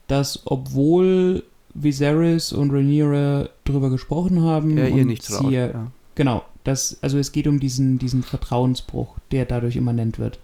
[0.09, 1.45] dass obwohl
[1.75, 5.49] Viserys und Rhaenyra drüber gesprochen haben, Ja, ihr nicht traut.
[5.51, 5.93] sie, Ja.
[6.17, 10.41] Genau, das, also es geht um diesen, diesen Vertrauensbruch, der dadurch immanent wird.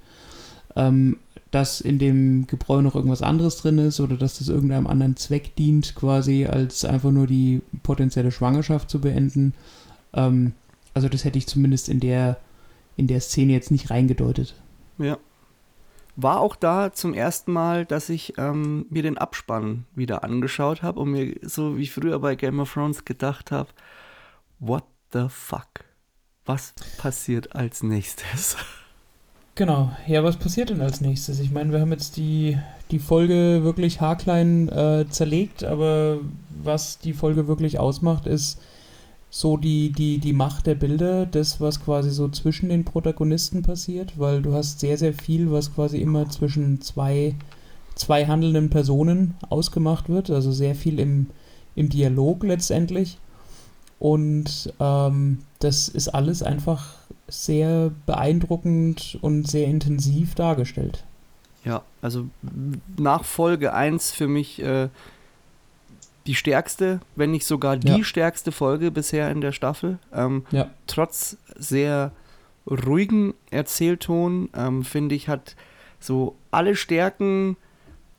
[0.77, 1.17] Ähm,
[1.55, 5.55] dass in dem Gebräu noch irgendwas anderes drin ist oder dass das irgendeinem anderen Zweck
[5.55, 9.55] dient, quasi, als einfach nur die potenzielle Schwangerschaft zu beenden.
[10.15, 10.55] Ähm,
[10.95, 12.39] also das hätte ich zumindest in der,
[12.97, 14.61] in der Szene jetzt nicht reingedeutet.
[14.99, 15.17] Ja.
[16.17, 21.01] War auch da zum ersten Mal, dass ich ähm, mir den Abspann wieder angeschaut habe
[21.01, 23.71] und mir so wie früher bei Game of Thrones gedacht habe,
[24.59, 25.85] what the fuck?
[26.47, 28.57] Was passiert als nächstes?
[29.57, 31.39] Genau, ja, was passiert denn als nächstes?
[31.39, 32.59] Ich meine, wir haben jetzt die,
[32.91, 36.19] die Folge wirklich haarklein äh, zerlegt, aber
[36.51, 38.61] was die Folge wirklich ausmacht, ist
[39.31, 44.19] so die, die, die Macht der Bilder, das, was quasi so zwischen den Protagonisten passiert,
[44.19, 47.37] weil du hast sehr, sehr viel, was quasi immer zwischen zwei,
[47.95, 51.29] zwei handelnden Personen ausgemacht wird, also sehr viel im,
[51.77, 53.19] im Dialog letztendlich.
[54.01, 56.95] Und ähm, das ist alles einfach
[57.29, 61.05] sehr beeindruckend und sehr intensiv dargestellt.
[61.65, 62.27] Ja, also
[62.99, 64.89] nach Folge 1 für mich äh,
[66.27, 68.05] die stärkste, wenn nicht sogar die Ja.
[68.05, 69.99] stärkste Folge bisher in der Staffel.
[70.13, 70.71] Ähm, Ja.
[70.87, 72.13] Trotz sehr
[72.67, 75.55] ruhigen Erzählton, ähm, finde ich, hat
[76.01, 77.57] so alle Stärken,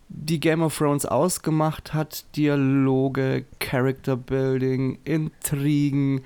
[0.10, 2.26] die Game of Thrones ausgemacht hat.
[2.36, 6.23] Dialoge, Character Building, Intrigen,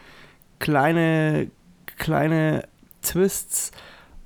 [0.59, 1.49] kleine,
[1.97, 2.67] kleine
[3.01, 3.71] Twists,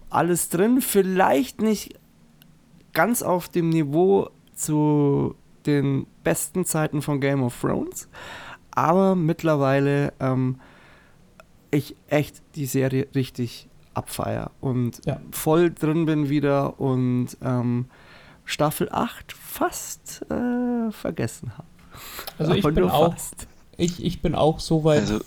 [0.09, 0.81] alles drin.
[0.81, 1.99] Vielleicht nicht
[2.93, 5.35] ganz auf dem Niveau zu
[5.65, 8.07] den besten Zeiten von Game of Thrones,
[8.71, 10.59] aber mittlerweile ähm,
[11.71, 15.19] ich echt die Serie richtig abfeier und Ja.
[15.31, 17.85] voll drin bin wieder und ähm,
[18.45, 21.67] Staffel 8 fast äh, vergessen habe.
[22.37, 23.47] Also ich bin auch, fast.
[23.77, 25.19] ich, ich bin auch so weit Also,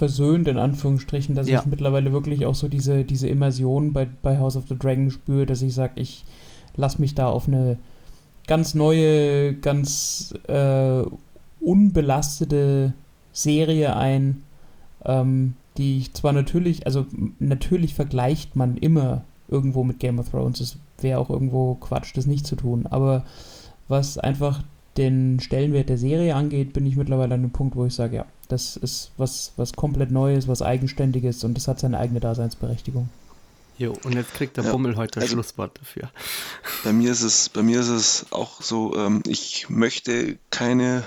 [0.00, 1.60] versöhnt, in Anführungsstrichen, dass Ja.
[1.60, 5.46] ich mittlerweile wirklich auch so diese, diese Immersion bei, bei House of the Dragon spüre,
[5.46, 6.24] dass ich sage, ich
[6.74, 7.76] lasse mich da auf eine
[8.46, 11.02] ganz neue, ganz äh,
[11.60, 12.94] unbelastete
[13.32, 14.42] Serie ein,
[15.04, 17.06] ähm, die ich zwar natürlich, also
[17.38, 22.26] natürlich vergleicht man immer irgendwo mit Game of Thrones, es wäre auch irgendwo Quatsch, das
[22.26, 23.24] nicht zu tun, aber
[23.88, 24.62] was einfach
[24.96, 28.26] den Stellenwert der Serie angeht, bin ich mittlerweile an dem Punkt, wo ich sage, ja,
[28.52, 33.08] das ist was, was komplett Neues, was Eigenständiges und das hat seine eigene Daseinsberechtigung.
[33.78, 36.10] Jo, und jetzt kriegt der Ja, Bummel heute das also- Schlusswort dafür.
[36.84, 41.02] bei mir ist es, bei mir ist es auch so, ähm, ich möchte keine,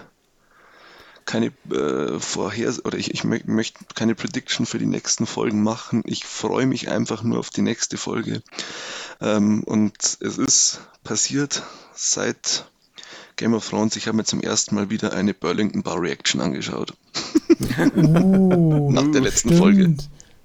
[1.25, 6.01] keine äh, Vorhers oder ich, ich mö möchte keine Prediction für die nächsten Folgen machen.
[6.05, 8.41] Ich freue mich einfach nur auf die nächste Folge.
[9.21, 11.61] Ähm, und es ist passiert
[11.93, 12.65] seit
[13.35, 13.95] Game of Thrones.
[13.95, 16.93] Ich habe mir zum ersten Mal wieder eine Burlington Bar Reaction angeschaut.
[17.95, 19.59] Oh, Nach der letzten stimmt.
[19.61, 19.95] Folge.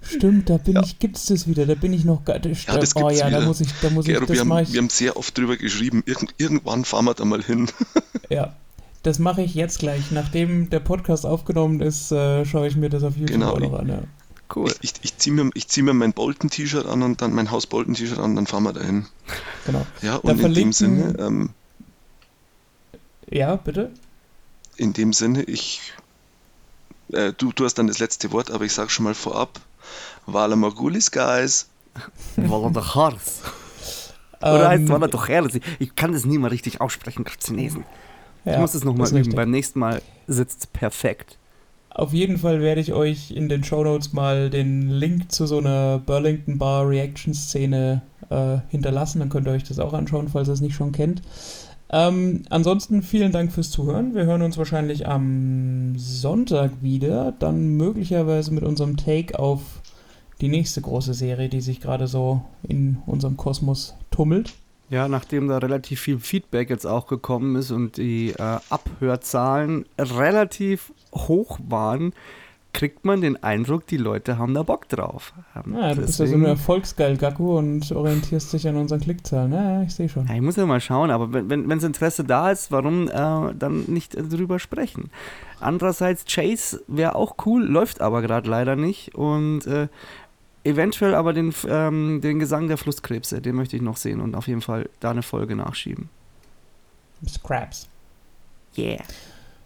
[0.00, 0.82] Stimmt, da bin Ja.
[0.84, 3.28] ich, gibt's das wieder, da bin ich noch gar, das, Ja, das oh gibt's ja,
[3.30, 3.46] da wieder.
[3.46, 5.36] muss ich, da muss Gero, ich, wir, das mache haben, ich, wir haben sehr oft
[5.36, 6.02] drüber geschrieben.
[6.06, 7.68] Irgend, irgendwann fahren wir da mal hin.
[8.30, 8.54] ja,
[9.02, 13.02] das mache ich jetzt gleich, nachdem der Podcast aufgenommen ist, äh, schaue ich mir das
[13.02, 13.98] auf YouTube Genau, auch noch an, ja.
[14.54, 14.72] Cool.
[14.80, 17.66] Ich, ich, ich ziehe mir, ich zieh mir mein Bolton-T-Shirt an und dann mein Haus
[17.66, 19.04] Bolton-T-Shirt an, dann fahren wir dahin.
[19.66, 19.84] Genau.
[20.00, 21.50] Ja, Da und in dem Sinne, ähm,
[23.30, 23.90] Ja, bitte?
[24.76, 25.92] in dem Sinne, ich,
[27.12, 29.60] äh, du, du hast dann das letzte Wort, aber ich sage schon mal vorab,
[30.26, 31.68] Vala Morgulis, guys.
[32.36, 33.40] Walderhars.
[34.40, 35.58] Oder heißt Ähm, Walderhars?
[35.80, 37.84] Ich kann das nie mal richtig aussprechen, Chinesen.
[38.44, 39.16] Ich ja, muss es nochmal üben.
[39.16, 39.34] richtig.
[39.34, 41.36] Beim nächsten Mal sitzt es perfekt.
[41.90, 45.98] Auf jeden Fall werde ich euch in den Shownotes mal den Link zu so einer
[45.98, 49.18] Burlington Bar Reaction Szene äh, hinterlassen.
[49.18, 51.20] Dann könnt ihr euch das auch anschauen, falls ihr es nicht schon kennt.
[51.90, 54.14] Ähm, ansonsten vielen Dank fürs Zuhören.
[54.14, 57.32] Wir hören uns wahrscheinlich am Sonntag wieder.
[57.38, 59.62] Dann möglicherweise mit unserem Take auf
[60.40, 64.54] die nächste große Serie, die sich gerade so in unserem Kosmos tummelt.
[64.90, 70.92] Ja, nachdem da relativ viel Feedback jetzt auch gekommen ist und die äh, Abhörzahlen relativ
[71.12, 72.14] hoch waren,
[72.74, 75.32] kriegt man den Eindruck, die Leute haben da Bock drauf.
[75.56, 79.00] Ähm, Ja, du bist ja so deswegen- ein Erfolgsgeil, Gaku, und orientierst dich an unseren
[79.00, 79.52] Klickzahlen.
[79.52, 80.26] Ja, ich sehe schon.
[80.28, 83.12] Ja, ich muss ja mal schauen, aber wenn wenn wenn's Interesse da ist, warum äh,
[83.54, 85.10] dann nicht drüber sprechen?
[85.60, 89.88] Andererseits, Chase wäre auch cool, läuft aber gerade leider nicht und äh,
[90.64, 94.46] eventuell aber den, ähm, den Gesang der Flusskrebse, den möchte ich noch sehen und auf
[94.46, 96.10] jeden Fall da eine Folge nachschieben.
[97.26, 97.88] Scraps.
[98.76, 99.02] Yeah.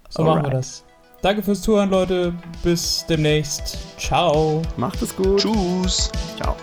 [0.08, 0.84] So machen wir das.
[1.22, 2.34] Danke fürs Zuhören, Leute.
[2.64, 3.78] Bis demnächst.
[3.96, 4.62] Ciao.
[4.76, 5.38] Macht es gut.
[5.40, 6.10] Tschüss.
[6.36, 6.56] Ciao.